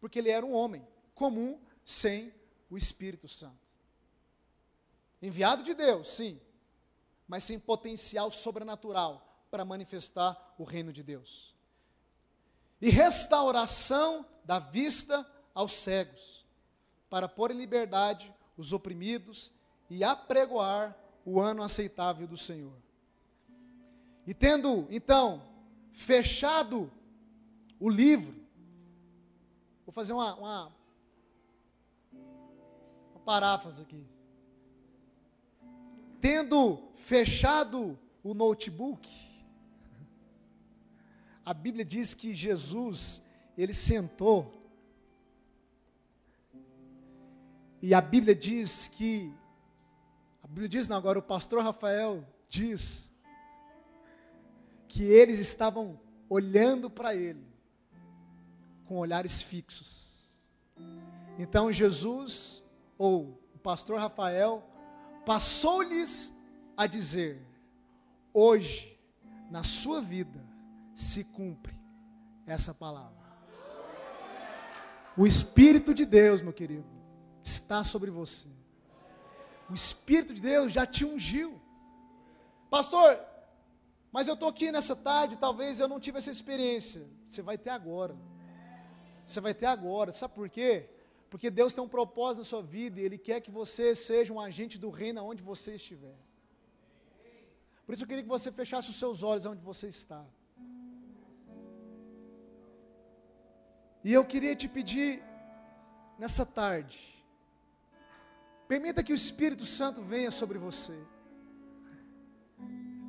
Porque 0.00 0.18
ele 0.18 0.30
era 0.30 0.44
um 0.44 0.52
homem 0.52 0.86
comum 1.14 1.60
sem 1.84 2.32
o 2.70 2.76
Espírito 2.76 3.28
Santo. 3.28 3.66
Enviado 5.20 5.62
de 5.62 5.74
Deus, 5.74 6.08
sim, 6.08 6.40
mas 7.26 7.44
sem 7.44 7.58
potencial 7.58 8.30
sobrenatural 8.30 9.44
para 9.50 9.64
manifestar 9.64 10.54
o 10.58 10.64
reino 10.64 10.92
de 10.92 11.02
Deus. 11.02 11.54
E 12.80 12.90
restauração 12.90 14.26
da 14.44 14.58
vista 14.58 15.26
aos 15.56 15.72
cegos, 15.72 16.44
para 17.08 17.26
pôr 17.26 17.50
em 17.50 17.56
liberdade 17.56 18.30
os 18.58 18.74
oprimidos 18.74 19.50
e 19.88 20.04
apregoar 20.04 20.94
o 21.24 21.40
ano 21.40 21.62
aceitável 21.62 22.26
do 22.26 22.36
Senhor. 22.36 22.76
E 24.26 24.34
tendo, 24.34 24.86
então, 24.90 25.42
fechado 25.92 26.92
o 27.80 27.88
livro, 27.88 28.34
vou 29.86 29.94
fazer 29.94 30.12
uma, 30.12 30.34
uma, 30.34 30.72
uma 33.12 33.20
paráfrase 33.24 33.80
aqui. 33.80 34.06
Tendo 36.20 36.82
fechado 36.96 37.98
o 38.22 38.34
notebook, 38.34 39.08
a 41.46 41.54
Bíblia 41.54 41.84
diz 41.84 42.12
que 42.12 42.34
Jesus, 42.34 43.22
ele 43.56 43.72
sentou, 43.72 44.65
e 47.82 47.94
a 47.94 48.00
Bíblia 48.00 48.34
diz 48.34 48.88
que, 48.88 49.32
a 50.42 50.46
Bíblia 50.46 50.68
diz, 50.68 50.88
não, 50.88 50.96
agora 50.96 51.18
o 51.18 51.22
pastor 51.22 51.62
Rafael 51.62 52.24
diz, 52.48 53.12
que 54.88 55.04
eles 55.04 55.38
estavam 55.38 56.00
olhando 56.28 56.88
para 56.88 57.14
ele, 57.14 57.44
com 58.86 58.96
olhares 58.96 59.42
fixos. 59.42 60.16
Então 61.38 61.70
Jesus, 61.70 62.62
ou 62.96 63.40
o 63.54 63.58
pastor 63.58 63.98
Rafael, 63.98 64.64
passou-lhes 65.24 66.32
a 66.76 66.86
dizer: 66.86 67.44
hoje, 68.32 68.98
na 69.50 69.62
sua 69.62 70.00
vida, 70.00 70.42
se 70.94 71.24
cumpre 71.24 71.76
essa 72.46 72.72
palavra. 72.72 73.26
O 75.16 75.26
Espírito 75.26 75.92
de 75.92 76.04
Deus, 76.04 76.40
meu 76.40 76.52
querido, 76.52 76.95
está 77.46 77.84
sobre 77.84 78.10
você. 78.10 78.48
O 79.70 79.74
Espírito 79.74 80.34
de 80.34 80.40
Deus 80.40 80.72
já 80.72 80.84
te 80.84 81.04
ungiu. 81.04 81.60
Pastor, 82.68 83.18
mas 84.10 84.28
eu 84.28 84.34
estou 84.34 84.48
aqui 84.48 84.72
nessa 84.72 84.96
tarde, 84.96 85.36
talvez 85.36 85.78
eu 85.78 85.88
não 85.88 86.00
tive 86.00 86.18
essa 86.18 86.30
experiência. 86.30 87.06
Você 87.24 87.42
vai 87.42 87.56
ter 87.56 87.70
agora. 87.70 88.16
Você 89.24 89.40
vai 89.40 89.54
ter 89.54 89.66
agora. 89.66 90.12
Sabe 90.12 90.34
por 90.34 90.48
quê? 90.48 90.88
Porque 91.30 91.50
Deus 91.50 91.72
tem 91.74 91.82
um 91.82 91.88
propósito 91.88 92.38
na 92.38 92.44
sua 92.44 92.62
vida 92.62 93.00
e 93.00 93.04
Ele 93.04 93.18
quer 93.18 93.40
que 93.40 93.50
você 93.50 93.94
seja 93.94 94.32
um 94.32 94.40
agente 94.40 94.78
do 94.78 94.90
reino 94.90 95.24
onde 95.24 95.42
você 95.42 95.74
estiver. 95.74 96.16
Por 97.84 97.94
isso 97.94 98.02
eu 98.02 98.08
queria 98.08 98.22
que 98.22 98.28
você 98.28 98.50
fechasse 98.50 98.90
os 98.90 98.96
seus 98.96 99.22
olhos 99.22 99.46
onde 99.46 99.62
você 99.62 99.86
está. 99.86 100.24
E 104.02 104.12
eu 104.12 104.24
queria 104.24 104.54
te 104.54 104.68
pedir 104.68 105.22
nessa 106.18 106.46
tarde, 106.46 107.15
permita 108.68 109.02
que 109.02 109.12
o 109.12 109.16
Espírito 109.16 109.64
Santo 109.64 110.02
venha 110.02 110.30
sobre 110.30 110.58
você. 110.58 110.96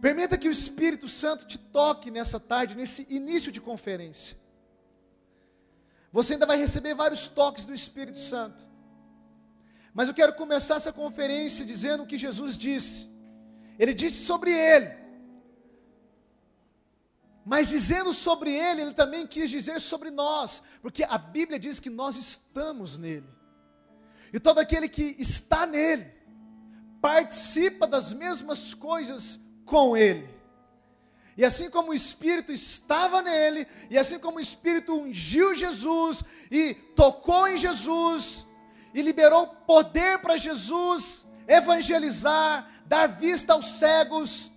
Permita 0.01 0.37
que 0.37 0.47
o 0.47 0.51
Espírito 0.51 1.07
Santo 1.07 1.45
te 1.45 1.57
toque 1.57 2.11
nessa 2.11 2.39
tarde, 2.39 2.75
nesse 2.75 3.05
início 3.09 3.51
de 3.51 3.59
conferência. 3.59 4.37
Você 6.11 6.33
ainda 6.33 6.45
vai 6.45 6.57
receber 6.57 6.93
vários 6.93 7.27
toques 7.27 7.65
do 7.65 7.73
Espírito 7.73 8.19
Santo. 8.19 8.63
Mas 9.93 10.07
eu 10.07 10.13
quero 10.13 10.33
começar 10.35 10.75
essa 10.75 10.93
conferência 10.93 11.65
dizendo 11.65 12.03
o 12.03 12.07
que 12.07 12.17
Jesus 12.17 12.57
disse. 12.57 13.09
Ele 13.79 13.93
disse 13.93 14.23
sobre 14.25 14.51
ele 14.51 15.07
mas 17.47 17.69
dizendo 17.69 18.11
sobre 18.11 18.51
ele, 18.51 18.81
ele 18.81 18.93
também 18.93 19.25
quis 19.25 19.49
dizer 19.49 19.79
sobre 19.79 20.11
nós, 20.11 20.61
porque 20.81 21.05
a 21.05 21.17
Bíblia 21.17 21.57
diz 21.57 21.79
que 21.79 21.89
nós 21.89 22.17
estamos 22.17 22.97
nele. 22.97 23.36
E 24.33 24.39
todo 24.39 24.59
aquele 24.59 24.89
que 24.89 25.15
está 25.19 25.65
nele 25.65 26.11
participa 27.01 27.87
das 27.87 28.13
mesmas 28.13 28.73
coisas 28.73 29.39
com 29.65 29.95
ele. 29.95 30.27
E 31.37 31.45
assim 31.45 31.69
como 31.69 31.91
o 31.91 31.93
Espírito 31.93 32.51
estava 32.51 33.21
nele, 33.21 33.67
e 33.91 33.97
assim 33.97 34.17
como 34.17 34.37
o 34.37 34.41
Espírito 34.41 34.95
ungiu 34.95 35.53
Jesus 35.53 36.23
e 36.49 36.73
tocou 36.95 37.47
em 37.47 37.57
Jesus 37.57 38.45
e 38.93 39.01
liberou 39.03 39.45
poder 39.45 40.17
para 40.17 40.35
Jesus 40.35 41.27
evangelizar, 41.47 42.67
dar 42.87 43.07
vista 43.07 43.53
aos 43.53 43.67
cegos, 43.73 44.51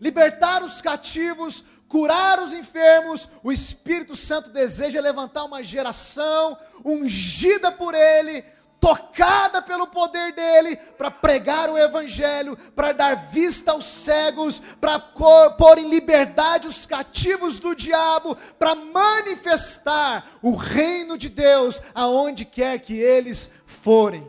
libertar 0.00 0.62
os 0.62 0.80
cativos, 0.80 1.64
curar 1.88 2.40
os 2.40 2.54
enfermos, 2.54 3.28
o 3.42 3.52
Espírito 3.52 4.14
Santo 4.14 4.48
deseja 4.48 5.00
levantar 5.00 5.44
uma 5.44 5.62
geração 5.62 6.56
ungida 6.84 7.70
por 7.72 7.94
Ele, 7.94 8.44
tocada 8.82 9.62
pelo 9.62 9.86
poder 9.86 10.34
dele, 10.34 10.74
para 10.74 11.08
pregar 11.08 11.70
o 11.70 11.78
Evangelho, 11.78 12.56
para 12.74 12.92
dar 12.92 13.14
vista 13.30 13.70
aos 13.70 13.86
cegos, 13.86 14.60
para 14.80 14.98
pôr 14.98 15.78
em 15.78 15.88
liberdade 15.88 16.66
os 16.66 16.84
cativos 16.84 17.60
do 17.60 17.74
diabo, 17.74 18.36
para 18.58 18.74
manifestar 18.74 20.26
o 20.42 20.56
reino 20.56 21.16
de 21.16 21.28
Deus 21.28 21.80
aonde 21.94 22.44
quer 22.44 22.80
que 22.80 22.94
eles 22.94 23.48
forem. 23.64 24.28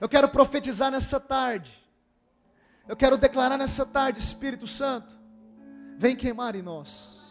Eu 0.00 0.08
quero 0.08 0.30
profetizar 0.30 0.90
nessa 0.90 1.20
tarde, 1.20 1.70
eu 2.88 2.96
quero 2.96 3.18
declarar 3.18 3.58
nessa 3.58 3.84
tarde, 3.84 4.18
Espírito 4.18 4.66
Santo, 4.66 5.22
Vem 6.02 6.16
queimar 6.16 6.56
em 6.56 6.62
nós. 6.62 7.21